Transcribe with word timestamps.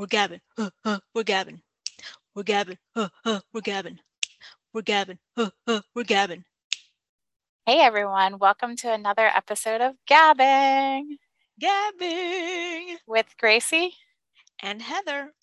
We're 0.00 0.06
gabbing. 0.06 0.40
We're 0.56 1.24
gabbing. 1.24 1.60
We're 2.34 2.42
gabbing. 2.42 2.78
We're 2.96 3.60
gabbing. 3.60 3.98
We're 4.72 4.80
gabbing. 4.80 5.18
We're 5.36 6.04
gabbing. 6.04 6.44
Hey 7.66 7.80
everyone, 7.80 8.38
welcome 8.38 8.76
to 8.76 8.90
another 8.90 9.26
episode 9.26 9.82
of 9.82 9.96
Gabbing 10.08 11.18
Gabbing 11.60 12.96
with 13.06 13.26
Greicy 13.38 13.90
and 14.62 14.80
Heather. 14.80 15.34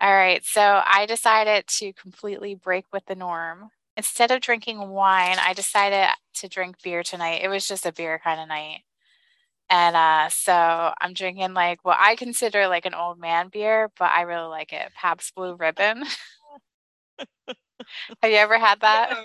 All 0.00 0.14
right, 0.14 0.44
so 0.44 0.80
I 0.86 1.04
decided 1.06 1.66
to 1.80 1.92
completely 1.94 2.54
break 2.54 2.84
with 2.92 3.06
the 3.06 3.16
norm. 3.16 3.70
Instead 3.96 4.30
of 4.30 4.42
drinking 4.42 4.90
wine, 4.90 5.38
I 5.40 5.54
decided 5.54 6.06
to 6.34 6.48
drink 6.48 6.76
beer 6.84 7.02
tonight. 7.02 7.40
It 7.42 7.48
was 7.48 7.66
just 7.66 7.84
a 7.84 7.92
beer 7.92 8.20
kind 8.22 8.40
of 8.40 8.46
night. 8.46 8.82
And 9.72 9.96
uh, 9.96 10.28
so 10.28 10.92
I'm 11.00 11.14
drinking 11.14 11.54
like 11.54 11.82
what 11.82 11.96
I 11.98 12.14
consider 12.14 12.68
like 12.68 12.84
an 12.84 12.92
old 12.92 13.18
man 13.18 13.48
beer, 13.48 13.90
but 13.98 14.10
I 14.10 14.22
really 14.22 14.48
like 14.48 14.70
it. 14.74 14.92
Pabst 14.94 15.34
Blue 15.34 15.54
Ribbon. 15.54 16.04
Have 18.22 18.30
you 18.30 18.36
ever 18.36 18.58
had 18.58 18.80
that? 18.80 19.16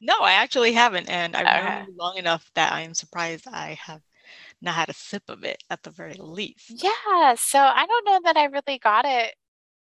No, 0.00 0.20
I 0.20 0.32
actually 0.32 0.72
haven't. 0.72 1.10
And 1.10 1.36
I've 1.36 1.46
okay. 1.46 1.64
known 1.64 1.86
you 1.88 1.94
long 1.98 2.16
enough 2.16 2.50
that 2.54 2.72
I 2.72 2.80
am 2.80 2.94
surprised 2.94 3.46
I 3.46 3.78
have 3.84 4.00
not 4.62 4.74
had 4.74 4.88
a 4.88 4.94
sip 4.94 5.24
of 5.28 5.44
it 5.44 5.62
at 5.68 5.82
the 5.82 5.90
very 5.90 6.14
least. 6.18 6.82
Yeah. 6.82 7.34
So 7.34 7.58
I 7.58 7.84
don't 7.86 8.06
know 8.06 8.20
that 8.24 8.38
I 8.38 8.44
really 8.46 8.78
got 8.78 9.04
it 9.04 9.34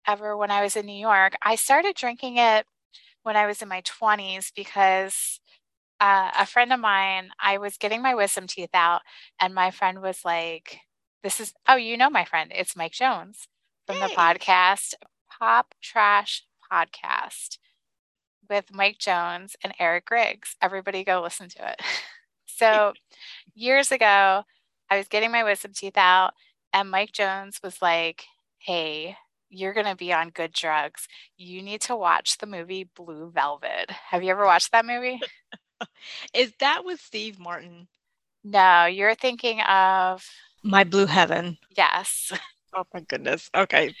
ever 0.07 0.37
when 0.37 0.51
I 0.51 0.61
was 0.61 0.77
in 0.77 0.85
New 0.85 0.97
York. 0.97 1.35
I 1.41 1.55
started 1.55 1.95
drinking 1.95 2.37
it 2.37 2.65
when 3.23 3.35
I 3.35 3.47
was 3.47 3.61
in 3.61 3.67
my 3.67 3.81
20s 3.81 4.51
because 4.55 5.41
uh, 5.99 6.31
a 6.37 6.45
friend 6.45 6.73
of 6.73 6.79
mine, 6.79 7.29
I 7.39 7.57
was 7.57 7.77
getting 7.77 8.01
my 8.01 8.15
wisdom 8.15 8.47
teeth 8.47 8.73
out, 8.73 9.01
and 9.39 9.53
my 9.53 9.71
friend 9.71 10.01
was 10.01 10.19
like, 10.25 10.79
This 11.23 11.39
is, 11.39 11.53
oh, 11.67 11.75
you 11.75 11.97
know 11.97 12.09
my 12.09 12.25
friend. 12.25 12.51
It's 12.53 12.75
Mike 12.75 12.91
Jones 12.91 13.47
from 13.87 13.97
hey. 13.97 14.07
the 14.07 14.13
podcast, 14.13 14.93
Pop 15.39 15.73
Trash 15.81 16.43
Podcast 16.71 17.57
with 18.49 18.65
Mike 18.71 18.97
Jones 18.99 19.55
and 19.63 19.73
Eric 19.79 20.05
Griggs. 20.05 20.55
Everybody 20.61 21.03
go 21.03 21.21
listen 21.21 21.49
to 21.49 21.69
it. 21.69 21.81
so, 22.45 22.93
years 23.53 23.91
ago, 23.91 24.43
I 24.89 24.97
was 24.97 25.07
getting 25.07 25.31
my 25.31 25.43
wisdom 25.43 25.71
teeth 25.73 25.97
out, 25.97 26.33
and 26.73 26.91
Mike 26.91 27.11
Jones 27.11 27.59
was 27.63 27.81
like, 27.81 28.25
Hey, 28.59 29.17
you're 29.49 29.73
going 29.73 29.85
to 29.85 29.95
be 29.95 30.11
on 30.11 30.29
good 30.29 30.51
drugs. 30.51 31.07
You 31.37 31.61
need 31.61 31.81
to 31.81 31.95
watch 31.95 32.37
the 32.37 32.47
movie 32.47 32.89
Blue 32.95 33.31
Velvet. 33.31 33.89
Have 34.09 34.23
you 34.23 34.31
ever 34.31 34.45
watched 34.45 34.71
that 34.71 34.85
movie? 34.85 35.19
Is 36.33 36.53
that 36.59 36.85
with 36.85 36.99
Steve 36.99 37.39
Martin? 37.39 37.87
No, 38.43 38.85
you're 38.85 39.15
thinking 39.15 39.61
of 39.61 40.25
My 40.63 40.83
Blue 40.83 41.05
Heaven. 41.05 41.57
Yes. 41.75 42.31
Oh 42.77 42.83
my 42.93 42.99
goodness. 42.99 43.49
Okay. 43.55 43.95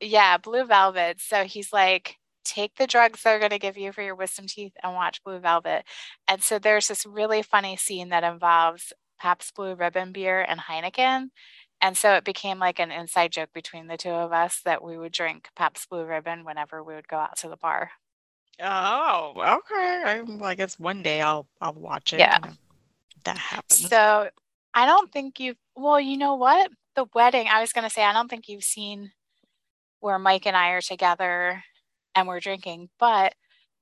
Yeah, 0.00 0.36
Blue 0.38 0.64
Velvet. 0.64 1.20
So 1.20 1.44
he's 1.44 1.72
like, 1.72 2.16
take 2.44 2.74
the 2.74 2.88
drugs 2.88 3.22
they're 3.22 3.38
going 3.38 3.50
to 3.50 3.58
give 3.60 3.76
you 3.76 3.92
for 3.92 4.02
your 4.02 4.16
wisdom 4.16 4.46
teeth 4.48 4.72
and 4.82 4.94
watch 4.94 5.22
Blue 5.22 5.38
Velvet. 5.38 5.84
And 6.26 6.42
so 6.42 6.58
there's 6.58 6.88
this 6.88 7.06
really 7.06 7.42
funny 7.42 7.76
scene 7.76 8.08
that 8.08 8.24
involves 8.24 8.92
Pabst 9.20 9.54
Blue 9.54 9.74
Ribbon 9.74 10.12
beer 10.12 10.40
and 10.40 10.58
Heineken. 10.58 11.28
And 11.80 11.96
so 11.96 12.14
it 12.14 12.24
became 12.24 12.58
like 12.58 12.80
an 12.80 12.90
inside 12.90 13.30
joke 13.32 13.50
between 13.54 13.86
the 13.86 13.96
two 13.96 14.10
of 14.10 14.32
us 14.32 14.60
that 14.64 14.82
we 14.82 14.98
would 14.98 15.12
drink 15.12 15.48
Pabst 15.54 15.88
Blue 15.88 16.04
Ribbon 16.04 16.44
whenever 16.44 16.82
we 16.82 16.94
would 16.94 17.06
go 17.06 17.18
out 17.18 17.36
to 17.38 17.48
the 17.48 17.56
bar. 17.56 17.92
Oh, 18.60 19.32
okay. 19.36 20.02
I, 20.04 20.20
well, 20.26 20.44
I 20.44 20.54
guess 20.54 20.78
one 20.78 21.02
day 21.02 21.20
I'll 21.20 21.46
I'll 21.60 21.74
watch 21.74 22.12
it. 22.12 22.18
Yeah, 22.18 22.38
that 23.24 23.38
happens. 23.38 23.88
So 23.88 24.28
I 24.74 24.86
don't 24.86 25.12
think 25.12 25.40
you've. 25.40 25.56
Well, 25.76 26.00
you 26.00 26.16
know 26.16 26.34
what? 26.34 26.70
The 26.96 27.06
wedding. 27.14 27.48
I 27.48 27.60
was 27.60 27.72
gonna 27.72 27.90
say 27.90 28.04
I 28.04 28.12
don't 28.12 28.28
think 28.28 28.48
you've 28.48 28.64
seen 28.64 29.12
where 30.00 30.18
Mike 30.18 30.46
and 30.46 30.56
I 30.56 30.70
are 30.70 30.80
together 30.80 31.62
and 32.14 32.26
we're 32.26 32.40
drinking, 32.40 32.88
but 32.98 33.34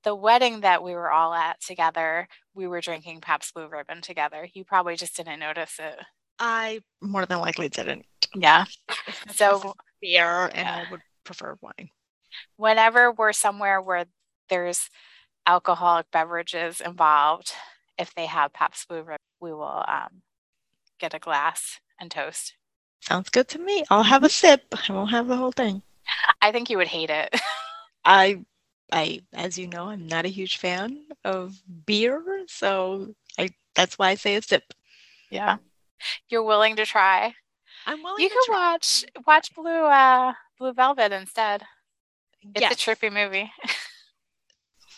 the 0.03 0.15
wedding 0.15 0.61
that 0.61 0.83
we 0.83 0.93
were 0.93 1.11
all 1.11 1.33
at 1.33 1.59
together, 1.61 2.27
we 2.53 2.67
were 2.67 2.81
drinking 2.81 3.21
Pabst 3.21 3.53
Blue 3.53 3.67
Ribbon 3.67 4.01
together. 4.01 4.47
You 4.53 4.63
probably 4.63 4.95
just 4.95 5.15
didn't 5.15 5.39
notice 5.39 5.79
it. 5.79 5.95
I 6.39 6.81
more 7.01 7.25
than 7.25 7.39
likely 7.39 7.69
didn't. 7.69 8.05
Yeah. 8.35 8.65
So 9.33 9.73
beer, 10.01 10.45
and 10.45 10.55
yeah. 10.55 10.85
I 10.87 10.91
would 10.91 11.01
prefer 11.23 11.57
wine. 11.61 11.89
Whenever 12.55 13.11
we're 13.11 13.33
somewhere 13.33 13.81
where 13.81 14.05
there's 14.49 14.89
alcoholic 15.45 16.11
beverages 16.11 16.81
involved, 16.81 17.53
if 17.97 18.13
they 18.13 18.25
have 18.25 18.53
Pabst 18.53 18.87
Blue 18.87 18.97
Ribbon, 18.97 19.17
we 19.39 19.53
will 19.53 19.83
um, 19.87 20.21
get 20.99 21.13
a 21.13 21.19
glass 21.19 21.79
and 21.99 22.11
toast. 22.11 22.53
Sounds 23.01 23.29
good 23.29 23.47
to 23.49 23.59
me. 23.59 23.85
I'll 23.89 24.03
have 24.03 24.23
a 24.23 24.29
sip. 24.29 24.63
I 24.87 24.93
won't 24.93 25.11
have 25.11 25.27
the 25.27 25.37
whole 25.37 25.51
thing. 25.51 25.81
I 26.41 26.51
think 26.51 26.69
you 26.69 26.77
would 26.77 26.87
hate 26.87 27.09
it. 27.09 27.39
I, 28.05 28.43
I, 28.91 29.21
as 29.33 29.57
you 29.57 29.67
know, 29.67 29.89
I'm 29.89 30.07
not 30.07 30.25
a 30.25 30.29
huge 30.29 30.57
fan 30.57 31.05
of 31.23 31.61
beer, 31.85 32.21
so 32.47 33.13
I. 33.37 33.49
That's 33.75 33.99
why 33.99 34.09
I 34.09 34.15
say 34.15 34.35
a 34.35 34.41
sip. 34.41 34.63
Yeah, 35.29 35.57
you're 36.29 36.43
willing 36.43 36.75
to 36.77 36.85
try. 36.85 37.35
I'm 37.85 38.01
willing. 38.01 38.23
You 38.23 38.29
can 38.29 38.43
try. 38.45 38.55
watch 38.55 39.05
watch 39.25 39.53
Blue 39.53 39.69
uh, 39.69 40.33
Blue 40.57 40.73
Velvet 40.73 41.11
instead. 41.11 41.63
It's 42.55 42.61
yes. 42.61 42.73
a 42.73 42.75
trippy 42.75 43.11
movie. 43.11 43.51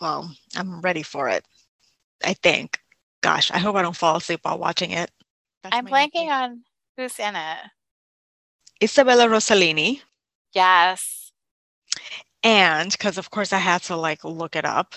well, 0.01 0.31
I'm 0.55 0.81
ready 0.81 1.03
for 1.03 1.29
it. 1.29 1.45
I 2.23 2.33
think. 2.33 2.79
Gosh, 3.21 3.51
I 3.51 3.57
hope 3.59 3.75
I 3.75 3.81
don't 3.81 3.95
fall 3.95 4.17
asleep 4.17 4.41
while 4.43 4.57
watching 4.57 4.91
it. 4.91 5.11
That's 5.63 5.75
I'm 5.75 5.87
blanking 5.87 6.29
on 6.29 6.63
who's 6.95 7.19
in 7.19 7.35
it. 7.35 7.57
Isabella 8.81 9.27
Rossellini. 9.27 10.01
Yes. 10.53 11.31
And 12.43 12.91
because 12.91 13.17
of 13.17 13.29
course 13.29 13.51
I 13.51 13.57
had 13.57 13.81
to 13.83 13.95
like 13.95 14.23
look 14.23 14.55
it 14.55 14.65
up. 14.65 14.95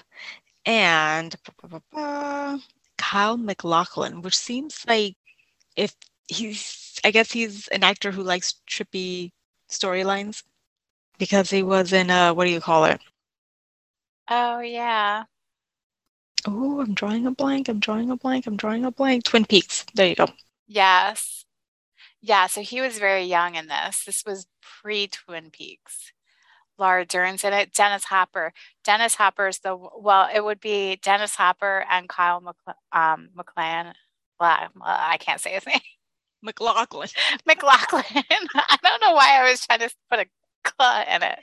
And 0.65 1.34
Kyle 2.97 3.37
MacLachlan, 3.37 4.23
which 4.23 4.39
seems 4.39 4.84
like 4.87 5.17
if 5.77 5.97
he's 6.29 7.01
I 7.05 7.11
guess 7.11 7.33
he's 7.33 7.67
an 7.69 7.83
actor 7.83 8.13
who 8.13 8.23
likes 8.23 8.55
trippy 8.71 9.33
storylines 9.69 10.45
because 11.19 11.51
he 11.51 11.63
was 11.63 11.93
in 11.93 12.11
uh 12.11 12.33
what 12.34 12.45
do 12.45 12.51
you 12.51 12.61
call 12.61 12.84
it? 12.84 13.01
Oh, 14.28 14.60
yeah. 14.60 15.25
Oh, 16.47 16.81
I'm 16.81 16.94
drawing 16.94 17.27
a 17.27 17.31
blank. 17.33 17.69
I'm 17.69 17.78
drawing 17.81 18.10
a 18.10 18.16
blank. 18.16 18.47
I'm 18.47 18.56
drawing 18.56 18.84
a 18.84 18.91
blank. 18.91 19.25
Twin 19.25 19.44
Peaks. 19.44 19.84
There 19.94 20.09
you 20.09 20.15
go. 20.16 20.27
Yes. 20.66 21.44
Yeah, 22.21 22.47
so 22.47 22.62
he 22.62 22.81
was 22.81 22.99
very 22.99 23.25
young 23.25 23.56
in 23.56 23.69
this. 23.69 24.05
This 24.05 24.25
was 24.27 24.47
pre 24.62 25.09
Twin 25.09 25.50
Peaks. 25.50 26.12
Laura 26.78 27.05
Dern's 27.06 27.44
in 27.44 27.53
it. 27.53 27.72
Dennis 27.75 28.05
Hopper. 28.05 28.53
Dennis 28.84 29.15
Hopper's 29.16 29.59
the 29.60 29.77
well. 29.77 30.28
It 30.34 30.44
would 30.44 30.60
be 30.60 30.97
Dennis 30.97 31.34
Hopper 31.37 31.84
and 31.91 32.09
Kyle 32.09 32.41
McCl- 32.41 32.75
um, 32.93 33.31
I 34.41 35.16
can't 35.21 35.41
say 35.41 35.53
his 35.53 35.66
name. 35.69 35.81
MacLachlan. 36.43 37.09
MacLachlan. 37.47 38.04
I 38.54 38.78
don't 38.83 39.00
know 39.00 39.12
why 39.15 39.41
I 39.41 39.50
was 39.50 39.65
trying 39.66 39.81
to 39.81 39.91
put 40.10 40.21
a 40.21 40.27
"cl" 40.66 41.04
in 41.16 41.22
it. 41.22 41.39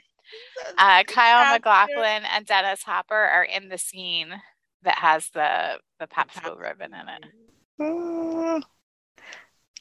Uh, 0.78 1.02
Kyle 1.06 1.52
MacLachlan 1.54 2.24
and 2.24 2.46
Dennis 2.46 2.82
Hopper 2.82 3.14
are 3.14 3.44
in 3.44 3.68
the 3.68 3.78
scene 3.78 4.40
that 4.82 4.98
has 4.98 5.28
the 5.30 5.78
the 5.98 6.06
Pabst 6.06 6.42
Blue 6.42 6.56
ribbon 6.56 6.92
in 6.94 7.08
it. 7.08 7.24
Uh, 7.80 8.60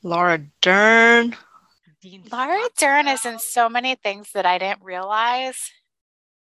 Laura 0.04 0.40
Dern. 0.62 1.36
Laura 2.32 2.70
Dern 2.78 3.08
is 3.08 3.26
in 3.26 3.40
so 3.40 3.68
many 3.68 3.96
things 3.96 4.32
that 4.34 4.46
I 4.46 4.58
didn't 4.58 4.84
realize 4.84 5.72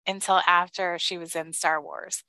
until 0.06 0.40
after 0.46 0.98
she 0.98 1.18
was 1.18 1.34
in 1.34 1.52
Star 1.52 1.80
Wars. 1.80 2.22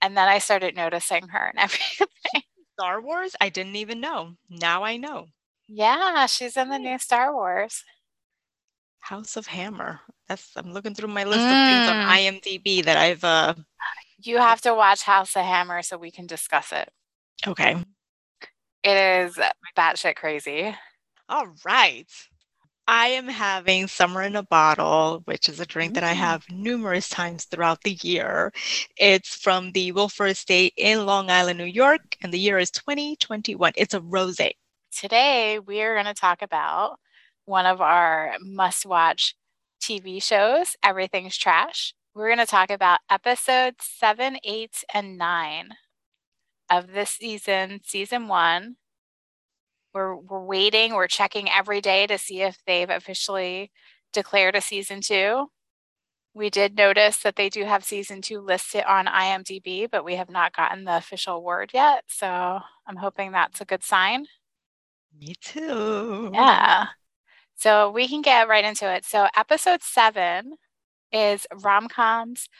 And 0.00 0.16
then 0.16 0.28
I 0.28 0.38
started 0.38 0.76
noticing 0.76 1.28
her 1.28 1.46
and 1.46 1.58
everything. 1.58 2.42
Star 2.78 3.00
Wars? 3.00 3.34
I 3.40 3.48
didn't 3.48 3.76
even 3.76 4.00
know. 4.00 4.34
Now 4.48 4.84
I 4.84 4.96
know. 4.96 5.28
Yeah, 5.68 6.26
she's 6.26 6.56
in 6.56 6.68
the 6.68 6.78
new 6.78 6.98
Star 6.98 7.32
Wars. 7.32 7.84
House 9.04 9.36
of 9.36 9.46
Hammer. 9.46 10.00
That's 10.28 10.50
I'm 10.56 10.72
looking 10.72 10.94
through 10.94 11.08
my 11.08 11.24
list 11.24 11.40
mm. 11.40 11.44
of 11.44 11.68
things 11.68 11.90
on 11.90 11.96
mm. 11.96 12.40
IMDb 12.40 12.84
that 12.84 12.96
I've 12.96 13.22
uh 13.22 13.54
you 14.18 14.38
have 14.38 14.62
to 14.62 14.74
watch 14.74 15.02
House 15.02 15.36
of 15.36 15.44
Hammer 15.44 15.82
so 15.82 15.98
we 15.98 16.10
can 16.10 16.26
discuss 16.26 16.72
it. 16.72 16.88
Okay. 17.46 17.76
It 18.82 18.96
is 18.96 19.38
batshit 19.76 20.16
crazy. 20.16 20.74
All 21.28 21.48
right. 21.66 22.10
I 22.86 23.08
am 23.08 23.28
having 23.28 23.88
Summer 23.88 24.22
in 24.22 24.36
a 24.36 24.42
Bottle, 24.42 25.20
which 25.26 25.50
is 25.50 25.60
a 25.60 25.66
drink 25.66 25.94
that 25.94 26.04
I 26.04 26.14
mm. 26.14 26.16
have 26.16 26.44
numerous 26.50 27.10
times 27.10 27.44
throughout 27.44 27.82
the 27.82 27.98
year. 28.02 28.52
It's 28.96 29.36
from 29.36 29.72
the 29.72 29.92
Wölffer 29.92 30.30
Estate 30.30 30.72
in 30.78 31.04
Long 31.04 31.30
Island, 31.30 31.58
New 31.58 31.64
York, 31.64 32.16
and 32.22 32.32
the 32.32 32.38
year 32.38 32.58
is 32.58 32.70
2021. 32.70 33.72
It's 33.76 33.94
a 33.94 34.00
rose. 34.00 34.40
Today, 34.96 35.58
we 35.58 35.82
are 35.82 35.94
going 35.94 36.06
to 36.06 36.14
talk 36.14 36.40
about 36.40 36.98
one 37.46 37.66
of 37.66 37.80
our 37.80 38.34
must 38.40 38.86
watch 38.86 39.34
TV 39.80 40.22
shows, 40.22 40.76
Everything's 40.82 41.36
Trash. 41.36 41.94
We're 42.14 42.28
going 42.28 42.38
to 42.38 42.46
talk 42.46 42.70
about 42.70 43.00
episodes 43.10 43.76
seven, 43.80 44.38
eight, 44.44 44.84
and 44.92 45.18
nine 45.18 45.70
of 46.70 46.92
this 46.92 47.10
season, 47.10 47.80
season 47.84 48.28
one. 48.28 48.76
We're, 49.92 50.16
we're 50.16 50.44
waiting, 50.44 50.94
we're 50.94 51.06
checking 51.06 51.48
every 51.50 51.80
day 51.80 52.06
to 52.06 52.18
see 52.18 52.42
if 52.42 52.58
they've 52.66 52.90
officially 52.90 53.70
declared 54.12 54.56
a 54.56 54.60
season 54.60 55.00
two. 55.00 55.46
We 56.34 56.50
did 56.50 56.76
notice 56.76 57.18
that 57.18 57.36
they 57.36 57.48
do 57.48 57.64
have 57.64 57.84
season 57.84 58.20
two 58.20 58.40
listed 58.40 58.82
on 58.84 59.06
IMDb, 59.06 59.88
but 59.88 60.04
we 60.04 60.16
have 60.16 60.30
not 60.30 60.56
gotten 60.56 60.84
the 60.84 60.96
official 60.96 61.44
word 61.44 61.70
yet. 61.72 62.04
So 62.08 62.26
I'm 62.26 62.96
hoping 62.96 63.30
that's 63.30 63.60
a 63.60 63.64
good 63.64 63.84
sign. 63.84 64.26
Me 65.16 65.34
too. 65.40 66.30
Yeah. 66.32 66.86
So 67.64 67.90
we 67.90 68.08
can 68.08 68.20
get 68.20 68.46
right 68.46 68.62
into 68.62 68.92
it. 68.92 69.06
So 69.06 69.26
episode 69.34 69.82
seven 69.82 70.56
is 71.10 71.46
rom 71.62 71.88
coms 71.88 72.50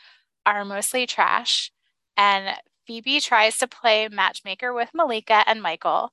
are 0.47 0.65
mostly 0.65 1.07
trash. 1.07 1.71
And 2.17 2.57
Phoebe 2.87 3.21
tries 3.21 3.59
to 3.59 3.69
play 3.69 4.09
matchmaker 4.09 4.73
with 4.73 4.95
Malika 4.95 5.45
and 5.47 5.61
Michael, 5.61 6.11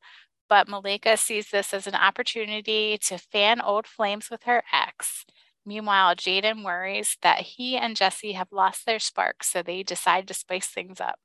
but 0.49 0.67
Malika 0.67 1.15
sees 1.15 1.51
this 1.51 1.73
as 1.73 1.87
an 1.87 1.95
opportunity 1.95 2.97
to 3.03 3.17
fan 3.17 3.61
old 3.61 3.87
flames 3.87 4.29
with 4.29 4.43
her 4.43 4.61
ex. 4.73 5.25
Meanwhile, 5.65 6.17
Jayden 6.17 6.65
worries 6.65 7.15
that 7.21 7.39
he 7.39 7.77
and 7.77 7.95
Jesse 7.95 8.33
have 8.33 8.51
lost 8.51 8.85
their 8.85 8.99
spark, 8.99 9.45
so 9.45 9.63
they 9.63 9.83
decide 9.83 10.27
to 10.27 10.33
spice 10.33 10.67
things 10.67 10.99
up. 10.99 11.15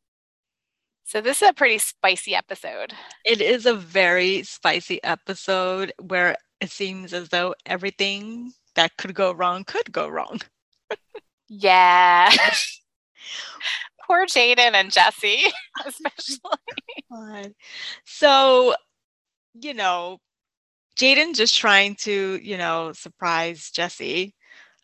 So, 1.03 1.21
this 1.21 1.43
is 1.43 1.49
a 1.49 1.53
pretty 1.53 1.79
spicy 1.79 2.37
episode. 2.37 2.93
It 3.25 3.41
is 3.41 3.67
a 3.67 3.75
very 3.75 4.45
spicy 4.45 5.03
episode 5.03 5.93
where 6.01 6.37
it 6.67 6.73
seems 6.73 7.15
as 7.15 7.29
though 7.29 7.55
everything 7.65 8.53
that 8.75 8.97
could 8.97 9.15
go 9.15 9.31
wrong 9.31 9.63
could 9.63 9.93
go 9.93 10.09
wrong. 10.09 10.41
yeah. 11.49 12.29
Poor 14.05 14.27
Jayden 14.27 14.75
and 14.75 14.91
Jesse, 14.91 15.45
especially. 15.87 17.55
So, 18.05 18.75
you 19.55 19.75
know, 19.75 20.19
Jayden 20.97 21.37
just 21.37 21.57
trying 21.57 21.95
to, 22.01 22.41
you 22.43 22.59
know, 22.59 22.93
surprise 22.93 23.71
Jesse, 23.71 24.35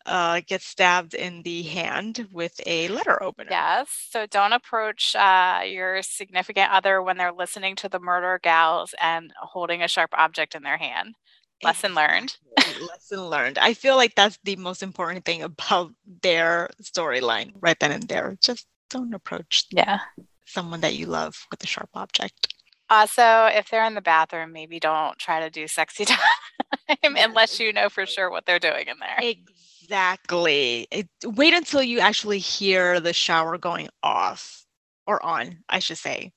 uh, 0.05 0.39
gets 0.47 0.65
stabbed 0.65 1.13
in 1.13 1.41
the 1.43 1.63
hand 1.63 2.29
with 2.31 2.61
a 2.65 2.87
letter 2.87 3.21
opener. 3.21 3.49
Yes. 3.51 3.89
So 4.09 4.25
don't 4.25 4.53
approach 4.53 5.17
uh, 5.17 5.61
your 5.65 6.01
significant 6.01 6.71
other 6.71 7.01
when 7.01 7.17
they're 7.17 7.33
listening 7.33 7.75
to 7.77 7.89
the 7.89 7.99
murder 7.99 8.39
gals 8.41 8.95
and 9.01 9.33
holding 9.37 9.81
a 9.81 9.89
sharp 9.89 10.11
object 10.13 10.55
in 10.55 10.63
their 10.63 10.77
hand. 10.77 11.15
Lesson 11.63 11.95
learned. 11.95 12.37
Lesson 12.81 13.27
learned. 13.27 13.57
I 13.57 13.73
feel 13.73 13.95
like 13.95 14.15
that's 14.15 14.39
the 14.43 14.55
most 14.55 14.83
important 14.83 15.25
thing 15.25 15.43
about 15.43 15.93
their 16.21 16.69
storyline 16.81 17.53
right 17.61 17.79
then 17.79 17.91
and 17.91 18.03
there. 18.03 18.37
Just 18.41 18.67
don't 18.89 19.13
approach 19.13 19.65
yeah 19.71 19.99
someone 20.45 20.81
that 20.81 20.95
you 20.95 21.07
love 21.07 21.47
with 21.51 21.63
a 21.63 21.67
sharp 21.67 21.89
object. 21.95 22.53
Also, 22.89 23.45
if 23.45 23.69
they're 23.69 23.85
in 23.85 23.95
the 23.95 24.01
bathroom, 24.01 24.51
maybe 24.51 24.79
don't 24.79 25.17
try 25.17 25.39
to 25.39 25.49
do 25.49 25.67
sexy 25.67 26.05
time 26.89 27.15
unless 27.15 27.59
you 27.59 27.73
know 27.73 27.89
for 27.89 28.05
sure 28.05 28.29
what 28.29 28.45
they're 28.45 28.59
doing 28.59 28.87
in 28.87 28.99
there. 28.99 29.35
Exactly. 29.81 30.87
It, 30.91 31.07
wait 31.23 31.53
until 31.53 31.81
you 31.81 31.99
actually 31.99 32.39
hear 32.39 32.99
the 32.99 33.13
shower 33.13 33.57
going 33.57 33.89
off 34.03 34.65
or 35.07 35.23
on, 35.25 35.59
I 35.69 35.79
should 35.79 35.97
say. 35.97 36.31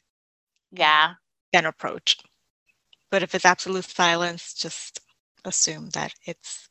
Yeah. 0.73 1.14
Then 1.52 1.67
approach. 1.67 2.17
But 3.11 3.23
if 3.23 3.34
it's 3.34 3.44
absolute 3.44 3.84
silence, 3.84 4.55
just 4.55 5.00
assume 5.47 5.89
that 5.91 6.13
it's 6.25 6.69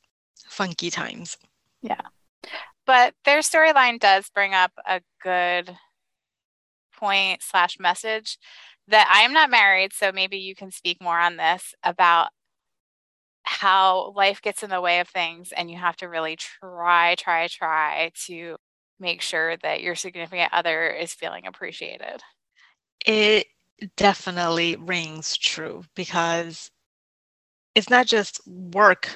funky 0.48 0.92
times. 0.92 1.38
Yeah. 1.82 2.02
But 2.86 3.16
their 3.26 3.40
storyline 3.40 4.00
does 4.00 4.30
bring 4.30 4.54
up 4.54 4.72
a 4.88 5.02
good 5.24 5.76
point 6.94 7.42
slash 7.42 7.80
message 7.80 8.38
that 8.88 9.12
I 9.12 9.24
am 9.24 9.34
not 9.34 9.50
married, 9.50 9.94
so 9.94 10.12
maybe 10.12 10.38
you 10.38 10.54
can 10.56 10.72
speak 10.72 11.02
more 11.02 11.20
on 11.20 11.38
this 11.38 11.74
about 11.84 12.30
how 13.44 14.12
life 14.16 14.42
gets 14.42 14.64
in 14.64 14.70
the 14.70 14.82
way 14.82 15.00
of 15.00 15.08
things 15.08 15.52
and 15.52 15.70
you 15.70 15.78
have 15.78 15.96
to 15.98 16.10
really 16.10 16.36
try, 16.36 17.16
try, 17.16 17.48
try 17.48 18.12
to 18.26 18.56
make 19.00 19.22
sure 19.22 19.58
that 19.58 19.82
your 19.82 19.96
significant 19.96 20.54
other 20.54 20.90
is 20.90 21.14
feeling 21.14 21.46
appreciated. 21.46 22.22
It 23.06 23.48
definitely 23.98 24.78
rings 24.78 25.38
true 25.38 25.84
because 25.96 26.72
it's 27.76 27.90
not 27.90 28.08
just 28.08 28.42
work 28.48 29.10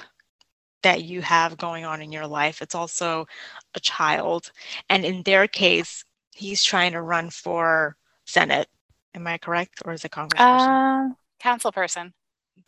that 0.82 1.04
you 1.04 1.20
have 1.20 1.58
going 1.58 1.84
on 1.84 2.00
in 2.00 2.12
your 2.12 2.26
life, 2.26 2.62
it's 2.62 2.74
also 2.74 3.26
a 3.74 3.80
child. 3.80 4.50
And 4.88 5.04
in 5.04 5.22
their 5.24 5.46
case, 5.46 6.04
he's 6.34 6.62
trying 6.64 6.92
to 6.92 7.02
run 7.02 7.30
for 7.30 7.96
Senate 8.24 8.68
Am 9.14 9.26
I 9.26 9.38
correct, 9.38 9.82
or 9.84 9.92
is 9.92 10.04
it 10.04 10.12
congressperson? 10.12 11.10
Uh, 11.10 11.14
council 11.40 11.72
person. 11.72 12.14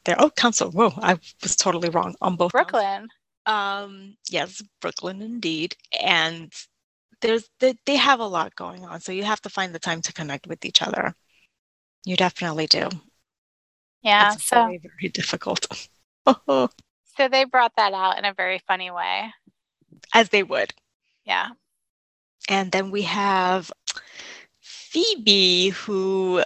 There. 0.05 0.17
Oh, 0.19 0.31
council. 0.31 0.71
Whoa, 0.71 0.93
I 0.97 1.19
was 1.43 1.57
totally 1.57 1.89
wrong 1.89 2.15
on 2.21 2.37
both. 2.37 2.53
Brooklyn. 2.53 3.09
Um. 3.47 4.17
Yes, 4.29 4.63
Brooklyn, 4.81 5.23
indeed. 5.23 5.77
And 6.01 6.53
there's 7.21 7.49
they, 7.61 7.75
they 7.87 7.97
have 7.97 8.21
a 8.21 8.27
lot 8.27 8.55
going 8.57 8.85
on, 8.85 9.01
so 9.01 9.13
you 9.13 9.25
have 9.25 9.41
to 9.43 9.49
find 9.51 9.75
the 9.75 9.79
time 9.79 10.03
to 10.03 10.13
connect 10.13 10.47
with 10.47 10.65
each 10.65 10.83
other. 10.83 11.15
You 12.05 12.17
definitely 12.17 12.67
do. 12.67 12.89
Yeah. 14.03 14.33
It's 14.33 14.45
so 14.45 14.67
very, 14.67 14.79
very 14.79 15.09
difficult. 15.11 15.67
so 16.47 16.69
they 17.31 17.45
brought 17.45 17.73
that 17.77 17.93
out 17.93 18.19
in 18.19 18.25
a 18.25 18.35
very 18.35 18.61
funny 18.67 18.91
way. 18.91 19.33
As 20.15 20.31
they 20.31 20.43
would. 20.43 20.75
Yeah. 21.25 21.51
And 22.49 22.73
then 22.73 22.91
we 22.91 23.03
have 23.03 23.71
Phoebe, 24.61 25.71
who 25.71 26.43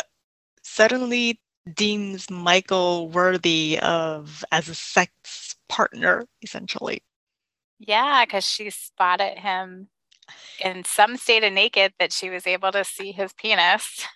suddenly 0.63 1.41
deems 1.75 2.31
Michael 2.31 3.09
worthy 3.09 3.79
of 3.83 4.45
as 4.53 4.69
a 4.69 4.75
sex 4.75 5.57
partner, 5.69 6.27
essentially. 6.43 7.03
Yeah, 7.79 8.25
because 8.25 8.45
she 8.45 8.71
spotted 8.71 9.39
him 9.39 9.89
in 10.65 10.85
some 10.85 11.17
state 11.17 11.45
of 11.45 11.53
naked 11.53 11.95
that 11.99 12.13
she 12.13 12.31
was 12.31 12.47
able 12.47 12.73
to 12.73 12.85
see 12.85 13.13
his 13.13 13.33
penis. 13.33 14.07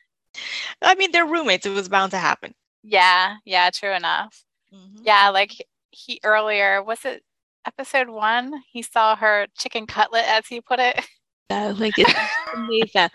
I 0.81 0.95
mean, 0.95 1.13
they're 1.13 1.27
roommates. 1.27 1.67
It 1.67 1.71
was 1.71 1.89
bound 1.89 2.13
to 2.13 2.19
happen. 2.19 2.55
Yeah, 2.83 3.37
yeah, 3.45 3.71
true 3.71 3.95
enough. 3.95 4.45
Mm-hmm. 4.75 5.03
Yeah, 5.05 5.31
like 5.31 5.67
he 5.91 6.21
earlier, 6.25 6.83
was 6.83 7.05
it 7.05 7.23
episode 7.67 8.09
one? 8.09 8.63
He 8.73 8.83
saw 8.83 9.17
her 9.17 9.47
chicken 9.59 9.87
cutlet, 9.87 10.25
as 10.27 10.47
he 10.47 10.61
put 10.61 10.79
it. 10.81 11.05
Yeah, 11.51 11.75
like 11.77 11.95
it's 11.99 12.15
amazing 12.55 13.09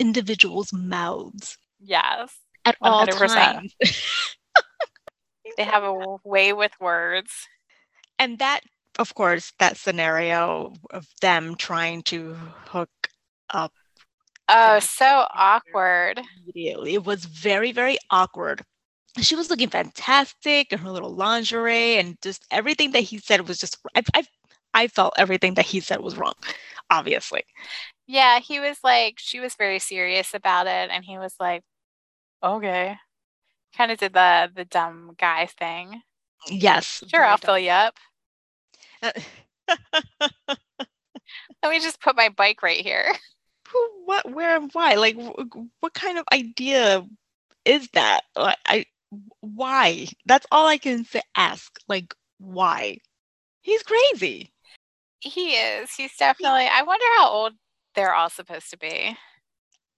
individuals' 0.00 0.72
mouths. 0.72 1.56
Yes. 1.78 2.34
At 2.64 2.76
100%. 2.80 2.82
all 2.82 3.06
times. 3.28 3.76
they 5.56 5.62
have 5.62 5.84
a 5.84 6.16
way 6.24 6.52
with 6.52 6.72
words. 6.80 7.30
And 8.18 8.40
that, 8.40 8.62
of 8.98 9.14
course, 9.14 9.52
that 9.60 9.76
scenario 9.76 10.74
of 10.90 11.06
them 11.20 11.54
trying 11.54 12.02
to 12.04 12.34
hook 12.66 12.90
up. 13.50 13.72
Oh, 14.48 14.80
so 14.80 15.26
awkward. 15.32 16.20
Immediately. 16.42 16.94
It 16.94 17.04
was 17.04 17.24
very, 17.24 17.70
very 17.70 17.98
awkward. 18.10 18.62
She 19.20 19.34
was 19.34 19.50
looking 19.50 19.70
fantastic 19.70 20.72
in 20.72 20.78
her 20.78 20.90
little 20.90 21.14
lingerie 21.14 21.98
and 21.98 22.16
just 22.22 22.44
everything 22.50 22.92
that 22.92 23.00
he 23.00 23.18
said 23.18 23.48
was 23.48 23.58
just 23.58 23.78
I, 23.94 24.02
I, 24.14 24.24
I 24.74 24.88
felt 24.88 25.14
everything 25.16 25.54
that 25.54 25.66
he 25.66 25.80
said 25.80 26.00
was 26.00 26.16
wrong 26.16 26.34
obviously. 26.90 27.44
Yeah, 28.06 28.40
he 28.40 28.60
was 28.60 28.78
like, 28.84 29.14
she 29.18 29.40
was 29.40 29.54
very 29.56 29.78
serious 29.78 30.34
about 30.34 30.66
it, 30.66 30.90
and 30.90 31.02
he 31.04 31.18
was 31.18 31.34
like, 31.40 31.62
okay. 32.42 32.96
Kind 33.76 33.92
of 33.92 33.98
did 33.98 34.14
the 34.14 34.50
the 34.54 34.64
dumb 34.64 35.14
guy 35.18 35.46
thing. 35.46 36.02
Yes. 36.48 37.02
Sure, 37.08 37.24
I'll 37.24 37.38
dumb. 37.38 37.38
fill 37.38 37.58
you 37.58 37.70
up. 37.70 37.96
Let 39.02 39.16
me 41.64 41.80
just 41.80 42.00
put 42.00 42.16
my 42.16 42.28
bike 42.28 42.62
right 42.62 42.80
here. 42.80 43.12
Who, 43.68 43.90
what, 44.04 44.32
where, 44.32 44.56
and 44.56 44.70
why? 44.72 44.94
Like, 44.94 45.16
what 45.80 45.92
kind 45.92 46.18
of 46.18 46.24
idea 46.32 47.04
is 47.64 47.88
that? 47.94 48.20
I, 48.36 48.84
why? 49.40 50.08
That's 50.26 50.46
all 50.50 50.66
I 50.66 50.78
can 50.78 51.04
say. 51.04 51.22
Ask, 51.36 51.78
like, 51.88 52.14
why? 52.38 52.98
He's 53.62 53.82
crazy. 53.82 54.52
He 55.20 55.54
is. 55.54 55.92
He's 55.94 56.16
definitely. 56.16 56.66
I 56.66 56.82
wonder 56.82 57.04
how 57.16 57.28
old 57.28 57.52
they're 57.94 58.14
all 58.14 58.30
supposed 58.30 58.70
to 58.70 58.78
be. 58.78 59.16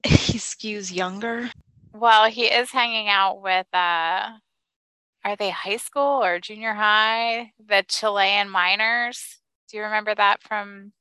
He 0.05 0.39
skews 0.39 0.95
younger. 0.95 1.51
Well, 1.93 2.31
he 2.31 2.45
is 2.45 2.71
hanging 2.71 3.09
out 3.09 3.43
with. 3.43 3.67
uh 3.73 4.31
Are 5.25 5.37
they 5.37 5.51
high 5.51 5.77
school 5.77 6.23
or 6.23 6.39
junior 6.39 6.73
high? 6.73 7.53
The 7.59 7.85
Chilean 7.89 8.49
miners. 8.49 9.39
Do 9.69 9.77
you 9.77 9.83
remember 9.83 10.15
that 10.15 10.43
from? 10.43 10.93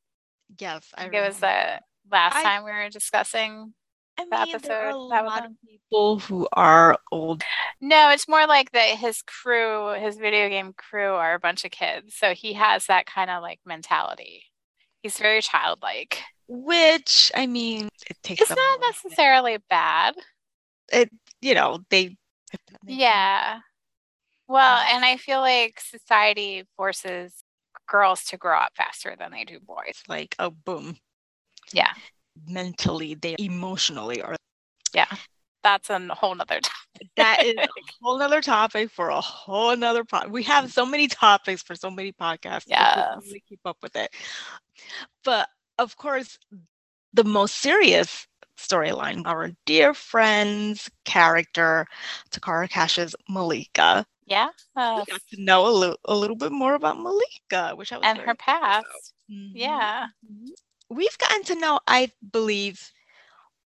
Yes, 0.59 0.87
I, 0.95 1.01
I 1.01 1.03
think 1.03 1.13
it 1.13 1.27
was 1.27 1.39
the 1.39 1.79
last 2.11 2.37
I, 2.37 2.43
time 2.43 2.63
we 2.63 2.71
were 2.71 2.89
discussing 2.89 3.73
I 4.17 4.23
mean, 4.23 4.33
episode. 4.33 4.69
There 4.69 4.87
are 4.87 4.89
a 4.89 4.97
lot 4.97 5.45
of 5.45 5.51
people 5.67 6.19
who 6.19 6.47
are 6.53 6.97
old. 7.11 7.43
No, 7.79 8.09
it's 8.09 8.27
more 8.27 8.47
like 8.47 8.71
that 8.71 8.97
his 8.97 9.21
crew, 9.21 9.93
his 9.99 10.17
video 10.17 10.49
game 10.49 10.73
crew, 10.73 11.13
are 11.13 11.35
a 11.35 11.39
bunch 11.39 11.65
of 11.65 11.71
kids. 11.71 12.15
So 12.15 12.33
he 12.33 12.53
has 12.53 12.87
that 12.87 13.05
kind 13.05 13.29
of 13.29 13.41
like 13.41 13.59
mentality. 13.65 14.43
He's 15.03 15.17
very 15.17 15.41
childlike. 15.41 16.21
Which 16.47 17.31
I 17.35 17.45
mean, 17.45 17.89
it 18.09 18.17
takes. 18.23 18.41
It's 18.41 18.49
not 18.49 18.79
necessarily 18.81 19.57
bad. 19.69 20.15
It, 20.91 21.11
you 21.41 21.53
know, 21.53 21.79
they. 21.89 22.17
Yeah. 22.85 23.59
Well, 24.47 24.81
and 24.93 25.03
I 25.03 25.17
feel 25.17 25.41
like 25.41 25.81
society 25.81 26.63
forces 26.77 27.43
girls 27.87 28.23
to 28.25 28.37
grow 28.37 28.57
up 28.57 28.71
faster 28.75 29.15
than 29.17 29.31
they 29.31 29.43
do 29.43 29.59
boys. 29.59 30.01
Like, 30.07 30.35
oh, 30.39 30.51
boom. 30.51 30.97
Yeah. 31.73 31.91
Mentally, 32.47 33.15
they 33.15 33.35
emotionally 33.39 34.21
are. 34.21 34.35
Yeah. 34.93 35.07
That's 35.63 35.89
a 35.89 35.99
whole 36.11 36.35
nother 36.35 36.59
topic. 36.61 37.09
that 37.17 37.45
is 37.45 37.55
a 37.57 37.67
whole 38.01 38.17
nother 38.17 38.41
topic 38.41 38.89
for 38.89 39.09
a 39.09 39.19
whole 39.19 39.75
nother 39.75 40.03
pod. 40.03 40.31
We 40.31 40.43
have 40.43 40.71
so 40.71 40.85
many 40.85 41.07
topics 41.07 41.61
for 41.61 41.75
so 41.75 41.89
many 41.89 42.13
podcasts. 42.13 42.63
Yeah. 42.67 43.15
Really 43.21 43.43
keep 43.47 43.59
up 43.65 43.77
with 43.81 43.95
it. 43.95 44.11
But 45.23 45.49
of 45.77 45.97
course, 45.97 46.37
the 47.13 47.23
most 47.23 47.57
serious 47.57 48.27
storyline, 48.57 49.23
our 49.25 49.51
dear 49.65 49.93
friend's 49.93 50.89
character, 51.05 51.85
Toccarra 52.31 52.69
Cash's 52.69 53.15
Malika. 53.29 54.05
Yeah. 54.25 54.49
Uh, 54.75 55.03
we 55.07 55.11
got 55.11 55.21
to 55.33 55.41
know 55.43 55.67
a, 55.67 55.71
little, 55.71 55.97
a 56.05 56.15
little 56.15 56.35
bit 56.35 56.51
more 56.51 56.75
about 56.75 56.99
Malika, 56.99 57.75
which 57.75 57.91
I 57.93 57.97
was 57.97 58.05
and 58.05 58.19
her 58.19 58.35
past. 58.35 59.13
Mm-hmm. 59.31 59.57
Yeah. 59.57 60.07
Mm-hmm. 60.25 60.51
We've 60.89 61.17
gotten 61.17 61.43
to 61.43 61.55
know, 61.55 61.79
I 61.87 62.11
believe, 62.31 62.91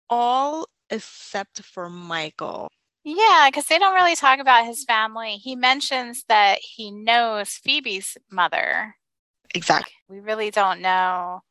all 0.09 0.67
except 0.89 1.61
for 1.61 1.89
Michael. 1.89 2.69
Yeah, 3.03 3.47
because 3.49 3.67
they 3.67 3.79
don't 3.79 3.95
really 3.95 4.15
talk 4.15 4.39
about 4.39 4.65
his 4.65 4.83
family. 4.83 5.35
He 5.35 5.55
mentions 5.55 6.25
that 6.27 6.59
he 6.61 6.91
knows 6.91 7.49
Phoebe's 7.51 8.17
mother. 8.29 8.95
Exactly. 9.55 9.93
We 10.09 10.19
really 10.19 10.51
don't 10.51 10.81
know 10.81 11.41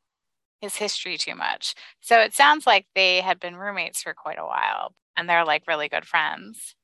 his 0.61 0.77
history 0.77 1.17
too 1.17 1.35
much. 1.35 1.75
So 2.01 2.19
it 2.21 2.35
sounds 2.35 2.67
like 2.67 2.87
they 2.95 3.21
had 3.21 3.41
been 3.41 3.57
roommates 3.57 4.03
for 4.03 4.15
quite 4.15 4.39
a 4.39 4.45
while 4.45 4.93
and 5.17 5.29
they're 5.29 5.45
like 5.45 5.67
really 5.67 5.89
good 5.89 6.07
friends. 6.07 6.75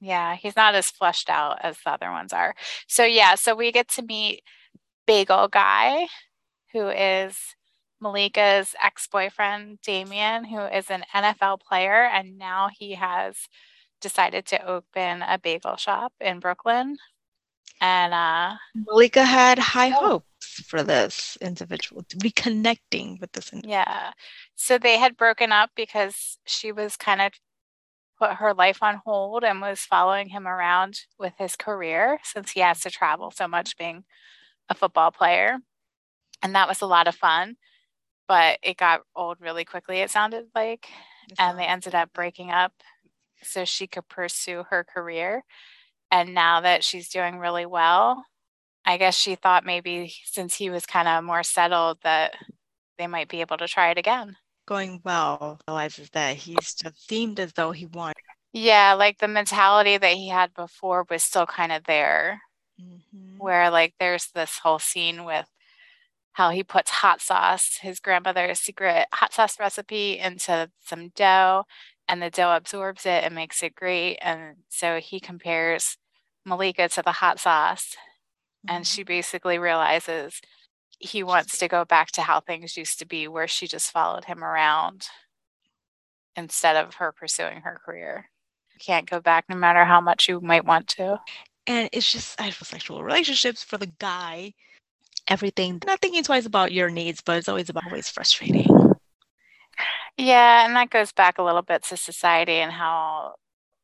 Yeah, 0.00 0.36
he's 0.36 0.56
not 0.56 0.74
as 0.74 0.90
fleshed 0.90 1.28
out 1.28 1.58
as 1.62 1.78
the 1.84 1.90
other 1.90 2.10
ones 2.10 2.32
are. 2.32 2.54
So 2.86 3.04
yeah, 3.04 3.34
so 3.34 3.54
we 3.54 3.72
get 3.72 3.88
to 3.92 4.02
meet 4.02 4.42
Bagel 5.06 5.48
Guy, 5.48 6.06
who 6.72 6.88
is 6.88 7.36
Malika's 8.00 8.74
ex-boyfriend 8.82 9.80
Damien, 9.82 10.44
who 10.44 10.60
is 10.60 10.90
an 10.90 11.04
NFL 11.14 11.60
player, 11.60 12.04
and 12.04 12.38
now 12.38 12.68
he 12.72 12.94
has 12.94 13.48
decided 14.00 14.46
to 14.46 14.64
open 14.66 15.22
a 15.22 15.38
bagel 15.42 15.76
shop 15.76 16.12
in 16.20 16.40
Brooklyn. 16.40 16.96
And 17.80 18.12
uh 18.12 18.56
Malika 18.74 19.24
had 19.24 19.58
high 19.58 19.90
oh. 19.90 20.08
hopes 20.08 20.60
for 20.66 20.82
this 20.82 21.36
individual 21.40 22.04
to 22.08 22.16
be 22.16 22.30
connecting 22.30 23.18
with 23.20 23.32
this 23.32 23.52
individual. 23.52 23.72
Yeah. 23.72 24.12
So 24.56 24.78
they 24.78 24.98
had 24.98 25.16
broken 25.16 25.52
up 25.52 25.70
because 25.76 26.38
she 26.46 26.72
was 26.72 26.96
kind 26.96 27.20
of 27.20 27.32
put 28.18 28.34
her 28.34 28.52
life 28.52 28.82
on 28.82 29.00
hold 29.04 29.44
and 29.44 29.60
was 29.60 29.80
following 29.80 30.28
him 30.28 30.46
around 30.46 31.00
with 31.18 31.34
his 31.38 31.54
career 31.54 32.18
since 32.24 32.50
he 32.50 32.60
has 32.60 32.80
to 32.80 32.90
travel 32.90 33.30
so 33.30 33.46
much 33.46 33.78
being 33.78 34.04
a 34.68 34.74
football 34.74 35.10
player. 35.10 35.58
And 36.42 36.54
that 36.54 36.68
was 36.68 36.80
a 36.80 36.86
lot 36.86 37.08
of 37.08 37.14
fun, 37.14 37.56
but 38.28 38.58
it 38.62 38.76
got 38.76 39.02
old 39.16 39.40
really 39.40 39.64
quickly, 39.64 39.98
it 39.98 40.10
sounded 40.10 40.46
like. 40.54 40.88
And 41.38 41.58
they 41.58 41.64
ended 41.64 41.94
up 41.94 42.12
breaking 42.12 42.50
up 42.50 42.72
so 43.42 43.64
she 43.64 43.86
could 43.86 44.08
pursue 44.08 44.64
her 44.70 44.84
career. 44.84 45.42
And 46.10 46.34
now 46.34 46.60
that 46.60 46.84
she's 46.84 47.08
doing 47.08 47.38
really 47.38 47.66
well, 47.66 48.24
I 48.84 48.96
guess 48.96 49.16
she 49.16 49.34
thought 49.34 49.66
maybe 49.66 50.14
since 50.24 50.54
he 50.54 50.70
was 50.70 50.86
kind 50.86 51.08
of 51.08 51.24
more 51.24 51.42
settled 51.42 51.98
that 52.02 52.34
they 52.96 53.06
might 53.06 53.28
be 53.28 53.40
able 53.40 53.58
to 53.58 53.68
try 53.68 53.90
it 53.90 53.98
again 53.98 54.36
going 54.68 55.00
well 55.02 55.58
realizes 55.66 56.10
that 56.10 56.36
he's 56.36 56.74
just 56.74 57.08
seemed 57.08 57.40
as 57.40 57.54
though 57.54 57.72
he 57.72 57.86
wanted. 57.86 58.16
Yeah, 58.52 58.92
like 58.94 59.18
the 59.18 59.26
mentality 59.26 59.96
that 59.96 60.12
he 60.12 60.28
had 60.28 60.52
before 60.54 61.06
was 61.08 61.22
still 61.22 61.46
kind 61.46 61.72
of 61.72 61.84
there. 61.84 62.42
Mm-hmm. 62.80 63.38
Where 63.38 63.70
like 63.70 63.94
there's 63.98 64.28
this 64.34 64.58
whole 64.58 64.78
scene 64.78 65.24
with 65.24 65.46
how 66.38 66.50
he 66.50 66.62
puts 66.62 66.88
hot 66.88 67.20
sauce, 67.20 67.78
his 67.82 67.98
grandmother's 67.98 68.60
secret 68.60 69.08
hot 69.12 69.32
sauce 69.32 69.58
recipe, 69.58 70.20
into 70.20 70.70
some 70.80 71.08
dough, 71.16 71.64
and 72.06 72.22
the 72.22 72.30
dough 72.30 72.54
absorbs 72.54 73.04
it 73.04 73.24
and 73.24 73.34
makes 73.34 73.60
it 73.60 73.74
great. 73.74 74.18
And 74.22 74.58
so 74.68 75.00
he 75.00 75.18
compares 75.18 75.96
Malika 76.46 76.88
to 76.90 77.02
the 77.02 77.10
hot 77.10 77.40
sauce, 77.40 77.96
mm-hmm. 78.64 78.76
and 78.76 78.86
she 78.86 79.02
basically 79.02 79.58
realizes 79.58 80.40
he 81.00 81.24
wants 81.24 81.58
to 81.58 81.66
go 81.66 81.84
back 81.84 82.12
to 82.12 82.22
how 82.22 82.38
things 82.38 82.76
used 82.76 83.00
to 83.00 83.06
be, 83.06 83.26
where 83.26 83.48
she 83.48 83.66
just 83.66 83.90
followed 83.90 84.26
him 84.26 84.44
around 84.44 85.08
instead 86.36 86.76
of 86.76 86.94
her 86.94 87.10
pursuing 87.10 87.62
her 87.62 87.80
career. 87.84 88.26
You 88.74 88.78
can't 88.78 89.10
go 89.10 89.18
back 89.18 89.46
no 89.48 89.56
matter 89.56 89.84
how 89.84 90.00
much 90.00 90.28
you 90.28 90.40
might 90.40 90.64
want 90.64 90.86
to. 90.98 91.18
And 91.66 91.88
it's 91.92 92.12
just 92.12 92.40
sexual 92.64 93.02
relationships 93.02 93.64
for 93.64 93.76
the 93.76 93.90
guy, 93.98 94.54
everything, 95.28 95.80
not 95.86 96.00
thinking 96.00 96.22
twice 96.22 96.46
about 96.46 96.72
your 96.72 96.90
needs, 96.90 97.20
but 97.20 97.38
it's 97.38 97.48
always 97.48 97.68
about 97.68 97.86
always 97.86 98.08
frustrating. 98.08 98.66
Yeah, 100.16 100.66
and 100.66 100.74
that 100.74 100.90
goes 100.90 101.12
back 101.12 101.38
a 101.38 101.42
little 101.42 101.62
bit 101.62 101.84
to 101.84 101.96
society 101.96 102.54
and 102.54 102.72
how 102.72 103.34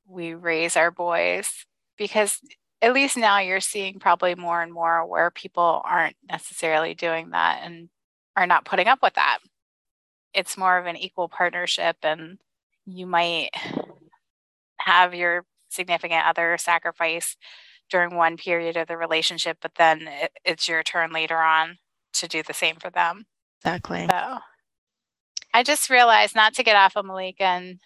we 0.07 0.35
raise 0.35 0.77
our 0.77 0.91
boys 0.91 1.65
because 1.97 2.41
at 2.83 2.93
least 2.93 3.17
now 3.17 3.39
you're 3.39 3.61
seeing 3.61 3.99
probably 3.99 4.35
more 4.35 4.61
and 4.61 4.73
more 4.73 5.07
where 5.07 5.31
people 5.31 5.81
aren't 5.85 6.17
necessarily 6.29 6.93
doing 6.95 7.31
that 7.31 7.61
and 7.63 7.89
are 8.37 8.47
not 8.47 8.65
putting 8.65 8.89
up 8.89 9.01
with 9.03 9.15
that. 9.15 9.39
It's 10.35 10.59
more 10.59 10.77
of 10.77 10.87
an 10.87 10.97
equal 10.97 11.29
partnership, 11.29 11.97
and 12.03 12.39
you 12.85 13.07
might 13.07 13.51
have 14.79 15.15
your 15.15 15.47
significant 15.69 16.27
other 16.27 16.59
sacrifice 16.59 17.37
during 17.91 18.17
one 18.17 18.37
period 18.37 18.77
of 18.77 18.89
the 18.89 18.97
relationship, 18.97 19.59
but 19.61 19.73
then 19.77 20.09
it, 20.09 20.33
it's 20.45 20.69
your 20.69 20.83
turn 20.83 21.13
later 21.13 21.39
on 21.39 21.79
to 22.15 22.29
do 22.29 22.43
the 22.43 22.55
same 22.55 22.77
for 22.77 22.91
them. 22.91 23.27
Exactly. 23.61 24.07
So 24.11 24.39
I 25.53 25.63
just 25.63 25.91
realized 25.91 26.35
not 26.35 26.55
to 26.55 26.63
get 26.63 26.77
off 26.77 26.97
of 26.97 27.05
Malika 27.05 27.45
and 27.45 27.79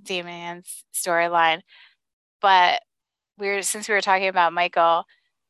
Damien's 0.00 0.84
storyline, 0.94 1.60
but 2.40 2.82
we 3.38 3.48
are 3.48 3.62
since 3.62 3.88
we 3.88 3.94
were 3.94 4.00
talking 4.00 4.28
about 4.28 4.52
Michael, 4.52 5.04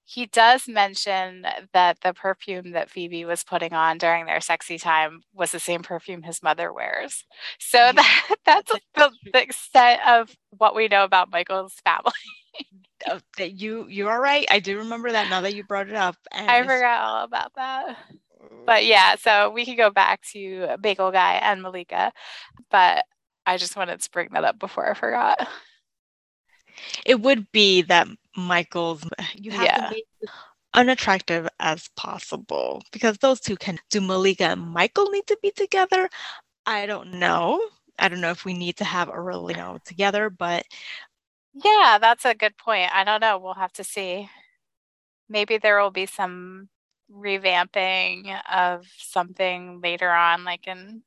he 0.04 0.26
does 0.26 0.68
mention 0.68 1.47
that 1.73 2.00
the 2.02 2.12
perfume 2.12 2.73
that 2.73 2.90
Phoebe 2.90 3.25
was 3.25 3.44
putting 3.44 3.73
on 3.73 3.99
during 3.99 4.26
their 4.26 4.40
sexy 4.40 4.78
time 4.78 5.23
was 5.32 5.52
the 5.52 5.59
same 5.59 5.82
perfume 5.82 6.23
his 6.23 6.42
mother 6.42 6.73
wears. 6.73 7.25
So 7.59 7.78
that 7.94 8.37
that's 8.44 8.73
the, 8.94 9.11
the 9.32 9.42
extent 9.42 10.00
of 10.06 10.37
what 10.50 10.75
we 10.75 10.88
know 10.88 11.04
about 11.04 11.30
Michael's 11.30 11.75
family. 11.85 12.12
That 13.38 13.61
you 13.61 13.87
you 13.88 14.09
are 14.09 14.21
right. 14.21 14.47
I 14.50 14.61
do 14.61 14.78
remember 14.78 15.12
that 15.12 15.30
now 15.30 15.40
that 15.40 15.54
you 15.54 15.64
brought 15.64 15.88
it 15.88 15.94
up. 15.94 16.16
And 16.32 16.50
I 16.50 16.62
forgot 16.62 17.02
all 17.02 17.25
about 17.25 17.52
that. 17.56 17.97
But 18.66 18.82
mm. 18.82 18.88
yeah, 18.88 19.16
so 19.16 19.50
we 19.50 19.64
could 19.64 19.76
go 19.76 19.90
back 19.90 20.23
to 20.32 20.76
Bagel 20.80 21.11
Guy 21.11 21.35
and 21.35 21.62
Malika, 21.62 22.12
but 22.71 23.04
I 23.47 23.56
just 23.56 23.76
wanted 23.76 24.00
to 24.00 24.11
bring 24.11 24.28
that 24.32 24.44
up 24.44 24.59
before 24.59 24.88
I 24.88 24.94
forgot 24.94 25.49
it 27.04 27.21
would 27.21 27.50
be 27.52 27.82
that 27.82 28.09
Michael's 28.37 29.04
you 29.35 29.50
have 29.50 29.64
yeah. 29.64 29.88
to 29.88 29.94
make 29.94 30.04
unattractive 30.75 31.49
as 31.61 31.88
possible 31.97 32.82
because 32.92 33.18
those 33.18 33.40
two 33.40 33.56
can 33.56 33.78
do 33.90 34.00
Malika 34.00 34.44
and 34.44 34.61
Michael 34.61 35.11
need 35.11 35.26
to 35.26 35.38
be 35.42 35.50
together? 35.50 36.09
I 36.66 36.87
don't 36.87 37.14
know. 37.14 37.61
I 37.99 38.09
don't 38.09 38.21
know 38.21 38.30
if 38.30 38.44
we 38.44 38.54
need 38.54 38.76
to 38.78 38.85
have 38.85 39.09
a 39.09 39.21
really 39.21 39.54
you 39.54 39.61
know 39.61 39.78
together, 39.85 40.30
but 40.30 40.64
yeah, 41.54 41.99
that's 42.00 42.25
a 42.25 42.35
good 42.35 42.56
point. 42.56 42.94
I 42.94 43.04
don't 43.04 43.21
know. 43.21 43.38
We'll 43.38 43.54
have 43.54 43.73
to 43.75 43.85
see. 43.85 44.28
Maybe 45.28 45.59
there 45.59 45.80
will 45.80 45.90
be 45.90 46.06
some 46.06 46.68
revamping 47.11 48.40
of 48.50 48.87
something 48.99 49.80
later 49.82 50.11
on, 50.11 50.44
like 50.44 50.66
in 50.66 51.02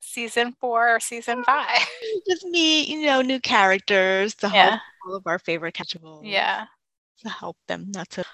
season 0.00 0.54
four 0.60 0.96
or 0.96 1.00
season 1.00 1.44
five. 1.44 1.78
Just 2.28 2.44
meet, 2.46 2.88
you 2.88 3.06
know, 3.06 3.22
new 3.22 3.40
characters 3.40 4.34
to 4.36 4.48
yeah. 4.48 4.70
help 4.70 4.80
all 5.06 5.16
of 5.16 5.26
our 5.26 5.38
favorite 5.38 5.74
catchables. 5.74 6.24
Yeah. 6.24 6.66
To 7.22 7.28
help 7.28 7.56
them 7.68 7.90
not 7.94 8.10
to. 8.10 8.24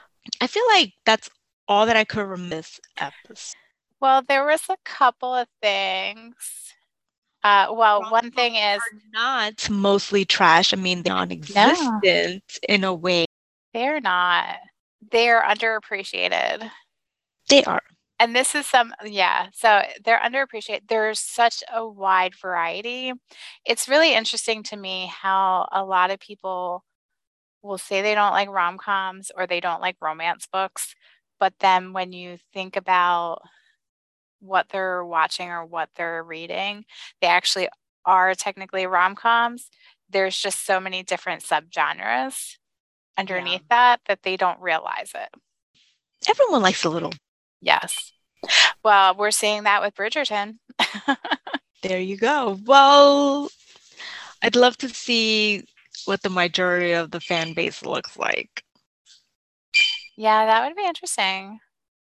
I 0.40 0.46
feel 0.46 0.66
like 0.68 0.92
that's 1.04 1.28
all 1.68 1.86
that 1.86 1.96
I 1.96 2.04
could 2.04 2.26
remiss 2.26 2.80
episode. 2.98 3.56
Well, 4.00 4.22
there 4.22 4.44
was 4.44 4.62
a 4.68 4.76
couple 4.84 5.34
of 5.34 5.48
things. 5.62 6.34
Uh, 7.46 7.72
well, 7.72 8.10
one 8.10 8.32
thing 8.32 8.56
is 8.56 8.80
not 9.12 9.70
mostly 9.70 10.24
trash. 10.24 10.72
I 10.72 10.76
mean, 10.76 11.04
they're 11.04 11.14
non-existent 11.14 12.02
no. 12.04 12.40
in 12.68 12.82
a 12.82 12.92
way. 12.92 13.26
They're 13.72 14.00
not. 14.00 14.56
They're 15.12 15.42
underappreciated. 15.42 16.68
They 17.48 17.62
are 17.62 17.82
and 18.18 18.34
this 18.34 18.54
is 18.54 18.66
some 18.66 18.92
yeah 19.04 19.48
so 19.52 19.82
they're 20.04 20.18
underappreciated 20.20 20.80
there's 20.88 21.20
such 21.20 21.62
a 21.72 21.86
wide 21.86 22.34
variety 22.34 23.12
it's 23.66 23.88
really 23.88 24.14
interesting 24.14 24.62
to 24.62 24.76
me 24.76 25.06
how 25.14 25.68
a 25.70 25.84
lot 25.84 26.10
of 26.10 26.18
people 26.18 26.82
will 27.62 27.78
say 27.78 28.00
they 28.00 28.14
don't 28.14 28.32
like 28.32 28.48
rom-coms 28.48 29.30
or 29.36 29.46
they 29.46 29.60
don't 29.60 29.82
like 29.82 29.96
romance 30.00 30.48
books 30.50 30.94
but 31.38 31.52
then 31.60 31.92
when 31.92 32.12
you 32.12 32.38
think 32.54 32.74
about 32.74 33.42
what 34.40 34.68
they're 34.70 35.04
watching 35.04 35.48
or 35.48 35.64
what 35.64 35.88
they're 35.96 36.22
reading 36.22 36.84
they 37.20 37.26
actually 37.26 37.68
are 38.04 38.34
technically 38.34 38.86
rom-coms 38.86 39.68
there's 40.08 40.38
just 40.38 40.64
so 40.64 40.78
many 40.78 41.02
different 41.02 41.42
subgenres 41.42 42.56
underneath 43.18 43.62
yeah. 43.70 43.96
that 43.96 44.00
that 44.06 44.22
they 44.22 44.36
don't 44.36 44.60
realize 44.60 45.12
it 45.14 45.28
Everyone 46.28 46.62
likes 46.62 46.84
a 46.84 46.90
little. 46.90 47.12
Yes. 47.60 48.12
Well, 48.84 49.14
we're 49.16 49.30
seeing 49.30 49.64
that 49.64 49.82
with 49.82 49.94
Bridgerton. 49.94 50.58
there 51.82 52.00
you 52.00 52.16
go. 52.16 52.58
Well, 52.64 53.48
I'd 54.42 54.56
love 54.56 54.76
to 54.78 54.88
see 54.88 55.64
what 56.04 56.22
the 56.22 56.30
majority 56.30 56.92
of 56.92 57.10
the 57.10 57.20
fan 57.20 57.54
base 57.54 57.84
looks 57.84 58.16
like. 58.16 58.62
Yeah, 60.16 60.46
that 60.46 60.66
would 60.66 60.76
be 60.76 60.86
interesting. 60.86 61.58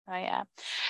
Oh 0.09 0.17
yeah. 0.17 0.43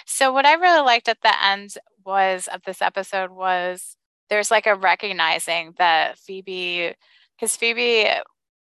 So 0.07 0.33
what 0.33 0.47
I 0.47 0.55
really 0.55 0.83
liked 0.83 1.09
at 1.09 1.21
the 1.23 1.45
end 1.45 1.75
was 2.05 2.49
of 2.53 2.63
this 2.65 2.83
episode 2.83 3.31
was 3.31 3.97
there's 4.31 4.51
like 4.51 4.67
a 4.67 4.75
recognizing 4.75 5.75
that 5.79 6.19
Phoebe 6.19 6.95
because 7.37 7.57
Phoebe 7.57 8.09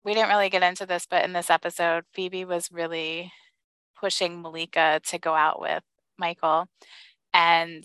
we 0.03 0.13
didn't 0.13 0.29
really 0.29 0.49
get 0.49 0.63
into 0.63 0.85
this, 0.85 1.07
but 1.09 1.25
in 1.25 1.33
this 1.33 1.49
episode, 1.49 2.03
Phoebe 2.13 2.45
was 2.45 2.71
really 2.71 3.31
pushing 3.99 4.41
Malika 4.41 5.01
to 5.07 5.17
go 5.19 5.33
out 5.33 5.59
with 5.61 5.83
Michael. 6.17 6.67
And 7.33 7.83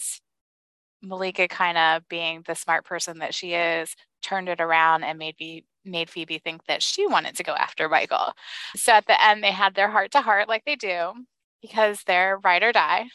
Malika 1.02 1.49
kind 1.49 1.78
of 1.78 2.09
being 2.09 2.42
the 2.47 2.54
smart 2.54 2.85
person 2.85 3.19
that 3.21 3.35
she 3.35 3.54
is, 3.54 3.97
turned 4.23 4.49
it 4.49 4.61
around 4.61 5.04
and 5.04 5.19
made 5.19 5.37
me 5.40 5.64
made 5.85 6.11
Phoebe 6.11 6.38
think 6.38 6.66
that 6.66 6.83
she 6.83 7.07
wanted 7.07 7.37
to 7.37 7.42
go 7.42 7.54
after 7.54 7.88
Michael. 7.88 8.33
So 8.76 8.92
at 8.92 9.07
the 9.07 9.23
end 9.25 9.42
they 9.42 9.52
had 9.52 9.75
their 9.75 9.90
heart 9.90 10.12
to 10.12 10.21
heart 10.21 10.49
like 10.49 10.64
they 10.66 10.76
do 10.76 11.12
because 11.62 12.02
they're 12.04 12.38
ride 12.42 12.62
or 12.62 12.72
die. 12.72 13.06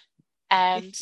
And 0.49 0.95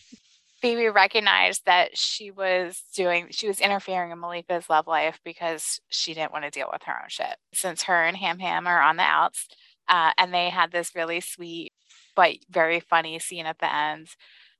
Phoebe 0.60 0.88
recognized 0.88 1.62
that 1.66 1.96
she 1.96 2.30
was 2.30 2.82
doing 2.94 3.28
she 3.30 3.48
was 3.48 3.60
interfering 3.60 4.12
in 4.12 4.20
Malika's 4.20 4.70
love 4.70 4.86
life 4.86 5.18
because 5.24 5.80
she 5.88 6.14
didn't 6.14 6.32
want 6.32 6.44
to 6.44 6.50
deal 6.50 6.68
with 6.72 6.82
her 6.84 6.92
own 6.92 7.08
shit. 7.08 7.36
Since 7.52 7.82
her 7.84 8.04
and 8.04 8.16
Ham 8.16 8.38
Ham 8.38 8.66
are 8.66 8.80
on 8.80 8.96
the 8.96 9.02
outs, 9.02 9.48
uh, 9.88 10.12
and 10.16 10.32
they 10.32 10.50
had 10.50 10.70
this 10.70 10.94
really 10.94 11.20
sweet 11.20 11.72
but 12.14 12.36
very 12.50 12.80
funny 12.80 13.18
scene 13.18 13.46
at 13.46 13.58
the 13.58 13.74
end 13.74 14.08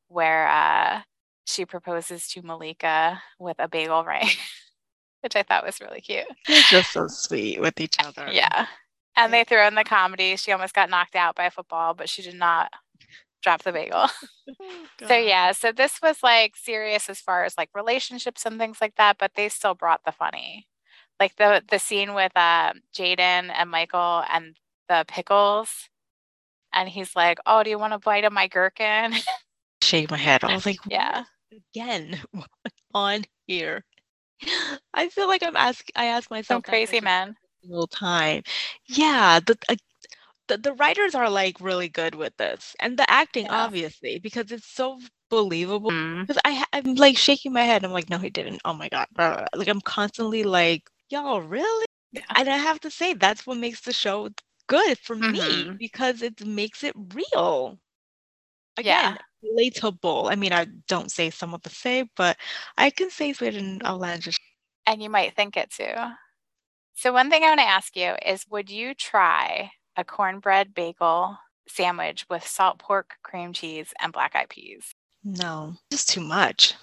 where 0.08 0.48
uh, 0.48 1.02
she 1.46 1.64
proposes 1.64 2.28
to 2.28 2.42
Malika 2.42 3.20
with 3.38 3.56
a 3.58 3.68
bagel 3.68 4.04
ring, 4.04 4.28
which 5.20 5.36
I 5.36 5.42
thought 5.42 5.64
was 5.64 5.80
really 5.80 6.00
cute. 6.00 6.26
They're 6.46 6.62
just 6.68 6.92
so 6.92 7.06
sweet 7.08 7.60
with 7.60 7.80
each 7.80 7.96
other. 8.04 8.28
Yeah. 8.32 8.66
And 9.16 9.32
they 9.32 9.44
threw 9.44 9.66
in 9.66 9.74
the 9.74 9.84
comedy. 9.84 10.36
She 10.36 10.52
almost 10.52 10.74
got 10.74 10.90
knocked 10.90 11.16
out 11.16 11.36
by 11.36 11.44
a 11.44 11.50
football, 11.50 11.94
but 11.94 12.08
she 12.08 12.22
did 12.22 12.34
not 12.34 12.70
drop 13.42 13.62
the 13.62 13.72
bagel. 13.72 14.06
Oh, 15.02 15.06
so 15.06 15.16
yeah, 15.16 15.52
so 15.52 15.72
this 15.72 16.00
was 16.02 16.22
like 16.22 16.56
serious 16.56 17.08
as 17.08 17.20
far 17.20 17.44
as 17.44 17.56
like 17.56 17.70
relationships 17.74 18.44
and 18.44 18.58
things 18.58 18.80
like 18.80 18.94
that, 18.96 19.16
but 19.18 19.32
they 19.34 19.48
still 19.48 19.74
brought 19.74 20.04
the 20.04 20.12
funny. 20.12 20.66
Like 21.18 21.36
the 21.36 21.62
the 21.68 21.78
scene 21.78 22.14
with 22.14 22.32
uh, 22.36 22.72
Jayden 22.94 23.52
and 23.54 23.70
Michael 23.70 24.24
and 24.30 24.56
the 24.88 25.04
pickles. 25.08 25.88
And 26.72 26.88
he's 26.88 27.16
like, 27.16 27.38
Oh, 27.46 27.62
do 27.62 27.70
you 27.70 27.78
want 27.78 27.92
a 27.94 27.98
bite 27.98 28.24
of 28.24 28.32
my 28.32 28.46
gherkin? 28.48 29.14
Shake 29.82 30.10
my 30.10 30.16
head. 30.16 30.44
I 30.44 30.54
was 30.54 30.66
like, 30.66 30.78
Yeah. 30.88 31.24
Again 31.72 32.20
on 32.94 33.24
here. 33.46 33.84
I 34.94 35.08
feel 35.08 35.28
like 35.28 35.42
I'm 35.42 35.56
asking 35.56 35.92
I 35.96 36.06
ask 36.06 36.30
myself 36.30 36.46
Some 36.58 36.62
crazy 36.62 37.00
man. 37.00 37.36
All 37.70 37.86
time. 37.86 38.42
Yeah. 38.86 39.40
The, 39.40 39.56
uh, 39.68 39.76
the 40.48 40.58
the 40.58 40.74
writers 40.74 41.14
are 41.14 41.30
like 41.30 41.60
really 41.60 41.88
good 41.88 42.14
with 42.14 42.36
this. 42.36 42.74
And 42.80 42.98
the 42.98 43.08
acting, 43.10 43.46
yeah. 43.46 43.64
obviously, 43.64 44.18
because 44.18 44.50
it's 44.52 44.66
so 44.68 45.00
believable. 45.30 45.94
Because 46.26 46.36
mm. 46.38 46.40
I 46.44 46.64
I'm 46.72 46.94
like 46.96 47.16
shaking 47.18 47.52
my 47.52 47.62
head. 47.62 47.84
I'm 47.84 47.92
like, 47.92 48.10
no, 48.10 48.18
he 48.18 48.30
didn't. 48.30 48.60
Oh 48.64 48.74
my 48.74 48.88
god. 48.88 49.06
Like 49.54 49.68
I'm 49.68 49.80
constantly 49.82 50.42
like, 50.44 50.88
y'all 51.10 51.40
really? 51.42 51.86
Yeah. 52.12 52.22
And 52.36 52.48
I 52.48 52.56
have 52.58 52.80
to 52.80 52.90
say 52.90 53.14
that's 53.14 53.46
what 53.46 53.58
makes 53.58 53.80
the 53.82 53.92
show 53.92 54.28
good 54.68 54.98
for 54.98 55.16
mm-hmm. 55.16 55.70
me 55.70 55.76
because 55.78 56.22
it 56.22 56.44
makes 56.46 56.84
it 56.84 56.94
real. 57.14 57.78
Again, 58.78 59.18
yeah. 59.42 59.50
relatable. 59.70 60.30
I 60.32 60.36
mean, 60.36 60.52
I 60.52 60.66
don't 60.88 61.10
say 61.10 61.30
some 61.30 61.54
of 61.54 61.62
the 61.62 61.70
same, 61.70 62.08
but 62.16 62.36
I 62.78 62.90
can 62.90 63.10
say 63.10 63.30
it 63.30 63.42
in 63.56 63.80
outlandish. 63.84 64.38
And 64.86 65.02
you 65.02 65.10
might 65.10 65.36
think 65.36 65.56
it 65.56 65.70
too. 65.70 65.94
So 66.94 67.12
one 67.12 67.30
thing 67.30 67.42
I 67.42 67.48
want 67.48 67.60
to 67.60 67.68
ask 67.68 67.96
you 67.96 68.14
is 68.24 68.46
would 68.50 68.70
you 68.70 68.94
try 68.94 69.72
a 69.96 70.04
cornbread 70.04 70.74
bagel 70.74 71.36
sandwich 71.66 72.26
with 72.28 72.46
salt 72.46 72.78
pork, 72.78 73.14
cream 73.22 73.52
cheese, 73.52 73.92
and 74.00 74.12
black 74.12 74.34
eyed 74.36 74.48
peas? 74.48 74.94
No, 75.24 75.74
just 75.90 76.08
too 76.08 76.20
much. 76.20 76.74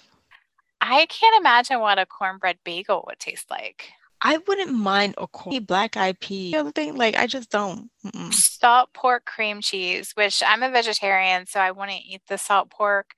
I 0.82 1.06
can't 1.08 1.40
imagine 1.40 1.80
what 1.80 2.00
a 2.00 2.06
cornbread 2.06 2.58
bagel 2.64 3.04
would 3.08 3.20
taste 3.20 3.50
like. 3.50 3.90
I 4.22 4.38
wouldn't 4.48 4.74
mind 4.74 5.16
a 5.18 5.28
corny 5.28 5.60
black 5.60 5.96
eyed 5.96 6.20
pea. 6.20 6.52
The 6.52 6.60
other 6.60 6.72
thing, 6.72 6.96
like 6.96 7.16
I 7.16 7.28
just 7.28 7.50
don't. 7.50 7.90
Mm-mm. 8.06 8.34
Salt 8.34 8.94
pork 8.94 9.26
cream 9.26 9.62
cheese, 9.62 10.12
which 10.16 10.44
I'm 10.46 10.64
a 10.64 10.70
vegetarian, 10.70 11.46
so 11.46 11.60
I 11.60 11.72
wouldn't 11.72 12.04
eat 12.06 12.22
the 12.28 12.38
salt 12.38 12.70
pork. 12.70 13.14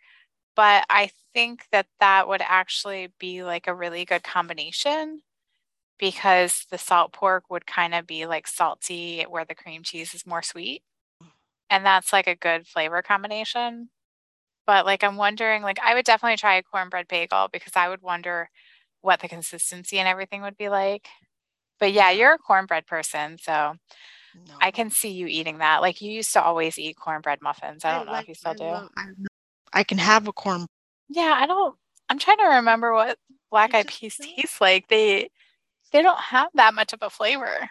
But 0.55 0.85
I 0.89 1.11
think 1.33 1.65
that 1.71 1.87
that 1.99 2.27
would 2.27 2.41
actually 2.43 3.09
be 3.19 3.43
like 3.43 3.67
a 3.67 3.73
really 3.73 4.05
good 4.05 4.23
combination 4.23 5.21
because 6.01 6.65
the 6.71 6.79
salt 6.79 7.13
pork 7.13 7.45
would 7.49 7.67
kind 7.67 7.93
of 7.93 8.07
be 8.07 8.25
like 8.25 8.47
salty, 8.47 9.23
where 9.29 9.45
the 9.45 9.55
cream 9.55 9.83
cheese 9.83 10.13
is 10.15 10.25
more 10.25 10.41
sweet. 10.41 10.81
And 11.69 11.85
that's 11.85 12.11
like 12.11 12.27
a 12.27 12.35
good 12.35 12.67
flavor 12.67 13.03
combination. 13.03 13.89
But 14.65 14.85
like, 14.85 15.03
I'm 15.03 15.15
wondering, 15.15 15.61
like, 15.61 15.77
I 15.81 15.93
would 15.93 16.03
definitely 16.03 16.37
try 16.37 16.55
a 16.55 16.63
cornbread 16.63 17.07
bagel 17.07 17.49
because 17.53 17.73
I 17.75 17.87
would 17.87 18.01
wonder 18.01 18.49
what 19.01 19.19
the 19.19 19.27
consistency 19.27 19.99
and 19.99 20.07
everything 20.07 20.41
would 20.41 20.57
be 20.57 20.69
like. 20.69 21.07
But 21.79 21.93
yeah, 21.93 22.09
you're 22.09 22.33
a 22.33 22.39
cornbread 22.39 22.87
person, 22.87 23.37
so 23.39 23.75
no. 24.47 24.53
I 24.59 24.71
can 24.71 24.89
see 24.89 25.11
you 25.11 25.27
eating 25.27 25.59
that. 25.59 25.81
Like 25.81 26.01
you 26.01 26.11
used 26.11 26.33
to 26.33 26.41
always 26.41 26.79
eat 26.79 26.97
cornbread 26.97 27.39
muffins. 27.43 27.85
I 27.85 27.91
don't 27.91 28.01
I 28.01 28.05
know 28.05 28.11
like, 28.13 28.23
if 28.23 28.29
you 28.29 28.35
still 28.35 28.51
I 28.51 28.55
do. 28.55 28.63
Love, 28.63 28.89
I, 29.73 29.83
can 29.83 29.99
have 29.99 30.27
a 30.27 30.33
corn. 30.33 30.65
Yeah, 31.09 31.37
I 31.39 31.45
don't. 31.45 31.75
I'm 32.09 32.17
trying 32.17 32.37
to 32.37 32.55
remember 32.55 32.91
what 32.93 33.17
black 33.51 33.75
eyed 33.75 33.87
peas 33.87 34.17
taste 34.17 34.61
like. 34.61 34.87
They 34.87 35.29
they 35.91 36.01
don't 36.01 36.19
have 36.19 36.49
that 36.55 36.73
much 36.73 36.93
of 36.93 36.99
a 37.01 37.09
flavor. 37.09 37.69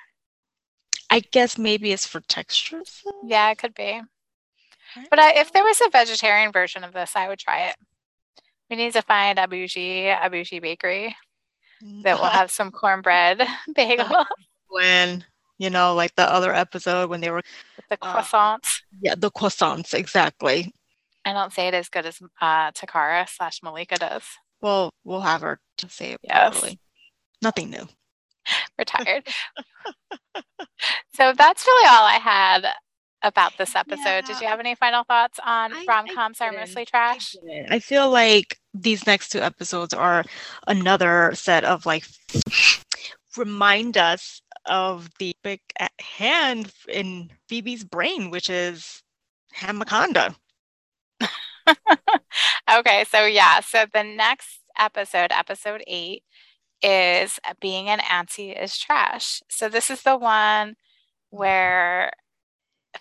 I 1.10 1.20
guess 1.20 1.58
maybe 1.58 1.92
it's 1.92 2.06
for 2.06 2.20
texture. 2.20 2.82
Yeah, 3.24 3.50
it 3.50 3.58
could 3.58 3.74
be. 3.74 4.00
But 5.08 5.18
I, 5.18 5.32
if 5.34 5.52
there 5.52 5.64
was 5.64 5.80
a 5.80 5.90
vegetarian 5.90 6.52
version 6.52 6.84
of 6.84 6.92
this, 6.92 7.16
I 7.16 7.28
would 7.28 7.38
try 7.38 7.68
it. 7.68 7.76
We 8.68 8.76
need 8.76 8.92
to 8.92 9.02
find 9.02 9.38
a 9.38 9.48
bougie, 9.48 10.08
a 10.08 10.28
bougie 10.30 10.60
bakery 10.60 11.16
that 12.02 12.18
will 12.18 12.26
have 12.26 12.50
some 12.50 12.70
cornbread 12.70 13.42
bagel. 13.74 14.24
When 14.72 15.24
you 15.58 15.68
know, 15.68 15.94
like 15.94 16.14
the 16.14 16.22
other 16.32 16.54
episode 16.54 17.10
when 17.10 17.20
they 17.20 17.30
were 17.32 17.42
the 17.88 17.98
uh, 18.00 18.22
croissants. 18.22 18.82
Uh, 18.82 18.98
yeah, 19.02 19.14
the 19.16 19.32
croissants 19.32 19.94
exactly. 19.94 20.72
I 21.24 21.32
don't 21.32 21.52
say 21.52 21.66
it 21.66 21.74
as 21.74 21.88
good 21.88 22.06
as 22.06 22.20
uh, 22.40 22.70
Toccarra 22.70 23.28
slash 23.28 23.64
Malika 23.64 23.96
does. 23.96 24.22
Well, 24.62 24.94
we'll 25.02 25.22
have 25.22 25.40
her 25.40 25.58
to 25.78 25.88
say 25.88 26.12
it 26.12 26.20
yes. 26.22 26.52
Properly. 26.52 26.78
Nothing 27.42 27.70
new. 27.70 27.88
Retired. 28.78 29.26
so 31.14 31.32
that's 31.36 31.66
really 31.66 31.88
all 31.88 32.04
I 32.04 32.18
had 32.22 32.66
about 33.22 33.52
this 33.58 33.76
episode. 33.76 33.98
Yeah. 34.04 34.20
Did 34.22 34.40
you 34.40 34.46
have 34.46 34.60
any 34.60 34.74
final 34.74 35.04
thoughts 35.04 35.38
on 35.44 35.72
rom 35.86 36.06
coms 36.14 36.40
are 36.40 36.52
mostly 36.52 36.84
trash? 36.84 37.36
I, 37.48 37.76
I 37.76 37.78
feel 37.78 38.10
like 38.10 38.56
these 38.72 39.06
next 39.06 39.30
two 39.30 39.40
episodes 39.40 39.92
are 39.92 40.24
another 40.66 41.32
set 41.34 41.64
of 41.64 41.86
like 41.86 42.06
remind 43.36 43.96
us 43.96 44.40
of 44.66 45.08
the 45.18 45.34
big 45.42 45.60
at 45.78 45.92
hand 46.00 46.72
in 46.88 47.30
Phoebe's 47.48 47.84
brain, 47.84 48.30
which 48.30 48.50
is 48.50 49.02
Hamaconda. 49.56 50.34
okay, 52.72 53.04
so 53.08 53.26
yeah, 53.26 53.60
so 53.60 53.84
the 53.92 54.02
next 54.02 54.60
episode, 54.78 55.30
episode 55.32 55.82
eight, 55.86 56.22
is 56.82 57.38
being 57.60 57.88
an 57.88 58.00
auntie 58.00 58.52
is 58.52 58.78
trash. 58.78 59.42
So 59.48 59.68
this 59.68 59.90
is 59.90 60.02
the 60.02 60.16
one 60.16 60.76
where 61.30 62.12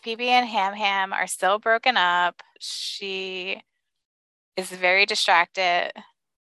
Phoebe 0.04 0.30
and 0.30 0.48
Ham 0.50 0.74
Ham 0.76 1.14
are 1.14 1.28
still 1.28 1.60
broken 1.60 1.98
up. 1.98 2.42
She 2.60 3.62
is 4.58 4.70
very 4.72 5.06
distracted. 5.06 5.92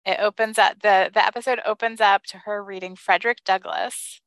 It 0.06 0.20
opens 0.20 0.58
up 0.60 0.82
the 0.82 1.12
the 1.14 1.26
episode 1.26 1.60
opens 1.66 2.02
up 2.02 2.24
to 2.26 2.40
her 2.40 2.64
reading 2.64 2.96
Frederick 2.96 3.40
Douglass, 3.46 4.22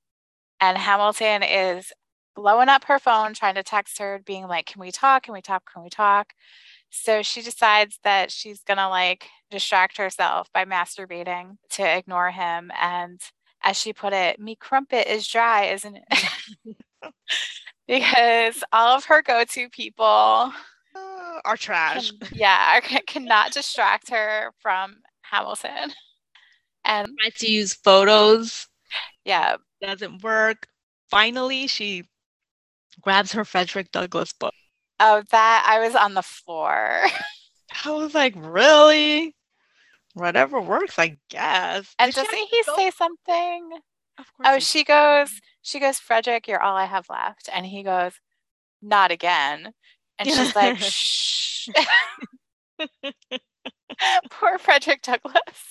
and 0.61 0.79
Hamilton 0.79 1.42
is 1.42 1.92
blowing 2.37 2.69
up 2.71 2.85
her 2.85 2.99
phone 2.99 3.35
trying 3.35 3.55
to 3.57 3.62
text 3.64 3.99
her, 3.99 4.21
being 4.25 4.49
like, 4.49 4.66
"Can 4.66 4.81
we 4.81 4.92
talk? 4.92 5.25
Can 5.25 5.35
we 5.35 5.42
talk? 5.42 5.64
Can 5.73 5.83
we 5.85 5.90
talk?" 5.90 6.35
So 7.03 7.23
she 7.23 7.43
decides 7.43 7.99
that 8.05 8.31
she's 8.31 8.63
gonna 8.63 8.89
like 8.89 9.29
distract 9.51 9.99
herself 9.99 10.49
by 10.53 10.65
masturbating 10.65 11.57
to 11.71 11.97
ignore 11.97 12.31
him. 12.31 12.71
And 12.81 13.21
as 13.63 13.77
she 13.77 13.93
put 13.93 14.13
it, 14.13 14.41
"Me 14.41 14.57
crumpet 14.57 15.07
is 15.07 15.27
dry, 15.27 15.67
isn't 15.67 15.97
it?" 15.97 17.13
because 17.89 18.65
all 18.73 18.97
of 18.97 19.05
her 19.07 19.23
go-to 19.23 19.69
people 19.69 20.53
uh, 20.95 21.41
are 21.45 21.57
trash. 21.57 22.11
Can, 22.11 22.29
yeah, 22.33 22.79
are, 22.79 23.01
cannot 23.07 23.53
distract 23.53 24.11
her 24.11 24.53
from 24.61 24.97
Hamilton. 25.23 25.93
And 26.85 27.09
tried 27.21 27.35
to 27.37 27.51
use 27.51 27.75
photos. 27.75 28.69
Yeah, 29.25 29.57
doesn't 29.83 30.23
work. 30.23 30.69
Finally, 31.11 31.67
she 31.67 32.05
grabs 33.01 33.33
her 33.33 33.45
Frederick 33.45 33.91
Douglass 33.93 34.33
book. 34.33 34.55
Oh, 34.99 35.23
that 35.31 35.67
I 35.69 35.79
was 35.85 35.95
on 35.95 36.15
the 36.15 36.23
floor. 36.23 37.03
I 37.85 37.91
was 37.91 38.15
like, 38.15 38.35
really? 38.37 39.35
Whatever 40.15 40.61
works, 40.61 40.99
I 40.99 41.17
guess. 41.29 41.95
And 41.99 42.13
Did 42.13 42.25
doesn't 42.25 42.49
he 42.51 42.63
go- 42.67 42.75
say 42.77 42.91
something? 42.91 43.71
Of 44.19 44.25
course 44.35 44.47
Oh, 44.49 44.59
she 44.61 44.83
goes, 44.85 45.31
she 45.61 45.79
goes, 45.79 45.99
Frederick, 45.99 46.49
you're 46.49 46.63
all 46.63 46.77
I 46.77 46.87
have 46.87 47.07
left. 47.11 47.51
And 47.53 47.67
he 47.67 47.83
goes, 47.83 48.13
not 48.81 49.11
again. 49.11 49.73
And 50.19 50.29
she's 50.29 50.57
like, 50.57 50.79
shh. 50.81 51.69
Poor 54.31 54.59
Frederick 54.59 55.03
Douglass. 55.03 55.63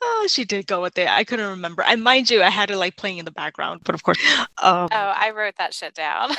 Oh, 0.00 0.26
she 0.30 0.44
did 0.44 0.66
go 0.68 0.80
with 0.80 0.96
it. 0.98 1.08
I 1.08 1.24
couldn't 1.24 1.48
remember. 1.50 1.82
And 1.82 2.02
mind 2.04 2.30
you, 2.30 2.42
I 2.42 2.50
had 2.50 2.70
it 2.70 2.76
like 2.76 2.96
playing 2.96 3.18
in 3.18 3.24
the 3.24 3.32
background, 3.32 3.80
but 3.84 3.94
of 3.96 4.02
course. 4.04 4.18
Um, 4.62 4.88
Oh, 4.92 5.12
I 5.16 5.30
wrote 5.34 5.54
that 5.58 5.74
shit 5.74 5.94
down 5.94 6.30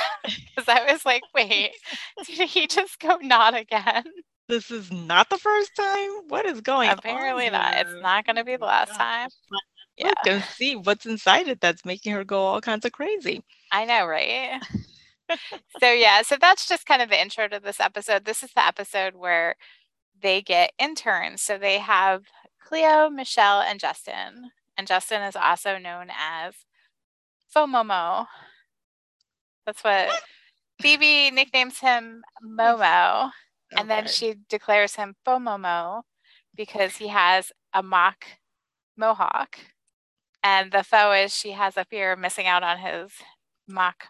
because 0.60 0.82
I 0.88 0.92
was 0.92 1.04
like, 1.04 1.22
wait, 1.34 1.72
did 2.26 2.48
he 2.48 2.66
just 2.66 2.98
go 3.00 3.16
not 3.22 3.54
again? 3.54 4.04
this 4.50 4.70
is 4.70 4.90
not 4.90 5.30
the 5.30 5.38
first 5.38 5.70
time. 5.76 6.10
What 6.28 6.44
is 6.44 6.60
going 6.60 6.90
on? 6.90 6.98
Apparently 6.98 7.48
not. 7.48 7.74
It's 7.76 8.02
not 8.02 8.26
going 8.26 8.36
to 8.36 8.44
be 8.44 8.56
the 8.56 8.64
Oh 8.64 8.66
last 8.66 8.94
time. 8.94 9.28
Yeah, 9.96 10.08
Look 10.08 10.26
and 10.26 10.42
see 10.42 10.76
what's 10.76 11.06
inside 11.06 11.48
it 11.48 11.60
that's 11.60 11.84
making 11.84 12.12
her 12.12 12.24
go 12.24 12.40
all 12.40 12.60
kinds 12.60 12.84
of 12.84 12.92
crazy. 12.92 13.42
I 13.70 13.84
know, 13.84 14.06
right? 14.06 14.60
so, 15.80 15.90
yeah, 15.92 16.22
so 16.22 16.36
that's 16.40 16.66
just 16.66 16.86
kind 16.86 17.00
of 17.00 17.08
the 17.08 17.20
intro 17.20 17.48
to 17.48 17.60
this 17.60 17.80
episode. 17.80 18.24
This 18.24 18.42
is 18.42 18.52
the 18.54 18.66
episode 18.66 19.14
where 19.14 19.56
they 20.20 20.42
get 20.42 20.72
interns. 20.78 21.42
So 21.42 21.56
they 21.56 21.78
have 21.78 22.24
Cleo, 22.62 23.08
Michelle, 23.08 23.60
and 23.60 23.78
Justin. 23.78 24.50
And 24.76 24.86
Justin 24.86 25.22
is 25.22 25.36
also 25.36 25.78
known 25.78 26.08
as 26.10 26.54
Fomomo. 27.54 28.26
That's 29.66 29.84
What? 29.84 30.10
Phoebe 30.80 31.30
nicknames 31.30 31.78
him 31.78 32.22
Momo. 32.44 33.30
And 33.76 33.88
then 33.88 34.06
she 34.08 34.34
declares 34.48 34.96
him 34.96 35.14
Fomomo 35.26 36.02
because 36.56 36.96
he 36.96 37.08
has 37.08 37.52
a 37.72 37.82
mock 37.82 38.24
mohawk. 38.96 39.58
And 40.42 40.72
the 40.72 40.82
foe 40.82 41.12
is 41.12 41.34
she 41.34 41.52
has 41.52 41.76
a 41.76 41.84
fear 41.84 42.12
of 42.12 42.18
missing 42.18 42.46
out 42.46 42.62
on 42.62 42.78
his 42.78 43.12
mock 43.68 44.04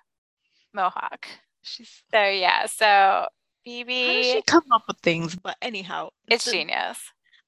mohawk. 0.73 1.27
She's 1.63 2.03
So 2.11 2.25
yeah, 2.25 2.67
so 2.67 3.27
Phoebe, 3.65 4.07
how 4.07 4.15
does 4.15 4.27
she 4.27 4.43
come 4.43 4.65
up 4.73 4.85
with 4.89 4.99
things? 5.01 5.37
But 5.37 5.57
anyhow, 5.61 6.11
it's 6.29 6.47
the, 6.47 6.53
genius. 6.53 6.99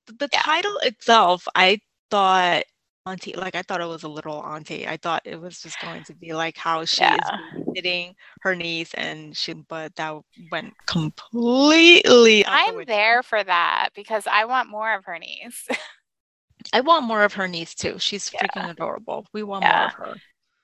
the 0.07 0.29
Yeah. 0.33 0.43
title 0.43 0.77
itself, 0.83 1.49
I 1.55 1.81
thought 2.11 2.65
auntie, 3.07 3.35
like 3.35 3.55
I 3.55 3.63
thought 3.63 3.81
it 3.81 3.87
was 3.87 4.03
a 4.03 4.09
little 4.09 4.43
auntie. 4.43 4.87
I 4.87 4.99
thought 4.99 5.23
it 5.25 5.41
was 5.41 5.61
just 5.61 5.79
going 5.79 6.05
to 6.05 6.15
be 6.15 6.35
like 6.35 6.57
how 6.59 6.85
she 6.85 7.05
is 7.05 7.11
Yeah. 7.31 7.62
Babysitting 7.75 8.15
her 8.41 8.55
niece, 8.55 8.95
and 8.95 9.37
she, 9.37 9.53
but 9.55 9.95
that 9.97 10.21
went 10.51 10.75
completely. 10.87 12.45
I'm 12.47 12.77
window. 12.77 12.93
there 12.93 13.23
for 13.23 13.43
that 13.43 13.91
because 13.95 14.27
I 14.27 14.45
want 14.45 14.69
more 14.71 14.95
of 14.95 15.05
her 15.05 15.19
niece. 15.19 15.69
I 16.73 16.81
want 16.81 17.05
more 17.05 17.25
of 17.25 17.35
her 17.35 17.49
niece 17.49 17.75
too. 17.75 17.99
She's 17.99 18.31
Yeah. 18.33 18.43
freaking 18.43 18.71
adorable. 18.71 19.27
We 19.33 19.43
want 19.43 19.65
more 19.65 19.73
of 19.87 19.93
her. 19.95 20.15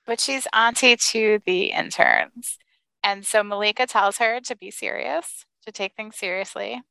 but 0.05 0.19
she's 0.19 0.47
auntie 0.53 0.95
to 0.95 1.39
the 1.45 1.71
interns. 1.71 2.57
And 3.03 3.25
so 3.25 3.43
Malika 3.43 3.85
tells 3.87 4.17
her 4.17 4.39
to 4.41 4.55
be 4.55 4.71
serious, 4.71 5.45
to 5.65 5.71
take 5.71 5.95
things 5.95 6.15
seriously. 6.17 6.81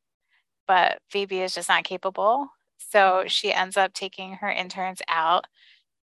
But 0.67 0.99
Phoebe 1.11 1.41
is 1.41 1.55
just 1.55 1.69
not 1.69 1.85
capable. 1.85 2.49
So 2.79 2.99
mm-hmm. 2.99 3.29
she 3.29 3.53
ends 3.53 3.77
up 3.77 3.93
taking 3.95 4.35
her 4.35 4.51
interns 4.51 5.03
out 5.09 5.47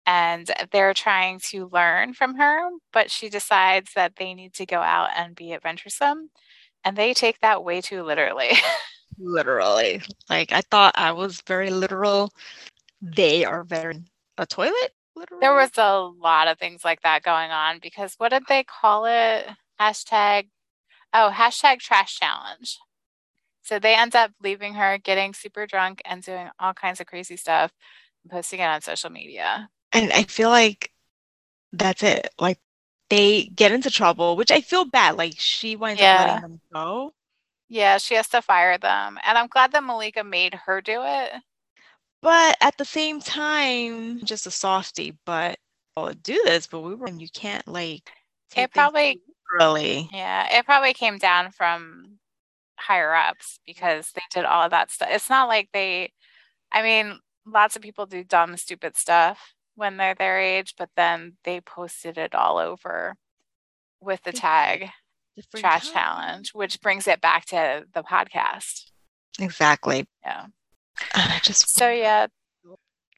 and 0.06 0.50
they're 0.70 0.94
trying 0.94 1.40
to 1.50 1.68
learn 1.72 2.14
from 2.14 2.36
her, 2.36 2.70
but 2.92 3.10
she 3.10 3.28
decides 3.28 3.90
that 3.94 4.14
they 4.16 4.34
need 4.34 4.54
to 4.54 4.64
go 4.64 4.78
out 4.80 5.10
and 5.16 5.34
be 5.34 5.52
adventuresome. 5.52 6.30
And 6.84 6.96
they 6.96 7.12
take 7.12 7.40
that 7.40 7.64
way 7.64 7.80
too 7.80 8.02
literally. 8.02 8.52
Literally. 9.18 10.02
Like 10.28 10.52
I 10.52 10.60
thought 10.60 10.94
I 10.96 11.12
was 11.12 11.42
very 11.46 11.70
literal. 11.70 12.30
They 13.00 13.44
are 13.46 13.64
very 13.64 14.02
a 14.36 14.46
toilet. 14.46 14.92
Literal. 15.16 15.40
there 15.40 15.54
was 15.54 15.70
a 15.78 15.98
lot 15.98 16.46
of 16.46 16.58
things 16.58 16.84
like 16.84 17.00
that 17.00 17.22
going 17.22 17.50
on 17.50 17.78
because 17.80 18.14
what 18.18 18.28
did 18.28 18.42
they 18.48 18.62
call 18.64 19.06
it? 19.06 19.46
Hashtag, 19.80 20.48
oh, 21.14 21.30
hashtag 21.34 21.78
trash 21.78 22.18
challenge. 22.18 22.78
So 23.62 23.78
they 23.78 23.94
end 23.94 24.14
up 24.14 24.32
leaving 24.42 24.74
her, 24.74 24.98
getting 24.98 25.32
super 25.32 25.66
drunk, 25.66 26.02
and 26.04 26.22
doing 26.22 26.50
all 26.60 26.74
kinds 26.74 27.00
of 27.00 27.06
crazy 27.06 27.36
stuff 27.36 27.72
and 28.22 28.30
posting 28.30 28.60
it 28.60 28.64
on 28.64 28.82
social 28.82 29.10
media. 29.10 29.70
And 29.96 30.12
I 30.12 30.22
feel 30.24 30.50
like 30.50 30.92
that's 31.72 32.02
it. 32.02 32.28
Like 32.38 32.58
they 33.10 33.44
get 33.44 33.72
into 33.72 33.90
trouble, 33.90 34.36
which 34.36 34.50
I 34.50 34.60
feel 34.60 34.84
bad. 34.84 35.16
Like 35.16 35.34
she 35.36 35.76
winds 35.76 36.00
up 36.00 36.26
letting 36.28 36.42
them 36.42 36.60
go. 36.72 37.12
Yeah, 37.68 37.98
she 37.98 38.14
has 38.14 38.28
to 38.28 38.42
fire 38.42 38.78
them. 38.78 39.18
And 39.24 39.36
I'm 39.36 39.48
glad 39.48 39.72
that 39.72 39.84
Malika 39.84 40.22
made 40.24 40.54
her 40.54 40.80
do 40.80 41.02
it. 41.04 41.32
But 42.22 42.56
at 42.60 42.76
the 42.78 42.84
same 42.84 43.20
time, 43.20 44.24
just 44.24 44.46
a 44.46 44.50
softie, 44.50 45.16
but 45.26 45.58
I'll 45.96 46.12
do 46.12 46.40
this, 46.44 46.66
but 46.66 46.80
we 46.80 46.94
were 46.94 47.08
you 47.08 47.28
can't 47.28 47.66
like 47.66 48.08
take 48.50 48.72
things 48.72 48.74
probably- 48.74 49.20
really. 49.58 50.08
Yeah, 50.12 50.58
it 50.58 50.64
probably 50.64 50.92
came 50.92 51.18
down 51.18 51.52
from 51.52 52.18
higher 52.78 53.14
ups 53.14 53.58
because 53.66 54.10
they 54.12 54.22
did 54.32 54.44
all 54.44 54.64
of 54.64 54.70
that 54.70 54.90
stuff. 54.90 55.08
It's 55.10 55.30
not 55.30 55.48
like 55.48 55.68
they, 55.72 56.12
I 56.72 56.82
mean, 56.82 57.18
lots 57.46 57.76
of 57.76 57.82
people 57.82 58.06
do 58.06 58.24
dumb, 58.24 58.56
stupid 58.56 58.96
stuff 58.96 59.54
when 59.76 59.96
they're 59.96 60.14
their 60.14 60.40
age, 60.40 60.74
but 60.76 60.90
then 60.96 61.36
they 61.44 61.60
posted 61.60 62.18
it 62.18 62.34
all 62.34 62.58
over 62.58 63.14
with 64.00 64.22
the 64.24 64.32
tag 64.32 64.90
different 65.36 65.62
trash 65.62 65.90
time. 65.90 65.92
challenge, 65.92 66.50
which 66.54 66.80
brings 66.80 67.06
it 67.06 67.20
back 67.20 67.44
to 67.46 67.84
the 67.92 68.02
podcast. 68.02 68.90
Exactly. 69.38 70.06
Yeah. 70.24 70.46
And 71.14 71.32
I 71.32 71.38
just 71.42 71.68
So, 71.68 71.90
yeah, 71.90 72.26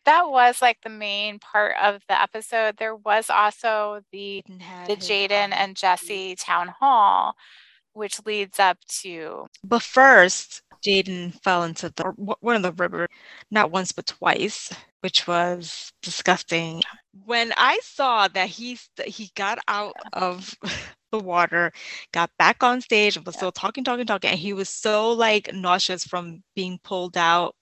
that 0.05 0.29
was 0.29 0.61
like 0.61 0.79
the 0.83 0.91
main 0.91 1.39
part 1.39 1.77
of 1.83 2.03
the 2.09 2.21
episode. 2.21 2.77
There 2.77 2.97
was 2.97 3.31
also 3.31 4.01
the 4.11 4.43
Jayden 4.49 4.87
the 4.87 4.97
Jayden 4.97 5.53
and 5.53 5.77
Jesse 5.77 6.35
town 6.35 6.69
hall, 6.69 7.35
which 7.93 8.25
leads 8.27 8.59
up 8.59 8.79
to 9.03 9.47
But 9.63 9.83
first, 9.83 10.63
Jayden 10.85 11.41
fell 11.43 11.65
into 11.65 11.91
the 11.91 12.05
one 12.17 12.57
of 12.57 12.63
the 12.63 12.73
river, 12.73 13.07
not 13.51 13.71
once 13.71 13.93
but 13.93 14.07
twice, 14.07 14.73
which 15.01 15.27
was 15.27 15.93
disgusting. 16.03 16.83
When 17.25 17.53
I 17.57 17.79
saw 17.83 18.29
that 18.29 18.49
he 18.49 18.79
he 19.05 19.31
got 19.35 19.59
out 19.69 19.97
of 20.13 20.55
the 21.13 21.19
water, 21.19 21.73
got 22.13 22.31
back 22.39 22.63
on 22.63 22.81
stage, 22.81 23.17
and 23.17 23.27
was 23.27 23.35
Yeah. 23.35 23.39
still 23.39 23.53
talking, 23.53 23.85
talking, 23.85 24.07
talking, 24.07 24.31
and 24.31 24.39
he 24.39 24.53
was 24.53 24.69
so 24.69 25.11
like 25.13 25.53
nauseous 25.53 26.05
from 26.05 26.43
being 26.55 26.79
pulled 26.85 27.17
out, 27.17 27.55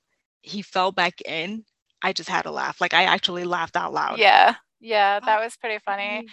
he 0.42 0.62
fell 0.62 0.92
back 0.92 1.20
in. 1.22 1.64
I 2.02 2.12
just 2.12 2.28
had 2.28 2.42
to 2.42 2.50
laugh. 2.50 2.80
Like 2.80 2.94
I 2.94 3.04
actually 3.04 3.44
laughed 3.44 3.76
out 3.76 3.92
loud. 3.92 4.20
Yeah, 4.20 4.56
yeah, 4.80 5.20
that 5.20 5.40
was 5.40 5.56
pretty 5.56 5.78
funny. 5.84 6.24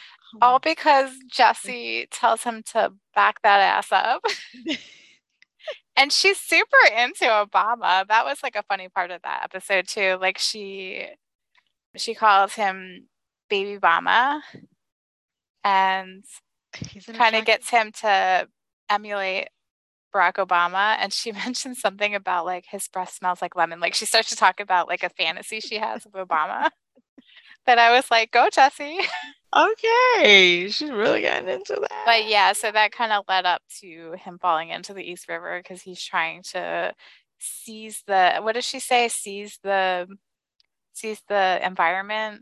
All 0.41 0.59
because 0.59 1.11
Jesse 1.31 2.07
tells 2.11 2.43
him 2.43 2.63
to 2.73 2.93
back 3.15 3.41
that 3.43 3.59
ass 3.59 3.91
up. 3.91 4.23
And 5.95 6.11
she's 6.11 6.39
super 6.39 6.77
into 6.97 7.25
Obama. 7.25 8.07
That 8.07 8.25
was 8.25 8.41
like 8.41 8.55
a 8.55 8.63
funny 8.63 8.89
part 8.89 9.11
of 9.11 9.21
that 9.21 9.41
episode 9.43 9.87
too. 9.87 10.17
Like 10.19 10.37
she 10.37 11.07
she 11.95 12.15
calls 12.15 12.53
him 12.53 13.07
baby 13.49 13.77
Obama 13.77 14.41
and 15.63 16.23
kind 17.13 17.35
of 17.35 17.45
gets 17.45 17.69
him 17.69 17.91
to 18.01 18.47
emulate 18.89 19.49
Barack 20.13 20.33
Obama 20.33 20.95
and 20.99 21.13
she 21.13 21.31
mentions 21.45 21.79
something 21.79 22.15
about 22.15 22.45
like 22.45 22.65
his 22.67 22.87
breath 22.87 23.13
smells 23.13 23.41
like 23.41 23.55
lemon. 23.55 23.79
Like 23.79 23.93
she 23.93 24.05
starts 24.05 24.29
to 24.29 24.35
talk 24.35 24.59
about 24.59 24.87
like 24.87 25.03
a 25.03 25.09
fantasy 25.09 25.59
she 25.59 25.77
has 25.77 26.05
of 26.05 26.13
Obama. 26.13 26.69
But 27.65 27.79
I 27.79 27.95
was 27.95 28.11
like, 28.11 28.31
go 28.31 28.49
Jesse. 28.51 28.99
Okay, 29.55 30.67
she's 30.69 30.89
really 30.89 31.21
getting 31.21 31.49
into 31.49 31.75
that. 31.79 32.03
But 32.05 32.27
yeah, 32.27 32.53
so 32.53 32.71
that 32.71 32.91
kind 32.91 33.11
of 33.11 33.23
led 33.27 33.45
up 33.45 33.61
to 33.81 34.13
him 34.13 34.39
falling 34.39 34.69
into 34.69 34.93
the 34.93 35.03
East 35.03 35.29
River 35.29 35.59
because 35.61 35.81
he's 35.81 36.01
trying 36.01 36.41
to 36.53 36.93
seize 37.39 38.03
the 38.07 38.39
what 38.41 38.53
does 38.55 38.65
she 38.65 38.79
say? 38.79 39.07
Seize 39.09 39.59
the 39.63 40.07
seize 40.93 41.21
the 41.27 41.59
environment 41.63 42.41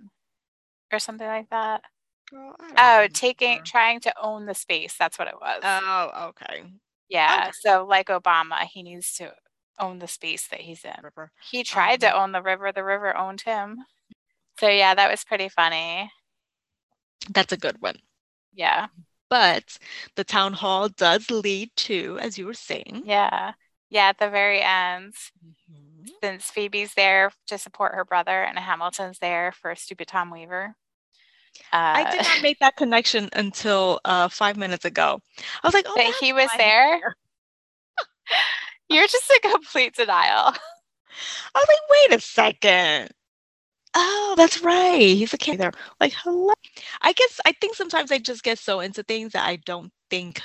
or 0.91 0.99
something 0.99 1.27
like 1.27 1.49
that. 1.49 1.81
Oh, 2.77 3.07
taking 3.13 3.61
trying 3.65 3.99
to 4.01 4.13
own 4.21 4.45
the 4.45 4.53
space. 4.53 4.95
That's 4.97 5.19
what 5.19 5.27
it 5.27 5.35
was. 5.39 5.61
Oh, 5.63 6.29
okay. 6.29 6.63
yeah. 7.09 7.41
okay. 7.43 7.51
So 7.59 7.85
like 7.87 8.07
Obama, 8.07 8.61
he 8.71 8.83
needs 8.83 9.13
to 9.15 9.33
own 9.79 9.99
the 9.99 10.07
space 10.07 10.47
that 10.47 10.61
he's 10.61 10.85
in. 10.85 10.93
River. 11.03 11.31
He 11.49 11.63
tried 11.63 12.01
to 12.01 12.15
Um, 12.15 12.23
own 12.23 12.31
the 12.31 12.41
river, 12.41 12.71
the 12.71 12.83
river 12.83 13.15
owned 13.17 13.41
him. 13.41 13.77
So 14.59 14.69
yeah, 14.69 14.95
that 14.95 15.09
was 15.09 15.23
pretty 15.23 15.49
funny. 15.49 16.09
That's 17.29 17.53
a 17.53 17.57
good 17.57 17.81
one. 17.81 17.97
Yeah. 18.53 18.87
But 19.29 19.77
the 20.15 20.23
town 20.23 20.53
hall 20.53 20.89
does 20.89 21.31
lead 21.31 21.71
to, 21.77 22.17
as 22.21 22.37
you 22.37 22.45
were 22.45 22.53
saying, 22.53 23.03
Yeah. 23.05 23.53
Yeah, 23.89 24.07
at 24.07 24.19
the 24.19 24.29
very 24.29 24.61
end, 24.61 25.13
Mhm. 25.69 26.09
since 26.23 26.45
Phoebe's 26.49 26.93
there 26.93 27.31
to 27.47 27.57
support 27.57 27.93
her 27.95 28.05
brother 28.05 28.43
and 28.43 28.57
Hamilton's 28.57 29.19
there 29.19 29.51
for 29.51 29.75
stupid 29.75 30.07
Tom 30.07 30.31
Weaver. 30.31 30.75
Uh, 31.73 31.93
I 31.97 32.11
did 32.11 32.23
not 32.23 32.41
make 32.41 32.59
that 32.59 32.77
connection 32.77 33.29
until 33.33 33.99
uh, 34.05 34.29
five 34.29 34.55
minutes 34.55 34.85
ago. 34.85 35.19
I 35.61 35.67
was 35.67 35.73
like, 35.73 35.85
oh, 35.87 35.93
that 35.95 36.15
he 36.19 36.31
was 36.31 36.49
there. 36.57 36.99
there. 36.99 37.15
You're 38.89 39.07
just 39.07 39.29
a 39.29 39.49
complete 39.49 39.95
denial. 39.95 40.53
I 41.55 41.55
was 41.55 41.67
like, 41.67 42.09
wait 42.09 42.17
a 42.17 42.21
second. 42.21 43.11
Oh, 43.93 44.33
that's 44.37 44.61
right. 44.61 44.99
He's 44.99 45.33
a 45.33 45.37
kid 45.37 45.59
there. 45.59 45.71
Like, 45.99 46.13
hello. 46.13 46.53
I 47.01 47.13
guess 47.13 47.39
I 47.45 47.51
think 47.53 47.75
sometimes 47.75 48.11
I 48.11 48.19
just 48.19 48.43
get 48.43 48.57
so 48.59 48.79
into 48.79 49.03
things 49.03 49.33
that 49.33 49.47
I 49.47 49.57
don't 49.57 49.91
think 50.09 50.41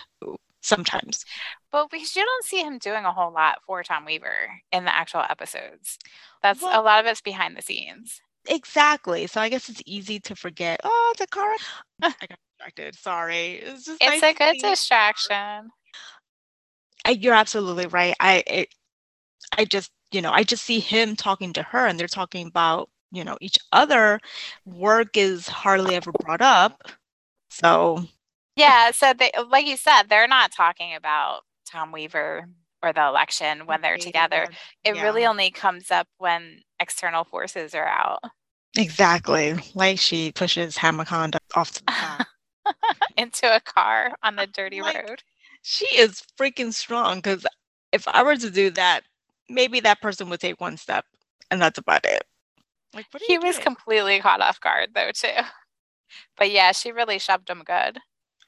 sometimes. 0.62 1.24
But 1.70 1.90
because 1.90 2.16
you 2.16 2.24
don't 2.24 2.44
see 2.44 2.60
him 2.60 2.78
doing 2.78 3.04
a 3.04 3.12
whole 3.12 3.32
lot 3.32 3.58
for 3.66 3.82
Tom 3.82 4.04
Weaver 4.04 4.60
in 4.72 4.84
the 4.84 4.94
actual 4.94 5.24
episodes. 5.28 5.98
That's 6.42 6.62
well, 6.62 6.80
a 6.80 6.82
lot 6.82 7.00
of 7.00 7.06
it's 7.06 7.20
behind 7.20 7.56
the 7.56 7.62
scenes. 7.62 8.20
Exactly. 8.48 9.26
So 9.26 9.40
I 9.40 9.48
guess 9.48 9.68
it's 9.68 9.82
easy 9.86 10.18
to 10.20 10.34
forget. 10.34 10.80
Oh, 10.82 11.14
the 11.18 11.26
car. 11.28 11.52
I 12.02 12.08
got 12.20 12.38
distracted. 12.58 12.96
Sorry. 12.96 13.54
It's 13.54 13.84
just. 13.84 14.02
It's 14.02 14.22
nice 14.22 14.34
a 14.34 14.34
good 14.34 14.56
distraction. 14.60 15.70
I, 17.04 17.10
you're 17.10 17.34
absolutely 17.34 17.86
right. 17.86 18.14
I 18.18 18.42
it, 18.46 18.68
I 19.56 19.64
just 19.64 19.92
you 20.10 20.20
know 20.20 20.32
I 20.32 20.42
just 20.42 20.64
see 20.64 20.80
him 20.80 21.14
talking 21.14 21.52
to 21.54 21.62
her, 21.62 21.86
and 21.86 21.98
they're 21.98 22.08
talking 22.08 22.48
about 22.48 22.88
you 23.12 23.24
know 23.24 23.36
each 23.40 23.58
other. 23.72 24.20
Work 24.64 25.16
is 25.16 25.48
hardly 25.48 25.94
ever 25.94 26.12
brought 26.12 26.42
up. 26.42 26.82
So. 27.50 28.04
Yeah. 28.56 28.90
So 28.90 29.12
they, 29.12 29.30
like 29.48 29.66
you 29.66 29.76
said, 29.76 30.04
they're 30.04 30.28
not 30.28 30.52
talking 30.52 30.94
about 30.94 31.42
Tom 31.70 31.92
Weaver 31.92 32.48
or 32.82 32.92
the 32.92 33.06
election 33.06 33.66
when 33.66 33.82
they're 33.82 33.98
together. 33.98 34.46
It 34.84 34.96
yeah. 34.96 35.02
really 35.02 35.26
only 35.26 35.50
comes 35.50 35.90
up 35.90 36.08
when 36.18 36.60
external 36.80 37.24
forces 37.24 37.74
are 37.74 37.86
out. 37.86 38.20
Exactly. 38.76 39.54
Like 39.74 39.98
she 39.98 40.32
pushes 40.32 40.76
Hamaconda 40.76 41.38
off 41.54 41.72
the 41.72 41.82
back. 41.84 42.26
into 43.16 43.54
a 43.54 43.60
car 43.60 44.16
on 44.22 44.36
the 44.36 44.46
dirty 44.46 44.80
like, 44.80 45.08
road. 45.08 45.22
She 45.62 45.86
is 45.96 46.22
freaking 46.38 46.72
strong 46.72 47.16
because 47.16 47.46
if 47.92 48.06
I 48.08 48.22
were 48.22 48.36
to 48.36 48.50
do 48.50 48.70
that, 48.70 49.02
maybe 49.48 49.80
that 49.80 50.00
person 50.00 50.28
would 50.28 50.40
take 50.40 50.60
one 50.60 50.76
step 50.76 51.04
and 51.50 51.60
that's 51.60 51.78
about 51.78 52.04
it. 52.04 52.24
Like 52.96 53.06
he 53.26 53.38
was 53.38 53.58
completely 53.58 54.20
caught 54.20 54.40
off 54.40 54.60
guard 54.60 54.90
though 54.94 55.10
too. 55.12 55.28
But 56.36 56.50
yeah, 56.50 56.72
she 56.72 56.92
really 56.92 57.18
shoved 57.18 57.50
him 57.50 57.62
good. 57.64 57.98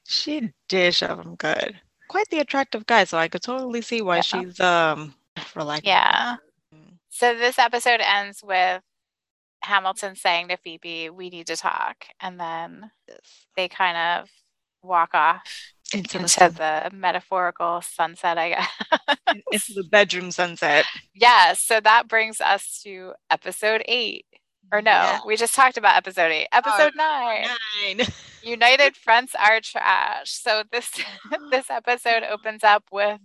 She 0.06 0.52
did 0.68 0.94
shove 0.94 1.20
him 1.20 1.34
good. 1.37 1.80
Quite 2.08 2.28
the 2.30 2.38
attractive 2.38 2.87
guy, 2.87 3.04
so 3.04 3.18
I 3.18 3.28
could 3.28 3.42
totally 3.42 3.82
see 3.82 4.00
why 4.00 4.16
yeah. 4.16 4.22
she's 4.22 4.61
um 4.61 5.14
for 5.44 5.62
like 5.62 5.84
Yeah. 5.84 6.37
So 7.11 7.34
this 7.34 7.58
episode 7.58 8.00
ends 8.00 8.42
with 8.42 8.82
Hamilton 9.62 10.16
saying 10.16 10.48
to 10.48 10.56
Phoebe, 10.56 11.11
"We 11.11 11.30
need 11.30 11.48
to 11.48 11.56
talk," 11.56 12.06
and 12.20 12.40
then 12.40 12.90
they 13.56 13.68
kind 13.68 14.22
of 14.22 14.30
walk 14.82 15.11
off 15.14 15.42
into, 15.92 16.18
into 16.18 16.38
the, 16.38 16.88
the, 16.90 16.96
metaphorical 16.96 17.80
sunset, 17.82 18.38
I 18.38 18.50
guess. 18.50 18.68
Into 19.52 19.72
the 19.74 19.84
bedroom 19.84 20.30
sunset. 20.30 20.84
Yeah. 21.14 21.54
So 21.54 21.80
that 21.80 22.06
brings 22.06 22.40
us 22.40 22.80
to 22.84 23.14
episode 23.28 23.82
eight. 23.87 24.24
Or 24.72 24.83
no, 24.83 24.90
yeah. 24.90 25.20
we 25.26 25.37
just 25.37 25.54
talked 25.54 25.78
about 25.78 25.96
episode 25.96 26.31
eight. 26.31 26.48
Oh, 26.52 26.59
episode 26.59 26.92
oh, 26.94 26.96
nine. 26.96 27.46
Nine. 27.96 28.07
United 28.42 28.96
fronts 28.96 29.35
are 29.35 29.61
trash. 29.61 30.31
So 30.31 30.62
this 30.70 30.90
this 31.50 31.70
episode 31.70 32.22
opens 32.22 32.64
up 32.64 32.85
with 32.92 33.20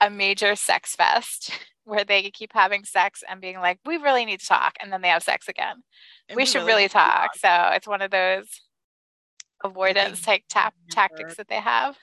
a 0.00 0.10
major 0.10 0.54
sex 0.54 0.94
fest 0.94 1.50
where 1.84 2.04
they 2.04 2.30
keep 2.30 2.52
having 2.52 2.84
sex 2.84 3.22
and 3.28 3.40
being 3.40 3.58
like, 3.58 3.78
we 3.84 3.96
really 3.96 4.24
need 4.24 4.40
to 4.40 4.46
talk. 4.46 4.74
And 4.80 4.92
then 4.92 5.02
they 5.02 5.08
have 5.08 5.22
sex 5.22 5.48
again. 5.48 5.82
we, 6.30 6.36
we 6.36 6.46
should 6.46 6.58
really, 6.58 6.72
really 6.72 6.88
talk. 6.88 7.34
talk. 7.34 7.70
So 7.70 7.74
it's 7.76 7.86
one 7.86 8.02
of 8.02 8.10
those 8.10 8.46
avoidance 9.64 10.20
type 10.22 10.42
tap 10.48 10.74
tactics 10.90 11.36
that 11.36 11.48
they 11.48 11.60
have. 11.60 11.96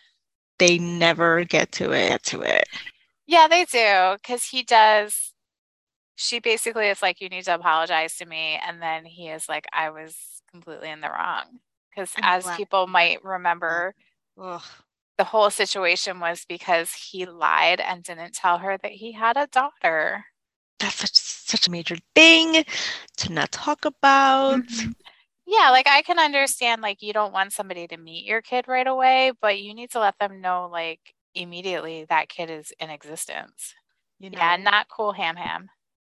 They 0.60 0.78
never 0.78 1.43
get 1.43 1.72
to 1.74 1.91
it. 1.91 2.10
Get 2.10 2.24
to 2.24 2.41
it. 2.41 2.65
Yeah, 3.28 3.48
they 3.48 3.65
do. 3.65 4.17
Cause 4.26 4.46
he 4.46 4.63
does. 4.63 5.33
She 6.15 6.39
basically 6.39 6.88
is 6.88 7.02
like, 7.02 7.21
you 7.21 7.30
need 7.30 7.45
to 7.45 7.56
apologize 7.56 8.15
to 8.17 8.26
me. 8.26 8.60
And 8.65 8.82
then 8.82 9.06
he 9.06 9.30
is 9.30 9.49
like, 9.49 9.65
I 9.73 9.89
was 9.89 10.15
completely 10.52 10.89
in 10.89 11.02
the 11.02 11.10
wrong. 11.10 11.43
Because 11.89 12.12
as 12.21 12.47
people 12.56 12.88
might 12.88 13.23
remember, 13.23 13.93
Ugh 14.39 14.63
the 15.17 15.23
whole 15.23 15.49
situation 15.49 16.19
was 16.19 16.45
because 16.47 16.91
he 16.93 17.26
lied 17.26 17.80
and 17.80 18.04
didn't 18.04 18.34
tell 18.34 18.58
her 18.58 18.78
that 18.80 18.91
he 18.91 19.12
had 19.12 19.38
a 19.38 19.47
daughter. 19.47 20.26
That's 20.80 20.95
such 20.95 21.13
such 21.13 21.67
a 21.67 21.71
major 21.71 21.97
thing 22.15 22.63
to 23.17 23.32
not 23.32 23.52
talk 23.52 23.86
about. 23.86 24.60
Mm-hmm. 24.60 24.91
Yeah, 25.45 25.69
like 25.69 25.88
I 25.88 26.02
can 26.02 26.19
understand 26.19 26.82
like 26.82 27.02
you 27.02 27.13
don't 27.13 27.34
want 27.34 27.54
somebody 27.54 27.88
to 27.88 27.97
meet 27.97 28.26
your 28.26 28.41
kid 28.41 28.67
right 28.67 28.88
away, 28.88 29.34
but 29.39 29.60
you 29.60 29.73
need 29.73 29.91
to 29.91 29.99
let 29.99 30.17
them 30.19 30.41
know 30.41 30.69
like 30.71 30.99
immediately 31.36 32.06
that 32.10 32.30
kid 32.30 32.49
is 32.49 32.73
in 32.80 32.89
existence. 32.89 33.76
You 34.19 34.32
know? 34.32 34.39
Yeah, 34.39 34.58
not 34.58 34.88
cool 34.89 35.12
ham 35.12 35.36
ham. 35.36 35.69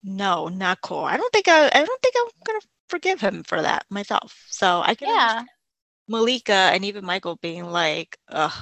No, 0.03 0.47
not 0.47 0.81
cool. 0.81 1.03
I 1.03 1.17
don't 1.17 1.33
think 1.33 1.47
I 1.47 1.67
I 1.67 1.85
don't 1.85 2.01
think 2.01 2.15
I'm 2.17 2.31
gonna 2.45 2.61
forgive 2.89 3.21
him 3.21 3.43
for 3.43 3.61
that 3.61 3.85
myself. 3.89 4.45
So 4.49 4.81
I 4.85 4.95
can 4.95 5.09
yeah. 5.09 5.43
Malika 6.07 6.53
and 6.53 6.85
even 6.85 7.05
Michael 7.05 7.37
being 7.37 7.65
like, 7.65 8.17
ugh, 8.29 8.53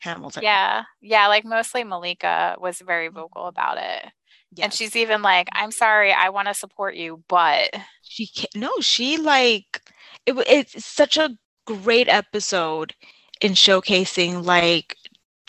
Hamilton. 0.00 0.42
Yeah. 0.42 0.84
Yeah. 1.00 1.28
Like 1.28 1.44
mostly 1.44 1.84
Malika 1.84 2.56
was 2.60 2.80
very 2.80 3.08
mm-hmm. 3.08 3.16
vocal 3.16 3.46
about 3.46 3.78
it. 3.78 4.12
Yes. 4.54 4.64
And 4.64 4.74
she's 4.74 4.96
even 4.96 5.22
like, 5.22 5.48
I'm 5.52 5.70
sorry, 5.70 6.12
I 6.12 6.28
want 6.28 6.48
to 6.48 6.54
support 6.54 6.94
you, 6.94 7.22
but 7.28 7.70
she 8.02 8.26
can't. 8.26 8.54
No, 8.54 8.70
she 8.80 9.16
like, 9.16 9.80
it, 10.26 10.34
it's 10.46 10.84
such 10.84 11.16
a 11.16 11.36
great 11.66 12.08
episode 12.08 12.94
in 13.40 13.52
showcasing 13.52 14.44
like 14.44 14.96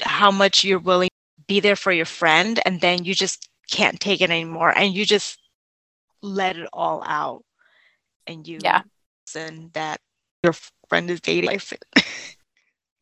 how 0.01 0.32
much 0.32 0.63
you're 0.63 0.79
willing 0.79 1.10
to 1.10 1.43
be 1.47 1.60
there 1.60 1.75
for 1.75 1.91
your 1.91 2.06
friend 2.06 2.60
and 2.65 2.82
then 2.82 3.03
you 3.03 3.13
just 3.13 3.49
can't 3.71 3.99
take 3.99 4.21
it 4.21 4.30
anymore 4.30 4.73
and 4.76 4.93
you 4.93 5.06
just 5.06 5.39
let 6.21 6.58
it 6.58 6.67
all 6.73 7.04
out 7.06 7.43
and 8.28 8.47
you 8.47 8.60
yeah 8.62 8.82
and 9.36 9.71
that 9.73 9.99
your 10.43 10.54
friend 10.88 11.10
is 11.10 11.21
dating 11.21 11.60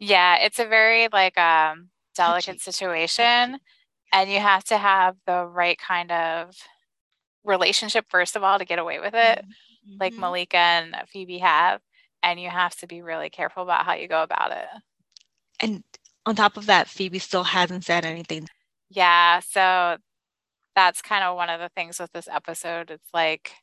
Yeah, 0.03 0.37
it's 0.37 0.57
a 0.57 0.65
very 0.65 1.09
like 1.13 1.37
um 1.37 1.89
delicate 2.15 2.59
situation 2.59 3.59
and 4.11 4.31
you 4.31 4.39
have 4.39 4.63
to 4.65 4.77
have 4.77 5.15
the 5.27 5.45
right 5.45 5.77
kind 5.77 6.11
of 6.11 6.55
relationship 7.43 8.05
first 8.09 8.35
of 8.35 8.43
all 8.43 8.59
to 8.59 8.65
get 8.65 8.79
away 8.79 8.99
with 8.99 9.13
it 9.13 9.39
mm-hmm. 9.39 9.97
like 9.99 10.13
Malika 10.13 10.57
and 10.57 10.95
Phoebe 11.07 11.37
have 11.37 11.81
and 12.23 12.39
you 12.39 12.49
have 12.49 12.75
to 12.77 12.87
be 12.87 13.01
really 13.01 13.29
careful 13.29 13.63
about 13.63 13.85
how 13.85 13.93
you 13.93 14.07
go 14.07 14.23
about 14.23 14.51
it. 14.51 14.67
And 15.59 15.83
on 16.25 16.35
top 16.35 16.57
of 16.57 16.65
that 16.65 16.87
Phoebe 16.87 17.19
still 17.19 17.43
hasn't 17.43 17.85
said 17.85 18.05
anything. 18.05 18.47
Yeah, 18.89 19.39
so 19.39 19.97
that's 20.75 21.01
kind 21.01 21.23
of 21.23 21.35
one 21.35 21.49
of 21.49 21.59
the 21.59 21.69
things 21.69 21.99
with 21.99 22.11
this 22.11 22.27
episode. 22.27 22.91
It's 22.91 23.09
like 23.13 23.53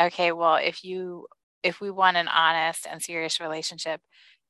okay, 0.00 0.32
well, 0.32 0.56
if 0.56 0.84
you 0.84 1.26
if 1.62 1.80
we 1.80 1.90
want 1.90 2.16
an 2.16 2.28
honest 2.28 2.86
and 2.90 3.02
serious 3.02 3.40
relationship, 3.40 4.00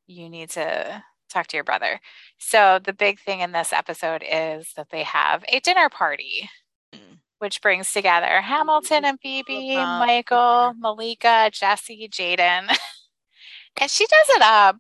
you 0.07 0.29
need 0.29 0.51
to 0.51 1.03
talk 1.31 1.46
to 1.49 1.57
your 1.57 1.64
brother. 1.64 2.01
So 2.38 2.79
the 2.83 2.92
big 2.92 3.18
thing 3.20 3.40
in 3.40 3.53
this 3.53 3.72
episode 3.72 4.22
is 4.29 4.72
that 4.77 4.90
they 4.90 5.03
have 5.03 5.44
a 5.49 5.61
dinner 5.61 5.88
party, 5.88 6.49
mm. 6.94 7.18
which 7.38 7.62
brings 7.62 7.92
together 7.92 8.40
Hamilton 8.40 9.05
and 9.05 9.18
Phoebe, 9.20 9.77
Michael, 9.77 10.75
Malika, 10.79 11.51
Jesse, 11.53 12.09
Jayden. 12.09 12.68
and 13.81 13.90
she 13.90 14.07
does 14.07 14.37
it 14.37 14.42
up. 14.42 14.77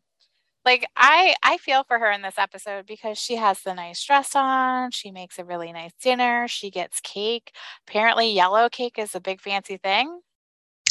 Like 0.66 0.86
I 0.96 1.34
I 1.42 1.56
feel 1.56 1.84
for 1.84 1.98
her 1.98 2.10
in 2.10 2.20
this 2.22 2.38
episode 2.38 2.86
because 2.86 3.16
she 3.16 3.36
has 3.36 3.60
the 3.62 3.72
nice 3.72 4.04
dress 4.04 4.34
on, 4.34 4.90
she 4.90 5.10
makes 5.10 5.38
a 5.38 5.44
really 5.44 5.72
nice 5.72 5.92
dinner, 6.02 6.46
she 6.48 6.70
gets 6.70 7.00
cake. 7.00 7.52
Apparently 7.88 8.30
yellow 8.30 8.68
cake 8.68 8.98
is 8.98 9.14
a 9.14 9.20
big 9.20 9.40
fancy 9.40 9.78
thing. 9.78 10.20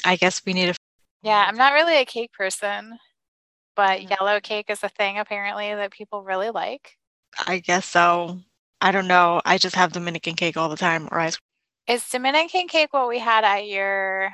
I 0.04 0.16
guess 0.16 0.42
we 0.46 0.54
need 0.54 0.70
a 0.70 0.76
Yeah, 1.22 1.46
I'm 1.48 1.58
not 1.58 1.74
really 1.74 1.98
a 1.98 2.06
cake 2.06 2.32
person 2.34 2.98
but 3.76 4.00
mm-hmm. 4.00 4.14
yellow 4.18 4.40
cake 4.40 4.70
is 4.70 4.84
a 4.84 4.90
thing 4.90 5.20
apparently 5.20 5.74
that 5.74 5.92
people 5.92 6.24
really 6.24 6.50
like. 6.50 6.98
I 7.46 7.60
guess 7.60 7.86
so. 7.86 8.40
I 8.82 8.92
don't 8.92 9.08
know. 9.08 9.42
I 9.46 9.58
just 9.58 9.76
have 9.76 9.92
Dominican 9.92 10.36
cake 10.36 10.58
all 10.58 10.70
the 10.70 10.76
time 10.76 11.08
or 11.12 11.20
ice. 11.20 11.38
Is 11.88 12.08
Dominican 12.10 12.68
cake 12.68 12.94
what 12.94 13.08
we 13.08 13.20
had 13.20 13.44
at 13.44 13.68
your 13.68 14.32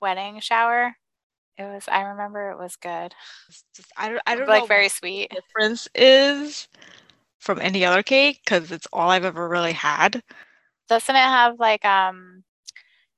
wedding 0.00 0.40
shower? 0.40 0.96
It 1.58 1.64
was. 1.64 1.88
I 1.88 2.02
remember 2.02 2.50
it 2.50 2.58
was 2.58 2.76
good. 2.76 3.14
Just, 3.74 3.92
I 3.96 4.08
don't. 4.08 4.22
I 4.26 4.36
don't 4.36 4.46
like 4.46 4.68
very 4.68 4.88
sweet. 4.88 5.30
difference 5.30 5.88
is 5.94 6.68
from 7.40 7.60
any 7.60 7.84
other 7.84 8.02
cake 8.02 8.40
because 8.44 8.70
it's 8.70 8.86
all 8.92 9.10
I've 9.10 9.24
ever 9.24 9.48
really 9.48 9.72
had. 9.72 10.22
Doesn't 10.88 11.14
it 11.14 11.18
have 11.18 11.58
like 11.58 11.84
um 11.84 12.44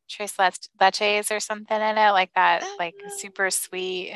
tres 0.09 0.33
leches 0.33 1.31
or 1.31 1.40
something 1.40 1.76
in 1.76 1.98
it 1.98 2.11
like 2.12 2.31
that? 2.35 2.64
Like 2.79 2.94
uh, 3.05 3.11
super 3.18 3.50
sweet 3.50 4.14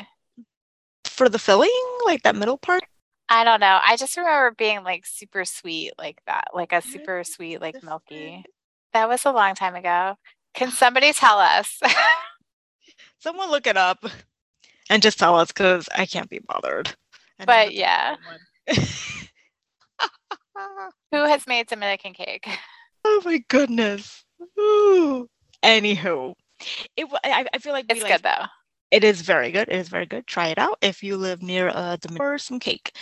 for 1.05 1.29
the 1.29 1.39
filling, 1.39 1.69
like 2.05 2.23
that 2.23 2.35
middle 2.35 2.57
part? 2.57 2.83
I 3.29 3.43
don't 3.43 3.59
know. 3.59 3.79
I 3.83 3.95
just 3.95 4.17
remember 4.17 4.55
being 4.57 4.83
like 4.83 5.05
super 5.05 5.45
sweet 5.45 5.93
like 5.97 6.21
that, 6.27 6.49
like 6.53 6.73
a 6.73 6.81
super 6.81 7.23
sweet, 7.23 7.61
like 7.61 7.81
milky. 7.83 8.43
That 8.93 9.09
was 9.09 9.25
a 9.25 9.31
long 9.31 9.55
time 9.55 9.75
ago. 9.75 10.15
Can 10.53 10.71
somebody 10.71 11.11
tell 11.13 11.39
us? 11.39 11.79
Someone 13.25 13.49
look 13.49 13.65
it 13.65 13.75
up 13.75 14.05
and 14.87 15.01
just 15.01 15.17
tell 15.17 15.35
us 15.35 15.47
because 15.47 15.89
I 15.97 16.05
can't 16.05 16.29
be 16.29 16.41
bothered. 16.45 16.95
But 17.43 17.73
yeah. 17.73 18.17
Who 21.11 21.25
has 21.25 21.47
made 21.47 21.65
Dominican 21.67 22.13
cake? 22.13 22.47
Oh 23.07 23.21
my 23.23 23.37
goodness. 23.49 24.25
Ooh. 24.59 25.27
Anywho, 25.63 26.33
it 26.97 27.07
I, 27.23 27.45
I 27.53 27.59
feel 27.59 27.73
like 27.73 27.85
it's 27.87 28.01
like, 28.01 28.13
good 28.13 28.23
though. 28.23 28.45
It 28.89 29.03
is 29.03 29.21
very 29.21 29.51
good. 29.51 29.69
It 29.69 29.75
is 29.75 29.89
very 29.89 30.07
good. 30.07 30.25
Try 30.25 30.47
it 30.47 30.57
out 30.57 30.79
if 30.81 31.03
you 31.03 31.15
live 31.15 31.43
near 31.43 31.67
a 31.67 31.99
Dominican 32.01 32.25
or 32.25 32.37
some 32.39 32.59
cake. 32.59 32.97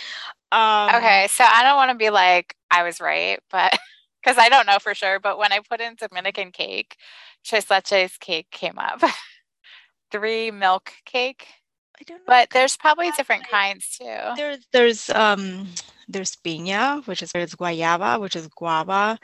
Um, 0.52 0.94
okay, 0.96 1.26
so 1.30 1.42
I 1.42 1.62
don't 1.62 1.76
want 1.76 1.90
to 1.90 1.96
be 1.96 2.10
like 2.10 2.54
I 2.70 2.82
was 2.82 3.00
right, 3.00 3.40
but 3.50 3.72
because 4.22 4.36
I 4.36 4.50
don't 4.50 4.66
know 4.66 4.78
for 4.78 4.94
sure. 4.94 5.18
But 5.20 5.38
when 5.38 5.52
I 5.52 5.60
put 5.60 5.80
in 5.80 5.94
Dominican 5.94 6.50
cake, 6.50 6.96
Tres 7.44 7.64
Leches 7.66 8.20
cake 8.20 8.50
came 8.50 8.78
up. 8.78 9.02
Three 10.14 10.52
milk 10.52 10.92
cake. 11.04 11.44
I 11.98 12.04
don't 12.04 12.18
know. 12.18 12.24
But 12.24 12.50
there's 12.50 12.76
probably 12.76 13.10
different 13.16 13.48
kinds 13.48 13.98
too. 13.98 14.16
There's 14.36 14.64
there's 14.72 15.10
um 15.10 15.66
there's 16.06 16.36
piña, 16.36 17.04
which 17.08 17.20
is 17.20 17.32
there's 17.32 17.56
guayaba, 17.56 18.20
which 18.20 18.36
is 18.36 18.46
guava, 18.46 19.18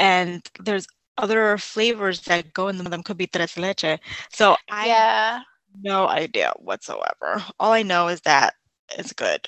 and 0.00 0.42
there's 0.58 0.88
other 1.16 1.56
flavors 1.58 2.22
that 2.22 2.52
go 2.52 2.66
in 2.66 2.76
them. 2.76 2.90
Them 2.90 3.04
Could 3.04 3.18
be 3.18 3.28
tres 3.28 3.56
leche. 3.56 4.00
So 4.32 4.56
I 4.68 4.86
yeah. 4.88 5.32
have 5.38 5.44
no 5.80 6.08
idea 6.08 6.52
whatsoever. 6.58 7.44
All 7.60 7.70
I 7.70 7.84
know 7.84 8.08
is 8.08 8.20
that 8.22 8.54
it's 8.98 9.12
good. 9.12 9.46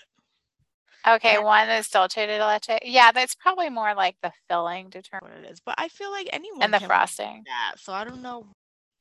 Okay, 1.09 1.41
one 1.41 1.69
is 1.71 1.89
dulce 1.89 2.15
de 2.15 2.39
leche. 2.39 2.79
Yeah, 2.85 3.11
that's 3.11 3.35
probably 3.35 3.69
more 3.69 3.97
like 3.97 4.15
the 4.23 4.33
filling 4.49 4.91
determine 4.91 5.33
what 5.33 5.45
it 5.45 5.51
is. 5.51 5.59
But 5.59 5.75
I 5.77 5.89
feel 5.89 6.13
like 6.13 6.29
anyone 6.33 6.63
and 6.63 6.73
the 6.73 6.79
frosting. 6.79 7.43
That 7.47 7.81
so 7.81 7.93
I 7.93 8.05
don't 8.05 8.23
know. 8.23 8.47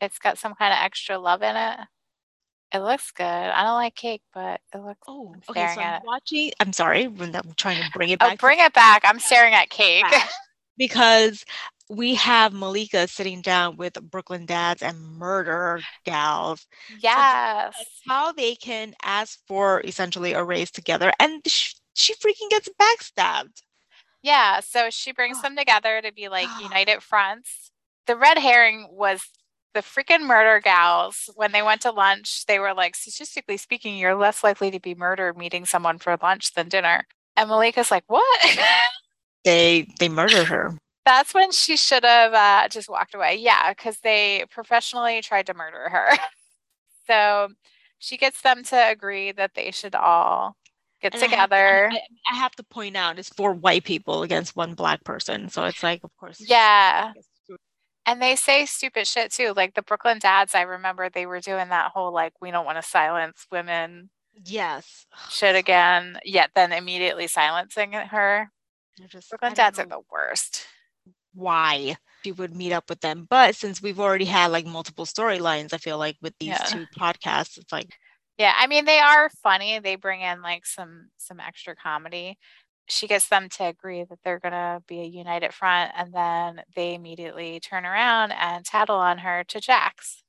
It's 0.01 0.19
got 0.19 0.37
some 0.37 0.53
kind 0.55 0.73
of 0.73 0.79
extra 0.81 1.17
love 1.17 1.41
in 1.41 1.55
it. 1.55 1.79
It 2.73 2.79
looks 2.79 3.11
good. 3.11 3.23
I 3.23 3.63
don't 3.63 3.75
like 3.75 3.95
cake, 3.95 4.23
but 4.33 4.59
it 4.73 4.79
looks. 4.79 4.99
Oh, 5.07 5.35
okay. 5.49 5.73
So 5.75 5.81
I'm 5.81 6.01
watching. 6.05 6.51
I'm 6.59 6.73
sorry, 6.73 7.05
I'm 7.05 7.53
trying 7.55 7.83
to 7.83 7.89
bring 7.93 8.09
it 8.09 8.17
oh, 8.19 8.25
back. 8.25 8.33
Oh, 8.33 8.47
bring 8.47 8.59
it 8.59 8.73
back. 8.73 9.03
I'm 9.05 9.19
staring 9.19 9.53
at 9.53 9.69
cake 9.69 10.05
because 10.77 11.45
we 11.89 12.15
have 12.15 12.51
Malika 12.51 13.07
sitting 13.07 13.41
down 13.41 13.77
with 13.77 13.93
Brooklyn 14.09 14.47
dads 14.47 14.81
and 14.81 14.99
murder 14.99 15.81
gals. 16.03 16.65
Yes. 16.99 17.75
how 18.07 18.31
they 18.31 18.55
can 18.55 18.95
ask 19.03 19.39
for 19.47 19.81
essentially 19.85 20.33
a 20.33 20.43
raise 20.43 20.71
together, 20.71 21.11
and 21.19 21.43
she 21.45 22.13
freaking 22.15 22.49
gets 22.49 22.69
backstabbed. 22.81 23.61
Yeah, 24.23 24.61
so 24.61 24.89
she 24.89 25.11
brings 25.11 25.41
them 25.41 25.55
together 25.55 26.01
to 26.01 26.11
be 26.11 26.29
like 26.29 26.47
united 26.61 27.03
fronts. 27.03 27.71
The 28.07 28.15
red 28.15 28.37
herring 28.37 28.87
was 28.89 29.21
the 29.73 29.81
freaking 29.81 30.21
murder 30.21 30.59
gals. 30.59 31.29
When 31.35 31.51
they 31.51 31.61
went 31.61 31.81
to 31.81 31.91
lunch, 31.91 32.45
they 32.45 32.59
were 32.59 32.73
like, 32.73 32.95
statistically 32.95 33.57
speaking, 33.57 33.97
you're 33.97 34.15
less 34.15 34.43
likely 34.43 34.71
to 34.71 34.79
be 34.79 34.95
murdered 34.95 35.37
meeting 35.37 35.65
someone 35.65 35.97
for 35.97 36.17
lunch 36.21 36.53
than 36.53 36.69
dinner. 36.69 37.05
And 37.35 37.49
Malika's 37.49 37.91
like, 37.91 38.03
what? 38.07 38.59
they 39.43 39.87
they 39.99 40.09
murdered 40.09 40.47
her. 40.47 40.77
That's 41.05 41.33
when 41.33 41.51
she 41.51 41.75
should 41.75 42.03
have 42.03 42.33
uh, 42.33 42.69
just 42.69 42.89
walked 42.89 43.13
away. 43.13 43.35
Yeah, 43.35 43.73
because 43.73 43.99
they 43.99 44.45
professionally 44.49 45.21
tried 45.21 45.47
to 45.47 45.53
murder 45.53 45.89
her. 45.89 46.09
so 47.07 47.49
she 47.99 48.17
gets 48.17 48.41
them 48.41 48.63
to 48.65 48.89
agree 48.89 49.31
that 49.33 49.53
they 49.53 49.71
should 49.71 49.95
all 49.95 50.55
get 51.01 51.13
and 51.13 51.23
together. 51.23 51.55
I 51.55 51.81
have, 51.81 51.91
to, 51.91 51.99
I 52.31 52.35
have, 52.35 52.51
to, 52.53 52.63
point 52.63 52.95
out 52.95 53.19
it's 53.19 53.29
four 53.29 53.53
white 53.53 53.83
people 53.83 54.23
against 54.23 54.55
one 54.55 54.75
black 54.75 55.03
person. 55.03 55.49
So 55.49 55.65
it's 55.65 55.83
like, 55.83 56.01
of 56.03 56.11
course. 56.17 56.39
Yeah. 56.39 57.11
And 58.05 58.21
they 58.21 58.35
say 58.35 58.65
stupid 58.65 59.07
shit 59.07 59.31
too. 59.31 59.53
Like 59.55 59.75
the 59.75 59.81
Brooklyn 59.81 60.19
dads, 60.19 60.55
I 60.55 60.61
remember 60.61 61.09
they 61.09 61.25
were 61.25 61.39
doing 61.39 61.69
that 61.69 61.91
whole 61.91 62.13
like, 62.13 62.33
we 62.41 62.51
don't 62.51 62.65
want 62.65 62.77
to 62.77 62.87
silence 62.87 63.47
women. 63.51 64.09
Yes. 64.45 65.05
Shit 65.29 65.55
again. 65.55 66.17
Yet 66.25 66.51
then 66.55 66.73
immediately 66.73 67.27
silencing 67.27 67.93
her. 67.93 68.51
Just, 69.07 69.29
Brooklyn 69.29 69.53
dads 69.53 69.77
know. 69.77 69.85
are 69.85 69.87
the 69.87 70.01
worst. 70.11 70.65
Why 71.33 71.95
she 72.23 72.31
would 72.31 72.55
meet 72.55 72.73
up 72.73 72.89
with 72.89 73.01
them. 73.01 73.25
But 73.29 73.55
since 73.55 73.81
we've 73.81 73.99
already 73.99 74.25
had 74.25 74.51
like 74.51 74.65
multiple 74.65 75.05
storylines, 75.05 75.73
I 75.73 75.77
feel 75.77 75.97
like 75.97 76.17
with 76.21 76.33
these 76.39 76.49
yeah. 76.49 76.63
two 76.65 76.85
podcasts, 76.97 77.57
it's 77.57 77.71
like 77.71 77.89
yeah, 78.37 78.53
I 78.57 78.67
mean 78.67 78.85
they 78.85 78.99
are 78.99 79.29
funny. 79.41 79.79
They 79.79 79.95
bring 79.95 80.21
in 80.21 80.41
like 80.41 80.65
some 80.65 81.09
some 81.17 81.39
extra 81.39 81.75
comedy. 81.75 82.37
She 82.87 83.07
gets 83.07 83.29
them 83.29 83.49
to 83.49 83.65
agree 83.65 84.03
that 84.03 84.19
they're 84.23 84.39
going 84.39 84.51
to 84.53 84.83
be 84.87 85.01
a 85.01 85.05
united 85.05 85.53
front 85.53 85.91
and 85.97 86.13
then 86.13 86.63
they 86.75 86.93
immediately 86.95 87.59
turn 87.59 87.85
around 87.85 88.31
and 88.33 88.65
tattle 88.65 88.97
on 88.97 89.19
her 89.19 89.43
to 89.45 89.59
Jax 89.61 90.23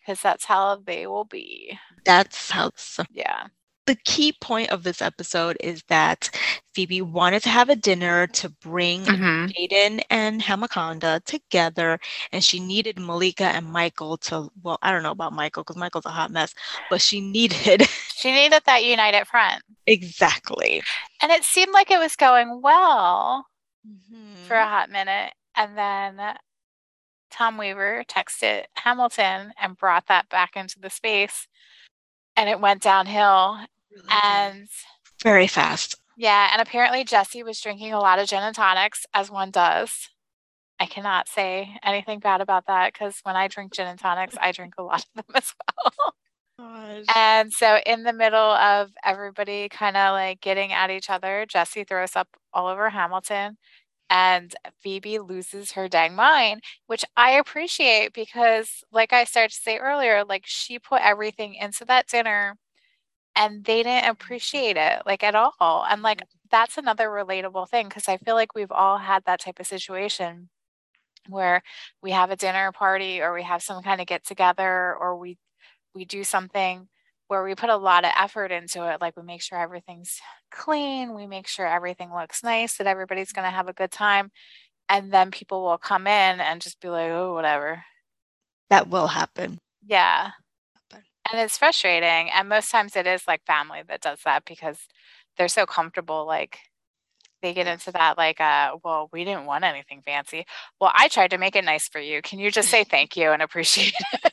because 0.00 0.20
that's 0.22 0.46
how 0.46 0.76
they 0.76 1.06
will 1.06 1.24
be. 1.24 1.78
That's 2.04 2.50
how 2.50 2.70
Yeah 3.10 3.48
the 3.86 3.96
key 4.04 4.32
point 4.40 4.70
of 4.70 4.82
this 4.82 5.02
episode 5.02 5.56
is 5.60 5.82
that 5.88 6.30
Phoebe 6.72 7.02
wanted 7.02 7.42
to 7.42 7.48
have 7.48 7.68
a 7.68 7.76
dinner 7.76 8.26
to 8.28 8.48
bring 8.48 9.04
mm-hmm. 9.04 9.46
Jayden 9.46 10.02
and 10.10 10.40
Hamaconda 10.40 11.22
together, 11.24 11.98
and 12.32 12.42
she 12.42 12.60
needed 12.60 12.98
Malika 12.98 13.44
and 13.44 13.66
Michael 13.66 14.16
to. 14.18 14.50
Well, 14.62 14.78
I 14.82 14.90
don't 14.90 15.02
know 15.02 15.10
about 15.10 15.32
Michael 15.32 15.62
because 15.62 15.76
Michael's 15.76 16.06
a 16.06 16.10
hot 16.10 16.30
mess, 16.30 16.54
but 16.90 17.00
she 17.00 17.20
needed. 17.20 17.88
She 18.16 18.32
needed 18.32 18.62
that 18.64 18.84
united 18.84 19.26
front. 19.26 19.60
Exactly. 19.86 20.82
And 21.20 21.30
it 21.30 21.44
seemed 21.44 21.72
like 21.72 21.90
it 21.90 21.98
was 21.98 22.16
going 22.16 22.62
well 22.62 23.44
mm-hmm. 23.86 24.44
for 24.46 24.54
a 24.54 24.64
hot 24.64 24.88
minute, 24.88 25.34
and 25.54 25.76
then 25.76 26.18
Tom 27.30 27.58
Weaver 27.58 28.04
texted 28.08 28.64
Hamilton 28.76 29.52
and 29.60 29.76
brought 29.76 30.06
that 30.06 30.30
back 30.30 30.56
into 30.56 30.78
the 30.78 30.88
space 30.88 31.48
and 32.36 32.48
it 32.48 32.60
went 32.60 32.82
downhill 32.82 33.58
and 34.10 34.68
very 35.22 35.46
fast. 35.46 35.96
Yeah, 36.16 36.50
and 36.52 36.62
apparently 36.62 37.04
Jesse 37.04 37.42
was 37.42 37.60
drinking 37.60 37.92
a 37.92 37.98
lot 37.98 38.18
of 38.18 38.28
gin 38.28 38.42
and 38.42 38.54
tonics, 38.54 39.06
as 39.14 39.30
one 39.30 39.50
does. 39.50 40.08
I 40.78 40.86
cannot 40.86 41.28
say 41.28 41.78
anything 41.82 42.18
bad 42.18 42.40
about 42.40 42.66
that 42.66 42.92
because 42.92 43.20
when 43.22 43.36
I 43.36 43.48
drink 43.48 43.72
gin 43.72 43.86
and 43.86 43.98
tonics, 43.98 44.36
I 44.40 44.52
drink 44.52 44.74
a 44.78 44.82
lot 44.82 45.04
of 45.16 45.24
them 45.26 45.34
as 45.34 45.52
well. 45.66 46.14
Gosh. 46.58 47.04
And 47.16 47.52
so, 47.52 47.78
in 47.84 48.04
the 48.04 48.12
middle 48.12 48.38
of 48.38 48.92
everybody 49.04 49.68
kind 49.68 49.96
of 49.96 50.12
like 50.12 50.40
getting 50.40 50.72
at 50.72 50.90
each 50.90 51.10
other, 51.10 51.46
Jesse 51.48 51.84
throws 51.84 52.14
up 52.16 52.28
all 52.52 52.68
over 52.68 52.90
Hamilton, 52.90 53.56
and 54.10 54.54
Phoebe 54.80 55.18
loses 55.18 55.72
her 55.72 55.88
dang 55.88 56.14
mind, 56.14 56.62
which 56.86 57.04
I 57.16 57.32
appreciate 57.32 58.12
because, 58.12 58.84
like 58.92 59.12
I 59.12 59.24
started 59.24 59.54
to 59.54 59.60
say 59.60 59.78
earlier, 59.78 60.24
like 60.24 60.44
she 60.46 60.78
put 60.78 61.00
everything 61.02 61.54
into 61.54 61.84
that 61.86 62.06
dinner 62.06 62.56
and 63.36 63.64
they 63.64 63.82
didn't 63.82 64.08
appreciate 64.10 64.76
it 64.76 65.02
like 65.06 65.22
at 65.22 65.34
all. 65.34 65.84
And 65.88 66.02
like 66.02 66.20
mm. 66.20 66.26
that's 66.50 66.78
another 66.78 67.08
relatable 67.08 67.68
thing 67.68 67.88
because 67.88 68.08
I 68.08 68.16
feel 68.18 68.34
like 68.34 68.54
we've 68.54 68.72
all 68.72 68.98
had 68.98 69.24
that 69.24 69.40
type 69.40 69.60
of 69.60 69.66
situation 69.66 70.48
where 71.28 71.62
we 72.02 72.10
have 72.12 72.30
a 72.30 72.36
dinner 72.36 72.70
party 72.72 73.20
or 73.20 73.32
we 73.32 73.42
have 73.42 73.62
some 73.62 73.82
kind 73.82 74.00
of 74.00 74.06
get 74.06 74.24
together 74.24 74.94
or 74.94 75.16
we 75.16 75.38
we 75.94 76.04
do 76.04 76.24
something 76.24 76.88
where 77.28 77.42
we 77.42 77.54
put 77.54 77.70
a 77.70 77.76
lot 77.76 78.04
of 78.04 78.12
effort 78.18 78.52
into 78.52 78.86
it 78.90 79.00
like 79.00 79.16
we 79.16 79.22
make 79.22 79.40
sure 79.40 79.58
everything's 79.58 80.20
clean 80.50 81.14
we 81.14 81.26
make 81.26 81.46
sure 81.46 81.66
everything 81.66 82.12
looks 82.12 82.42
nice 82.42 82.76
that 82.76 82.86
everybody's 82.86 83.32
going 83.32 83.46
to 83.46 83.56
have 83.56 83.68
a 83.68 83.72
good 83.72 83.90
time 83.90 84.30
and 84.90 85.10
then 85.10 85.30
people 85.30 85.64
will 85.64 85.78
come 85.78 86.06
in 86.06 86.40
and 86.40 86.60
just 86.60 86.78
be 86.80 86.88
like 86.88 87.10
oh 87.10 87.32
whatever. 87.32 87.82
That 88.68 88.88
will 88.88 89.06
happen. 89.06 89.58
Yeah 89.86 90.32
and 91.34 91.42
it's 91.42 91.58
frustrating 91.58 92.30
and 92.30 92.48
most 92.48 92.70
times 92.70 92.94
it 92.94 93.08
is 93.08 93.26
like 93.26 93.44
family 93.44 93.82
that 93.88 94.00
does 94.00 94.20
that 94.24 94.44
because 94.44 94.78
they're 95.36 95.48
so 95.48 95.66
comfortable 95.66 96.26
like 96.26 96.60
they 97.42 97.52
get 97.52 97.66
into 97.66 97.90
that 97.90 98.16
like 98.16 98.40
uh 98.40 98.76
well 98.84 99.08
we 99.12 99.24
didn't 99.24 99.44
want 99.44 99.64
anything 99.64 100.00
fancy 100.04 100.46
well 100.80 100.92
i 100.94 101.08
tried 101.08 101.30
to 101.30 101.38
make 101.38 101.56
it 101.56 101.64
nice 101.64 101.88
for 101.88 102.00
you 102.00 102.22
can 102.22 102.38
you 102.38 102.52
just 102.52 102.68
say 102.68 102.84
thank 102.90 103.16
you 103.16 103.30
and 103.32 103.42
appreciate 103.42 103.94
it 104.12 104.32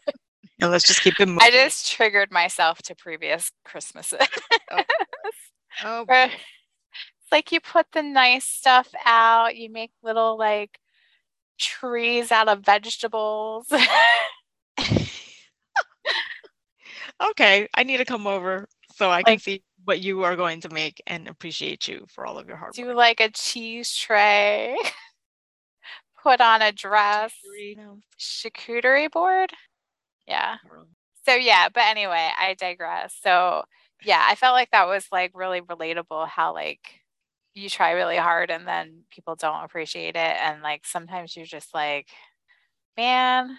and 0.60 0.70
let's 0.70 0.86
just 0.86 1.02
keep 1.02 1.20
it 1.20 1.26
moving. 1.28 1.42
i 1.42 1.50
just 1.50 1.92
triggered 1.92 2.32
myself 2.32 2.78
to 2.84 2.94
previous 2.94 3.52
christmases 3.66 4.20
oh. 4.70 4.84
oh. 5.84 6.06
it's 6.08 7.32
like 7.32 7.52
you 7.52 7.60
put 7.60 7.88
the 7.94 8.04
nice 8.04 8.46
stuff 8.46 8.90
out 9.06 9.56
you 9.56 9.72
make 9.72 9.92
little 10.04 10.38
like 10.38 10.78
trees 11.58 12.32
out 12.32 12.48
of 12.48 12.64
vegetables 12.64 13.66
okay, 17.30 17.68
I 17.74 17.84
need 17.84 17.98
to 17.98 18.06
come 18.06 18.28
over 18.28 18.68
so 18.96 19.10
I 19.10 19.24
can 19.24 19.34
like, 19.34 19.40
see 19.40 19.64
what 19.86 20.02
you 20.02 20.24
are 20.24 20.36
going 20.36 20.62
to 20.62 20.70
make 20.70 21.02
and 21.08 21.28
appreciate 21.28 21.88
you 21.88 22.06
for 22.10 22.26
all 22.26 22.38
of 22.38 22.48
your 22.48 22.58
hard 22.58 22.74
do 22.74 22.84
work. 22.84 22.92
Do 22.92 22.98
like 22.98 23.20
a 23.20 23.30
cheese 23.30 23.96
tray, 23.96 24.76
put 26.24 26.42
on 26.42 26.62
a 26.62 26.72
dress, 26.72 27.34
charcuterie 28.20 29.12
board. 29.12 29.52
Yeah. 30.28 30.58
So 31.26 31.36
yeah, 31.36 31.70
but 31.70 31.84
anyway, 31.84 32.30
I 32.40 32.56
digress. 32.56 33.16
So 33.22 33.64
yeah, 34.04 34.26
I 34.28 34.36
felt 34.36 34.54
like 34.54 34.72
that 34.72 34.88
was 34.88 35.08
like 35.12 35.32
really 35.34 35.62
relatable 35.62 36.28
how 36.28 36.54
like 36.54 37.02
you 37.54 37.70
try 37.70 37.92
really 37.92 38.18
hard 38.18 38.50
and 38.50 38.68
then 38.68 39.04
people 39.10 39.36
don't 39.36 39.64
appreciate 39.64 40.16
it 40.16 40.18
and 40.18 40.62
like 40.62 40.86
sometimes 40.86 41.36
you're 41.36 41.46
just 41.46 41.74
like 41.74 42.08
man 42.98 43.58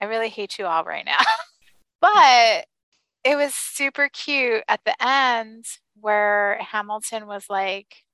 i 0.00 0.06
really 0.06 0.28
hate 0.28 0.58
you 0.58 0.66
all 0.66 0.84
right 0.84 1.04
now 1.04 1.18
but 2.00 2.64
it 3.24 3.36
was 3.36 3.54
super 3.54 4.08
cute 4.08 4.64
at 4.68 4.80
the 4.84 4.94
end 5.04 5.64
where 6.00 6.58
Hamilton 6.60 7.26
was 7.26 7.46
like, 7.48 8.04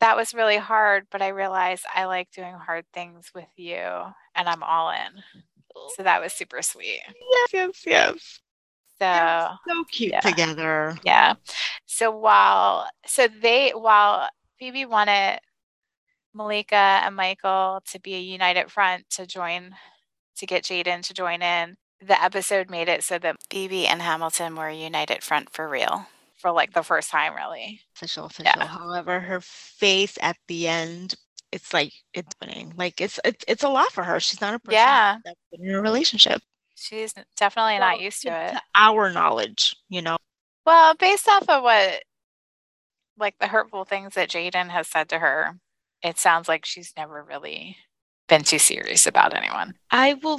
that 0.00 0.16
was 0.16 0.34
really 0.34 0.56
hard, 0.56 1.06
but 1.10 1.22
I 1.22 1.28
realized 1.28 1.84
I 1.92 2.04
like 2.04 2.30
doing 2.30 2.54
hard 2.54 2.84
things 2.94 3.30
with 3.34 3.48
you 3.56 3.76
and 4.34 4.48
I'm 4.48 4.62
all 4.62 4.90
in. 4.90 5.22
So 5.96 6.02
that 6.02 6.20
was 6.20 6.32
super 6.32 6.62
sweet. 6.62 7.00
Yes, 7.06 7.48
yes, 7.52 7.82
yes. 7.86 8.40
So 9.00 9.48
so 9.68 9.84
cute 9.84 10.12
yeah. 10.12 10.20
together. 10.20 10.96
Yeah. 11.04 11.34
So 11.86 12.10
while 12.10 12.88
so 13.06 13.28
they 13.28 13.70
while 13.70 14.28
Phoebe 14.58 14.86
wanted 14.86 15.38
Malika 16.34 16.74
and 16.74 17.14
Michael 17.14 17.80
to 17.90 18.00
be 18.00 18.14
a 18.14 18.20
united 18.20 18.70
front 18.70 19.08
to 19.10 19.26
join 19.26 19.74
to 20.36 20.46
get 20.46 20.64
Jayden 20.64 21.02
to 21.02 21.14
join 21.14 21.42
in, 21.42 21.76
the 22.00 22.22
episode 22.22 22.70
made 22.70 22.88
it 22.88 23.02
so 23.02 23.18
that 23.18 23.36
Phoebe 23.50 23.86
and 23.86 24.00
Hamilton 24.02 24.54
were 24.56 24.70
united 24.70 25.22
front 25.22 25.50
for 25.50 25.68
real. 25.68 26.06
For 26.36 26.52
like 26.52 26.72
the 26.72 26.84
first 26.84 27.10
time 27.10 27.34
really. 27.34 27.80
Official, 27.96 28.26
official. 28.26 28.52
Yeah. 28.56 28.66
However, 28.66 29.18
her 29.18 29.40
face 29.40 30.16
at 30.20 30.36
the 30.46 30.68
end, 30.68 31.14
it's 31.50 31.72
like 31.74 31.92
it's 32.14 32.32
winning. 32.40 32.72
Like 32.76 33.00
it's 33.00 33.18
it's 33.24 33.44
it's 33.48 33.64
a 33.64 33.68
lot 33.68 33.90
for 33.90 34.04
her. 34.04 34.20
She's 34.20 34.40
not 34.40 34.54
a 34.54 34.58
person 34.60 34.74
Yeah. 34.74 35.16
that's 35.24 35.40
been 35.50 35.68
in 35.68 35.74
a 35.74 35.80
relationship. 35.82 36.40
She's 36.76 37.12
definitely 37.36 37.78
not 37.80 38.00
used 38.00 38.22
to 38.22 38.28
it. 38.28 38.54
Our 38.76 39.10
knowledge, 39.12 39.74
you 39.88 40.00
know. 40.00 40.16
Well, 40.64 40.94
based 40.94 41.28
off 41.28 41.48
of 41.48 41.64
what 41.64 42.02
like 43.18 43.34
the 43.40 43.48
hurtful 43.48 43.84
things 43.84 44.14
that 44.14 44.28
Jayden 44.30 44.68
has 44.68 44.86
said 44.86 45.08
to 45.08 45.18
her, 45.18 45.56
it 46.04 46.18
sounds 46.18 46.46
like 46.46 46.64
she's 46.64 46.92
never 46.96 47.24
really 47.24 47.76
been 48.28 48.44
too 48.44 48.60
serious 48.60 49.08
about 49.08 49.34
anyone. 49.36 49.74
I 49.90 50.14
will 50.14 50.38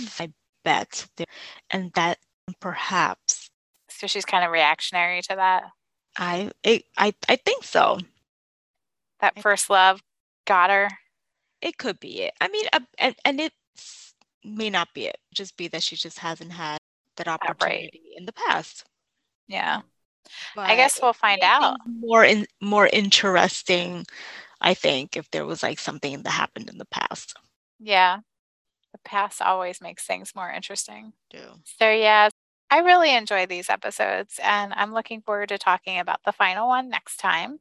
bet 0.64 1.08
there, 1.18 1.28
and 1.70 1.92
that 1.94 2.18
perhaps 2.60 3.50
So 3.90 4.08
she's 4.08 4.26
kind 4.26 4.44
of 4.46 4.52
reactionary 4.52 5.22
to 5.24 5.36
that. 5.36 5.64
I 6.18 6.52
it, 6.64 6.84
I 6.98 7.14
I 7.28 7.36
think 7.38 7.64
so. 7.64 8.00
That 9.20 9.42
first 9.42 9.70
love 9.70 10.02
got 10.46 10.70
her. 10.70 10.90
It 11.62 11.78
could 11.78 12.00
be 12.00 12.22
it. 12.24 12.34
I 12.40 12.48
mean, 12.48 12.66
uh, 12.74 12.80
and 12.98 13.16
and 13.26 13.40
it 13.40 13.54
may 14.44 14.70
not 14.70 14.94
be 14.94 15.06
it. 15.06 15.18
Just 15.34 15.58
be 15.58 15.68
that 15.70 15.84
she 15.84 15.96
just 15.96 16.20
hasn't 16.20 16.52
had 16.52 16.78
that 17.18 17.28
right. 17.28 17.40
opportunity 17.42 18.14
in 18.16 18.26
the 18.26 18.34
past. 18.34 18.86
Yeah. 19.48 19.82
But 20.56 20.70
I 20.70 20.76
guess 20.76 21.00
we'll 21.02 21.14
find 21.14 21.42
out. 21.42 21.78
More 21.86 22.24
in 22.24 22.46
more 22.62 22.88
interesting, 22.88 24.06
I 24.62 24.74
think, 24.74 25.18
if 25.18 25.30
there 25.32 25.46
was 25.46 25.64
like 25.64 25.80
something 25.80 26.22
that 26.24 26.30
happened 26.30 26.70
in 26.70 26.78
the 26.78 26.86
past. 26.86 27.36
Yeah. 27.80 28.20
The 28.94 29.00
past 29.00 29.42
always 29.42 29.82
makes 29.82 30.06
things 30.06 30.34
more 30.36 30.50
interesting. 30.52 31.14
too. 31.30 31.62
So, 31.80 31.90
yeah, 31.92 32.30
I 32.72 32.80
really 32.80 33.14
enjoy 33.16 33.46
these 33.46 33.70
episodes 33.70 34.40
and 34.44 34.74
I'm 34.76 34.94
looking 34.94 35.22
forward 35.22 35.50
to 35.50 35.58
talking 35.58 36.00
about 36.00 36.22
the 36.26 36.32
final 36.32 36.68
one 36.68 36.90
next 36.90 37.18
time. 37.18 37.60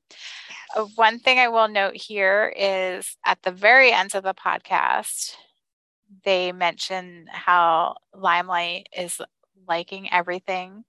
Uh, 0.77 0.85
one 0.97 1.19
thing 1.19 1.39
I 1.39 1.49
will 1.49 1.69
note 1.69 1.97
here 1.97 2.53
is 2.57 3.17
at 3.25 3.43
the 3.43 3.53
very 3.53 3.93
end 3.93 4.15
of 4.15 4.25
the 4.25 4.35
podcast, 4.35 5.35
they 6.25 6.53
mention 6.53 7.27
how 7.31 7.97
Limelight 8.15 8.89
is 8.97 9.21
liking 9.69 10.11
everything 10.13 10.85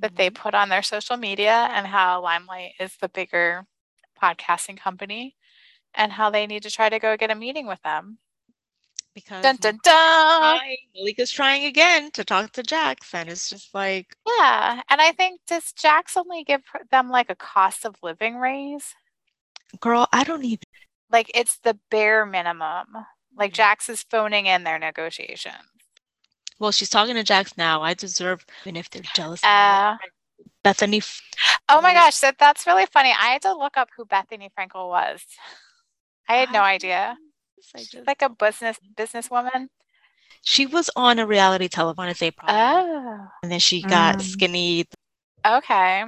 that 0.00 0.16
they 0.16 0.30
Mhm. 0.30 0.34
put 0.34 0.54
on 0.54 0.68
their 0.68 0.82
social 0.82 1.16
media 1.16 1.68
and 1.72 1.86
how 1.86 2.20
Limelight 2.22 2.72
is 2.80 2.96
the 2.98 3.08
bigger 3.08 3.66
podcasting 4.20 4.78
company 4.78 5.36
and 5.94 6.12
how 6.12 6.30
they 6.30 6.46
need 6.46 6.62
to 6.64 6.70
try 6.70 6.88
to 6.88 6.98
go 6.98 7.16
get 7.16 7.30
a 7.30 7.34
meeting 7.34 7.66
with 7.66 7.82
them. 7.82 8.18
Because 9.14 9.42
Dun 9.42 9.56
dun 9.56 9.78
dun. 9.84 10.58
trying, 10.58 10.76
Malika's 10.96 11.30
trying 11.30 11.64
again 11.66 12.10
to 12.12 12.24
talk 12.24 12.50
to 12.52 12.64
Jax, 12.64 13.14
and 13.14 13.28
it's 13.28 13.48
just 13.48 13.72
like 13.72 14.16
Yeah. 14.26 14.82
And 14.90 15.00
I 15.00 15.12
think 15.12 15.40
does 15.46 15.72
Jax 15.72 16.16
only 16.16 16.42
give 16.42 16.62
them 16.90 17.10
like 17.10 17.30
a 17.30 17.36
cost 17.36 17.84
of 17.84 17.96
living 18.02 18.36
raise? 18.36 18.94
girl, 19.80 20.08
I 20.12 20.24
don't 20.24 20.44
even. 20.44 20.58
Like 21.10 21.30
it's 21.34 21.58
the 21.58 21.78
bare 21.90 22.26
minimum. 22.26 22.86
Like. 23.36 23.52
Jax 23.52 23.88
is 23.88 24.02
phoning 24.02 24.46
in 24.46 24.64
their 24.64 24.78
negotiations. 24.78 25.54
Well, 26.58 26.72
she's 26.72 26.90
talking 26.90 27.14
to 27.16 27.24
Jax 27.24 27.56
now. 27.56 27.82
I 27.82 27.94
deserve, 27.94 28.44
even 28.62 28.76
if 28.76 28.90
they're 28.90 29.02
jealous. 29.14 29.42
of. 29.42 29.48
Uh, 29.48 29.96
Bethenny, 30.64 31.04
oh 31.68 31.82
my 31.82 31.92
gosh, 31.92 32.20
that, 32.20 32.38
that's 32.38 32.66
really 32.66 32.86
funny. 32.86 33.10
I 33.10 33.32
had 33.32 33.42
to 33.42 33.54
look 33.54 33.76
up 33.76 33.88
who 33.94 34.06
Bethenny 34.06 34.48
Frankel 34.58 34.88
was. 34.88 35.20
I 36.26 36.36
had 36.36 36.52
no 36.52 36.60
idea. 36.60 37.16
I 37.74 37.78
She's 37.78 37.90
just- 37.90 38.06
like 38.06 38.22
a 38.22 38.28
business 38.28 38.78
businesswoman. 38.96 39.68
she 40.42 40.66
was 40.66 40.90
on 40.96 41.18
a 41.18 41.26
reality 41.26 41.68
telephone 41.68 42.08
as 42.08 42.20
April, 42.22 42.46
Oh. 42.50 43.26
and 43.42 43.50
then 43.52 43.60
she 43.60 43.82
got 43.82 44.16
Mm. 44.16 44.22
skinny. 44.22 44.86
Okay. 45.46 46.04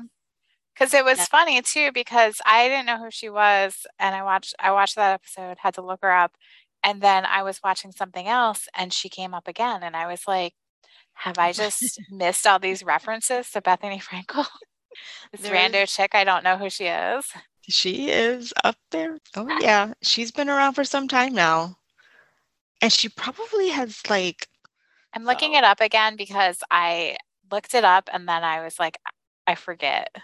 Cause 0.78 0.92
it 0.92 1.04
was 1.04 1.18
Yeah. 1.18 1.24
funny 1.26 1.62
too, 1.62 1.90
because 1.92 2.40
I 2.44 2.68
didn't 2.68 2.84
know 2.86 2.98
who 2.98 3.11
she 3.11 3.30
was 3.30 3.86
and 3.98 4.14
I 4.14 4.22
watched 4.22 4.54
I 4.59 4.72
watched 4.72 4.96
that 4.96 5.12
episode, 5.14 5.59
had 5.61 5.74
to 5.74 5.82
look 5.82 6.00
her 6.02 6.12
up, 6.12 6.36
and 6.82 7.00
then 7.00 7.24
I 7.24 7.42
was 7.42 7.62
watching 7.62 7.92
something 7.92 8.28
else 8.28 8.68
and 8.74 8.92
she 8.92 9.09
came 9.09 9.32
up 9.34 9.48
again 9.48 9.82
and 9.82 9.96
I 9.96 10.07
was 10.07 10.26
like, 10.28 10.54
have 11.14 11.38
I 11.38 11.52
just 11.52 11.98
missed 12.11 12.46
all 12.46 12.59
these 12.59 12.82
references 12.82 13.50
to 13.52 13.62
Bethenny 13.62 14.02
Frankel? 14.02 14.46
this 15.32 15.40
There 15.42 15.54
rando 15.54 15.88
chick, 15.88 16.14
I 16.14 16.24
don't 16.24 16.44
know 16.44 16.59
who 16.59 16.68
she 16.68 16.84
is. 16.86 17.24
She 17.68 18.10
is 18.10 18.52
up 18.64 18.76
there. 18.90 19.18
Oh 19.36 19.48
yeah, 19.60 19.92
she's 20.02 20.30
been 20.30 20.48
around 20.48 20.74
for 20.74 20.84
some 20.84 21.08
time 21.08 21.34
now, 21.34 21.76
and 22.80 22.92
she 22.92 23.08
probably 23.08 23.70
has 23.70 24.00
like 24.08 24.48
I'm 25.14 25.24
looking 25.24 25.52
So- 25.52 25.58
it 25.58 25.64
up 25.64 25.80
again 25.80 26.16
because 26.16 26.58
I 26.70 27.16
looked 27.50 27.74
it 27.74 27.84
up 27.84 28.08
and 28.12 28.28
then 28.28 28.44
I 28.44 28.62
was 28.62 28.78
like, 28.78 28.98
I 29.46 29.54
forget. 29.54 30.14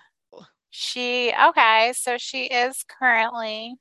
She 0.71 1.33
okay, 1.49 1.93
so 1.95 2.17
she 2.17 2.45
is 2.45 2.85
currently 2.89 3.75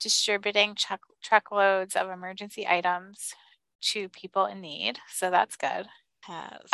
distributing 0.00 0.74
truck 0.74 1.00
truckloads 1.22 1.96
of 1.96 2.10
emergency 2.10 2.66
items 2.66 3.34
to 3.80 4.08
people 4.08 4.46
in 4.46 4.60
need. 4.60 4.98
So 5.12 5.30
that's 5.30 5.56
good. 5.56 5.86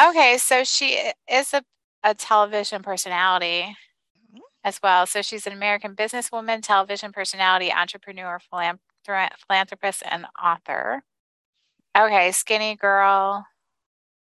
Okay, 0.01 0.39
so 0.39 0.65
she 0.65 1.13
is 1.31 1.53
a, 1.53 1.63
a 2.03 2.15
television 2.15 2.83
personality. 2.83 3.77
As 4.65 4.81
well. 4.83 5.07
So 5.07 5.23
she's 5.23 5.47
an 5.47 5.53
American 5.53 5.95
businesswoman, 5.95 6.63
television 6.63 7.13
personality, 7.13 7.73
entrepreneur, 7.73 8.39
philanthropist, 8.41 10.03
and 10.11 10.27
author. 10.43 11.03
Okay, 11.97 12.31
Skinny 12.33 12.77
Girl. 12.77 13.47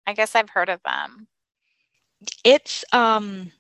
I 0.08 0.14
guess 0.14 0.36
I've 0.36 0.50
heard 0.50 0.70
of 0.70 0.82
them. 0.84 1.28
It's 2.44 2.84
um 2.92 3.52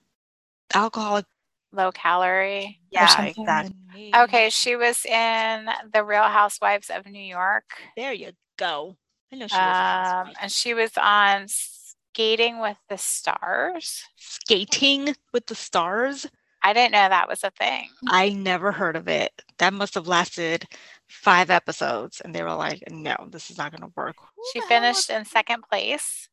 alcoholic. 0.74 1.26
Low 1.74 1.92
calorie. 1.92 2.80
Yeah, 2.92 3.24
exactly. 3.24 4.12
Okay, 4.14 4.50
she 4.50 4.76
was 4.76 5.06
in 5.06 5.70
The 5.94 6.04
Real 6.04 6.24
Housewives 6.24 6.90
of 6.90 7.06
New 7.06 7.22
York. 7.22 7.64
There 7.96 8.12
you 8.12 8.32
go. 8.58 8.98
I 9.32 9.38
know 9.38 9.48
she 9.48 9.56
was. 9.56 9.78
on 9.80 10.28
Um, 10.28 10.34
and 10.42 10.52
she 10.52 10.74
was 10.74 10.92
on 10.98 11.46
Skating 11.48 12.60
with 12.60 12.78
the 12.90 12.98
Stars. 12.98 14.04
Skating 14.18 15.16
with 15.32 15.46
the 15.46 15.56
stars. 15.56 16.28
I 16.64 16.74
didn't 16.74 16.92
know 16.92 17.10
that 17.10 17.28
was 17.28 17.44
a 17.44 17.52
thing. 17.52 17.90
I 18.08 18.30
never 18.30 18.72
heard 18.72 18.96
of 18.96 19.08
it. 19.08 19.32
That 19.58 19.74
must 19.74 19.96
have 19.96 20.08
lasted 20.08 20.66
five 21.08 21.50
episodes, 21.50 22.22
and 22.22 22.36
they 22.36 22.44
were 22.44 22.54
like, 22.54 22.84
"No, 22.90 23.16
this 23.30 23.50
is 23.50 23.58
not 23.58 23.72
going 23.72 23.82
to 23.82 23.94
work." 23.96 24.16
She 24.54 24.62
finished 24.62 25.10
in 25.10 25.26
second 25.26 25.64
place. 25.64 26.30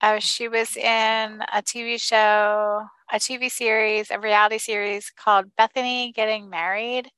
Uh, 0.00 0.18
she 0.18 0.48
was 0.48 0.76
in 0.76 1.42
a 1.52 1.62
TV 1.62 1.96
show, 2.00 2.86
a 3.12 3.16
TV 3.16 3.48
series, 3.50 4.10
a 4.10 4.18
reality 4.18 4.58
series 4.58 5.10
called 5.10 5.46
Bethenny 5.56 6.12
Getting 6.12 6.50
Married, 6.50 7.08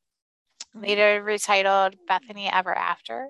later 0.74 1.24
retitled 1.24 1.94
Bethenny 2.08 2.50
Ever 2.52 2.74
After. 2.74 3.28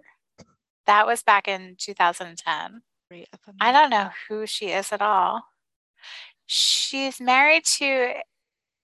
That 0.86 1.06
was 1.06 1.22
back 1.22 1.46
in 1.46 1.76
2010. 1.78 2.82
I'm 3.12 3.24
I 3.60 3.70
don't 3.70 3.90
know 3.90 4.10
who 4.28 4.46
she 4.46 4.66
is 4.70 4.92
at 4.92 5.00
all. 5.00 5.42
She's 6.46 7.20
married 7.20 7.64
to 7.78 8.14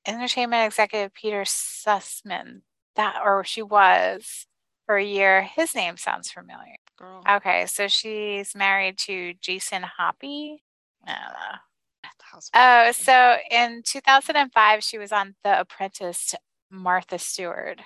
entertainment 0.07 0.66
executive 0.66 1.14
Peter 1.14 1.42
Sussman. 1.42 2.62
That 2.96 3.20
or 3.24 3.44
she 3.44 3.62
was 3.62 4.46
for 4.86 4.96
a 4.96 5.05
year. 5.05 5.42
His 5.42 5.74
name 5.74 5.96
sounds 5.96 6.30
familiar. 6.30 6.74
girl. 6.98 7.22
Okay, 7.28 7.66
so 7.66 7.86
she's 7.88 8.55
married 8.55 8.98
to 8.98 9.34
Jason 9.40 9.82
Hoppy. 9.82 10.62
Know. 11.07 11.12
Uh, 11.12 12.38
oh, 12.55 12.92
so 12.92 13.36
in 13.51 13.82
2005, 13.84 14.82
she 14.82 14.98
was 14.98 15.12
on 15.12 15.34
The 15.44 15.61
Apprentice 15.61 16.26
to 16.26 16.38
Martha 16.70 17.18
Stewart. 17.18 17.80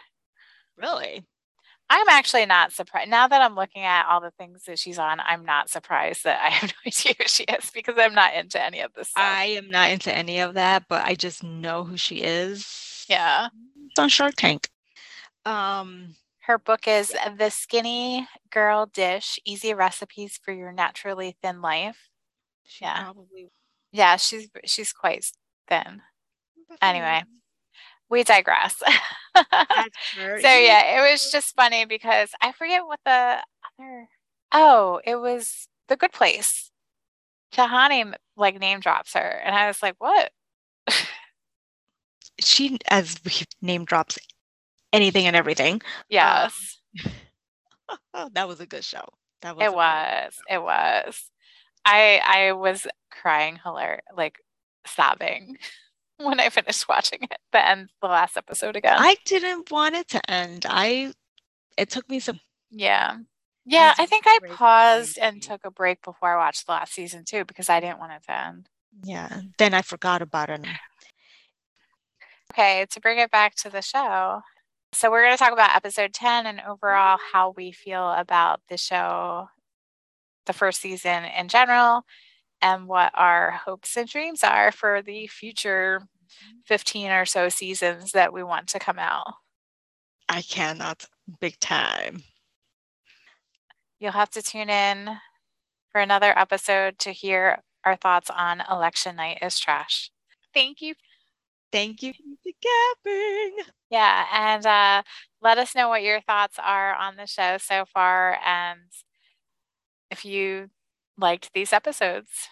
really? 0.76 1.24
I'm 1.96 2.08
actually 2.08 2.44
not 2.46 2.72
surprised. 2.72 3.08
Now 3.08 3.28
that 3.28 3.40
I'm 3.40 3.54
looking 3.54 3.82
at 3.82 4.06
all 4.06 4.20
the 4.20 4.32
things 4.32 4.64
that 4.64 4.80
she's 4.80 4.98
on, 4.98 5.20
I'm 5.20 5.44
not 5.44 5.70
surprised 5.70 6.24
that 6.24 6.40
I 6.44 6.50
have 6.50 6.70
no 6.84 6.88
idea 6.88 7.14
who 7.16 7.24
she 7.28 7.44
is 7.44 7.70
because 7.70 7.94
I'm 7.96 8.14
not 8.14 8.34
into 8.34 8.60
any 8.60 8.80
of 8.80 8.92
this 8.94 9.10
stuff. 9.10 9.22
I 9.24 9.44
am 9.44 9.68
not 9.68 9.90
into 9.90 10.12
any 10.12 10.40
of 10.40 10.54
that, 10.54 10.84
but 10.88 11.04
I 11.04 11.14
just 11.14 11.44
know 11.44 11.84
who 11.84 11.96
she 11.96 12.16
is. 12.16 13.06
yeah. 13.08 13.48
It's 13.90 13.98
on 14.00 14.08
Shark 14.08 14.34
Tank. 14.36 14.68
Um, 15.44 16.16
Her 16.40 16.58
book 16.58 16.88
is 16.88 17.14
The 17.38 17.50
Skinny 17.50 18.26
Girl 18.50 18.86
Dish 18.86 19.38
Easy 19.44 19.72
Recipes 19.72 20.38
for 20.44 20.52
Your 20.52 20.72
Naturally 20.72 21.36
Thin 21.42 21.60
Life. 21.62 22.08
she 22.66 22.84
Yeah. 22.84 23.04
probably 23.04 23.50
Yeah, 23.92 24.16
she's 24.16 24.48
she's 24.64 24.92
quite 24.92 25.24
thin. 25.68 26.02
Anyway. 26.82 27.22
We 28.10 28.24
digress. 28.24 28.76
so 29.36 29.42
yeah, 30.42 30.98
it 30.98 31.10
was 31.10 31.30
just 31.30 31.54
funny 31.54 31.84
because 31.84 32.30
I 32.40 32.52
forget 32.52 32.86
what 32.86 33.00
the 33.04 33.38
other. 33.78 34.08
Oh, 34.52 35.00
it 35.04 35.16
was 35.16 35.68
the 35.88 35.96
Good 35.96 36.12
Place. 36.12 36.70
Tahani 37.52 38.14
like 38.36 38.58
name 38.58 38.80
drops 38.80 39.14
her, 39.14 39.40
and 39.44 39.54
I 39.54 39.66
was 39.66 39.82
like, 39.82 39.94
"What?" 39.98 40.32
she 42.40 42.78
as 42.88 43.16
we 43.24 43.32
name 43.62 43.84
drops 43.84 44.18
anything 44.92 45.26
and 45.26 45.36
everything. 45.36 45.80
Yes. 46.08 46.78
Um, 48.12 48.30
that 48.34 48.48
was 48.48 48.60
a 48.60 48.66
good 48.66 48.84
show. 48.84 49.04
That 49.42 49.56
was. 49.56 49.64
It 49.64 49.74
was. 49.74 50.34
It 50.50 50.62
was. 50.62 51.30
I 51.84 52.20
I 52.26 52.52
was 52.52 52.86
crying, 53.10 53.58
hilarious, 53.62 54.02
like 54.16 54.38
sobbing 54.86 55.58
when 56.26 56.40
I 56.40 56.48
finished 56.48 56.88
watching 56.88 57.20
it. 57.22 57.38
The 57.52 57.66
end, 57.66 57.90
the 58.00 58.08
last 58.08 58.36
episode 58.36 58.76
again. 58.76 58.96
I 58.98 59.16
didn't 59.24 59.70
want 59.70 59.94
it 59.94 60.08
to 60.08 60.30
end. 60.30 60.66
I. 60.68 61.12
It 61.76 61.90
took 61.90 62.08
me 62.08 62.20
some. 62.20 62.40
Yeah. 62.70 63.16
Yeah, 63.66 63.94
I 63.96 64.06
think 64.06 64.24
I 64.26 64.38
paused 64.50 65.18
and 65.18 65.42
took 65.42 65.64
a 65.64 65.70
break 65.70 66.02
before 66.02 66.34
I 66.34 66.36
watched 66.36 66.66
the 66.66 66.72
last 66.72 66.92
season 66.92 67.24
too 67.24 67.44
because 67.46 67.70
I 67.70 67.80
didn't 67.80 67.98
want 67.98 68.12
it 68.12 68.22
to 68.26 68.46
end. 68.46 68.68
Yeah, 69.02 69.40
then 69.58 69.72
I 69.72 69.82
forgot 69.82 70.20
about 70.20 70.50
it. 70.50 70.66
Okay, 72.52 72.86
to 72.90 73.00
bring 73.00 73.18
it 73.18 73.30
back 73.30 73.54
to 73.56 73.70
the 73.70 73.80
show. 73.80 74.42
So, 74.92 75.10
we're 75.10 75.24
going 75.24 75.34
to 75.34 75.42
talk 75.42 75.52
about 75.52 75.74
episode 75.74 76.12
10 76.12 76.46
and 76.46 76.60
overall 76.60 77.18
how 77.32 77.52
we 77.56 77.72
feel 77.72 78.12
about 78.12 78.60
the 78.68 78.76
show, 78.76 79.48
the 80.46 80.52
first 80.52 80.80
season 80.80 81.24
in 81.24 81.48
general, 81.48 82.04
and 82.64 82.88
what 82.88 83.12
our 83.14 83.50
hopes 83.50 83.94
and 83.96 84.08
dreams 84.08 84.42
are 84.42 84.72
for 84.72 85.02
the 85.02 85.26
future 85.26 86.00
15 86.64 87.10
or 87.10 87.26
so 87.26 87.50
seasons 87.50 88.12
that 88.12 88.32
we 88.32 88.42
want 88.42 88.68
to 88.68 88.78
come 88.78 88.98
out. 88.98 89.34
I 90.30 90.40
cannot, 90.40 91.04
big 91.40 91.60
time. 91.60 92.22
You'll 94.00 94.12
have 94.12 94.30
to 94.30 94.42
tune 94.42 94.70
in 94.70 95.10
for 95.92 96.00
another 96.00 96.36
episode 96.36 96.98
to 97.00 97.12
hear 97.12 97.62
our 97.84 97.96
thoughts 97.96 98.30
on 98.30 98.62
Election 98.70 99.16
Night 99.16 99.38
is 99.42 99.58
Trash. 99.58 100.10
Thank 100.54 100.80
you 100.80 100.94
Thank 101.70 102.04
you 102.04 102.12
for. 103.02 103.10
Yeah, 103.90 104.26
and 104.32 104.64
uh, 104.64 105.02
let 105.42 105.58
us 105.58 105.74
know 105.74 105.88
what 105.88 106.04
your 106.04 106.20
thoughts 106.20 106.56
are 106.62 106.94
on 106.94 107.16
the 107.16 107.26
show 107.26 107.58
so 107.58 107.84
far, 107.92 108.38
and 108.46 108.78
if 110.08 110.24
you 110.24 110.70
liked 111.18 111.50
these 111.52 111.72
episodes. 111.72 112.48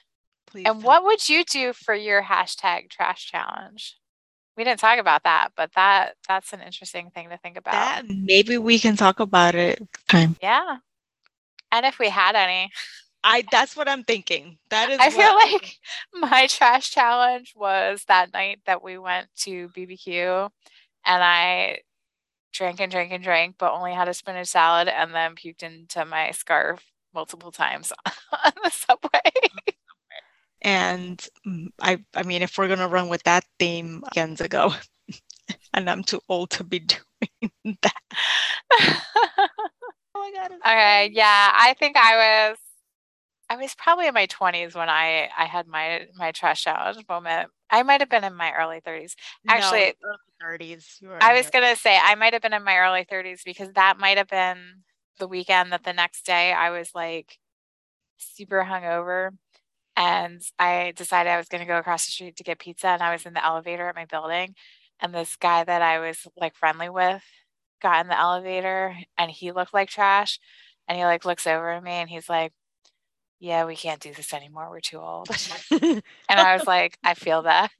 Please. 0.53 0.66
And 0.66 0.82
what 0.82 1.03
would 1.05 1.28
you 1.30 1.44
do 1.44 1.72
for 1.72 1.94
your 1.94 2.22
hashtag 2.22 2.90
trash 2.90 3.30
challenge? 3.30 3.96
We 4.55 4.64
didn't 4.64 4.80
talk 4.80 4.98
about 4.98 5.22
that, 5.22 5.48
but 5.57 5.70
that 5.74 6.16
that's 6.28 6.53
an 6.53 6.61
interesting 6.61 7.11
thing 7.11 7.30
to 7.30 7.38
think 7.38 7.57
about. 7.57 7.72
That, 7.72 8.05
maybe 8.07 8.59
we 8.59 8.78
can 8.78 8.96
talk 8.96 9.18
about 9.18 9.55
it 9.55 9.82
time. 10.09 10.36
Yeah. 10.42 10.76
And 11.72 11.86
if 11.86 11.98
we 11.98 12.11
had 12.11 12.36
any. 12.36 12.70
I 13.24 13.44
that's 13.50 13.76
what 13.76 13.88
I'm 13.88 14.05
thinking. 14.05 14.59
That 14.68 14.90
is 14.90 14.98
I 15.00 15.09
feel 15.09 15.34
like 15.34 15.78
my 16.30 16.46
trash 16.48 16.90
challenge 16.90 17.55
was 17.57 18.05
that 18.09 18.34
night 18.34 18.59
that 18.66 18.82
we 18.82 18.98
went 18.98 19.28
to 19.38 19.68
BBQ 19.70 20.50
and 21.07 21.24
I 21.24 21.78
drank 22.53 22.80
and 22.80 22.92
drank 22.92 23.11
and 23.11 23.24
drank, 23.24 23.55
but 23.59 23.72
only 23.72 23.94
had 23.94 24.09
a 24.09 24.14
spinach 24.14 24.48
salad 24.48 24.88
and 24.88 25.14
then 25.14 25.34
puked 25.34 25.62
into 25.62 26.05
my 26.05 26.30
scarf 26.32 26.84
multiple 27.14 27.53
times 27.53 27.90
on 28.44 28.53
the 28.62 28.70
subway. 28.70 29.20
and 30.62 31.24
mm, 31.46 31.68
I 31.80 32.02
I 32.14 32.22
mean 32.22 32.42
if 32.42 32.56
we're 32.56 32.68
gonna 32.68 32.88
run 32.88 33.08
with 33.08 33.22
that 33.24 33.44
theme 33.58 34.02
again 34.08 34.36
ago, 34.40 34.72
and 35.74 35.90
I'm 35.90 36.02
too 36.02 36.20
old 36.28 36.50
to 36.50 36.64
be 36.64 36.78
doing 36.80 37.78
that. 37.82 38.02
oh 38.80 39.48
my 40.14 40.32
god. 40.34 40.52
Okay, 40.52 41.10
yeah, 41.12 41.52
I 41.54 41.74
think 41.78 41.96
I 41.96 42.48
was 42.50 42.58
I 43.50 43.56
was 43.56 43.74
probably 43.74 44.06
in 44.06 44.14
my 44.14 44.26
20s 44.26 44.74
when 44.74 44.88
I 44.88 45.28
I 45.36 45.44
had 45.44 45.66
my 45.66 46.06
my 46.16 46.32
trash 46.32 46.64
challenge 46.64 47.04
moment. 47.08 47.50
I 47.70 47.82
might 47.82 48.00
have 48.00 48.10
been 48.10 48.24
in 48.24 48.34
my 48.34 48.52
early 48.52 48.80
30s. 48.80 49.14
Actually, 49.48 49.94
no, 50.02 50.08
early 50.08 50.58
30s. 50.58 50.98
I 51.20 51.34
was 51.34 51.50
going 51.50 51.64
to 51.64 51.80
say 51.80 51.98
I 52.00 52.14
might 52.16 52.34
have 52.34 52.42
been 52.42 52.52
in 52.52 52.64
my 52.64 52.76
early 52.76 53.04
30s 53.04 53.42
because 53.44 53.72
that 53.74 53.98
might 53.98 54.18
have 54.18 54.28
been 54.28 54.82
the 55.18 55.26
weekend 55.28 55.72
that 55.72 55.84
the 55.84 55.92
next 55.92 56.26
day 56.26 56.52
I 56.52 56.70
was 56.70 56.90
like 56.94 57.38
super 58.18 58.62
hungover 58.64 59.30
and 59.97 60.43
I 60.59 60.93
decided 60.97 61.30
I 61.30 61.36
was 61.36 61.49
going 61.49 61.61
to 61.61 61.66
go 61.66 61.78
across 61.78 62.07
the 62.07 62.12
street 62.12 62.36
to 62.36 62.45
get 62.45 62.59
pizza 62.59 62.88
and 62.88 63.03
I 63.03 63.12
was 63.12 63.26
in 63.26 63.34
the 63.34 63.45
elevator 63.45 63.88
at 63.88 63.95
my 63.95 64.07
building 64.07 64.55
and 65.01 65.14
this 65.14 65.36
guy 65.36 65.64
that 65.64 65.82
I 65.82 65.99
was 65.99 66.26
like 66.36 66.55
friendly 66.55 66.88
with 66.88 67.22
got 67.80 68.01
in 68.01 68.09
the 68.09 68.18
elevator 68.18 68.97
and 69.18 69.30
he 69.30 69.53
looked 69.53 69.74
like 69.74 69.88
trash 69.88 70.38
and 70.88 70.97
he 70.97 71.05
like 71.05 71.24
looks 71.24 71.47
over 71.47 71.70
at 71.70 71.82
me 71.82 71.93
and 71.93 72.09
he's 72.09 72.28
like 72.28 72.53
yeah, 73.43 73.64
we 73.64 73.74
can't 73.74 74.01
do 74.01 74.14
this 74.14 74.32
anymore. 74.32 74.70
We're 74.70 74.78
too 74.78 75.01
old. 75.01 75.28
and 75.72 76.03
I 76.28 76.57
was 76.57 76.64
like, 76.64 76.97
I 77.03 77.14
feel 77.14 77.43
that. 77.43 77.72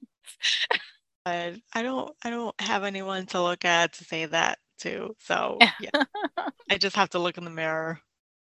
But 1.23 1.53
I 1.73 1.81
don't 1.81 2.11
I 2.21 2.29
don't 2.29 2.53
have 2.59 2.83
anyone 2.83 3.25
to 3.27 3.41
look 3.41 3.63
at 3.63 3.93
to 3.93 4.03
say 4.03 4.25
that 4.25 4.59
to. 4.79 5.15
So 5.19 5.59
yeah. 5.79 6.03
I 6.69 6.77
just 6.77 6.97
have 6.97 7.11
to 7.11 7.19
look 7.19 7.37
in 7.37 7.45
the 7.45 7.49
mirror. 7.49 8.01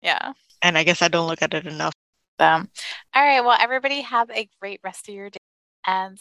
Yeah. 0.04 0.34
And 0.62 0.78
I 0.78 0.84
guess 0.84 1.02
I 1.02 1.08
don't 1.08 1.28
look 1.28 1.42
at 1.42 1.56
it 1.56 1.66
enough. 1.66 1.94
All 2.40 2.68
right. 3.16 3.42
Well, 3.42 3.58
everybody 3.60 4.02
have 4.02 4.30
a 4.32 4.48
great 4.62 4.80
rest 4.84 5.10
of 5.10 5.16
your 5.16 5.30
day. 5.30 5.38
And 5.86 6.18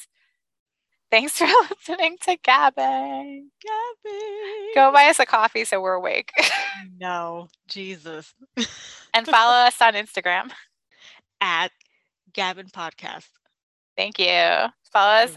thanks 1.10 1.38
for 1.38 1.46
listening 1.70 2.16
to 2.22 2.36
Gabbing. 2.38 3.48
Gabbing. 3.64 4.74
Go 4.74 4.92
buy 4.92 5.06
us 5.08 5.18
a 5.18 5.26
coffee 5.26 5.64
so 5.64 5.80
we're 5.80 5.94
awake. 5.94 6.32
no, 7.00 7.48
Jesus. 7.68 8.34
and 9.14 9.26
follow 9.26 9.54
us 9.54 9.80
on 9.80 9.94
Instagram 9.94 10.50
at 11.40 11.70
Gabbin 12.32 12.70
Podcast. 12.70 13.28
Thank 13.96 14.18
you. 14.18 14.66
Follow 14.92 15.24
us 15.24 15.36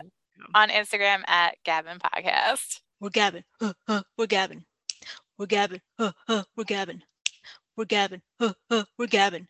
on 0.53 0.69
Instagram 0.69 1.27
at 1.27 1.55
Gabbin 1.65 1.99
Podcast. 1.99 2.79
We're 2.99 3.09
Gabbin. 3.09 3.43
Uh, 3.59 3.73
uh, 3.87 4.01
we're 4.17 4.27
Gabbin. 4.27 4.63
We're 5.37 5.47
Gabbin. 5.47 5.81
Uh, 5.97 6.11
we're 6.55 6.63
Gabbin. 6.63 7.01
We're 7.75 7.85
Gabbin. 7.85 8.21
We're 8.39 9.07
Gabbin. 9.07 9.47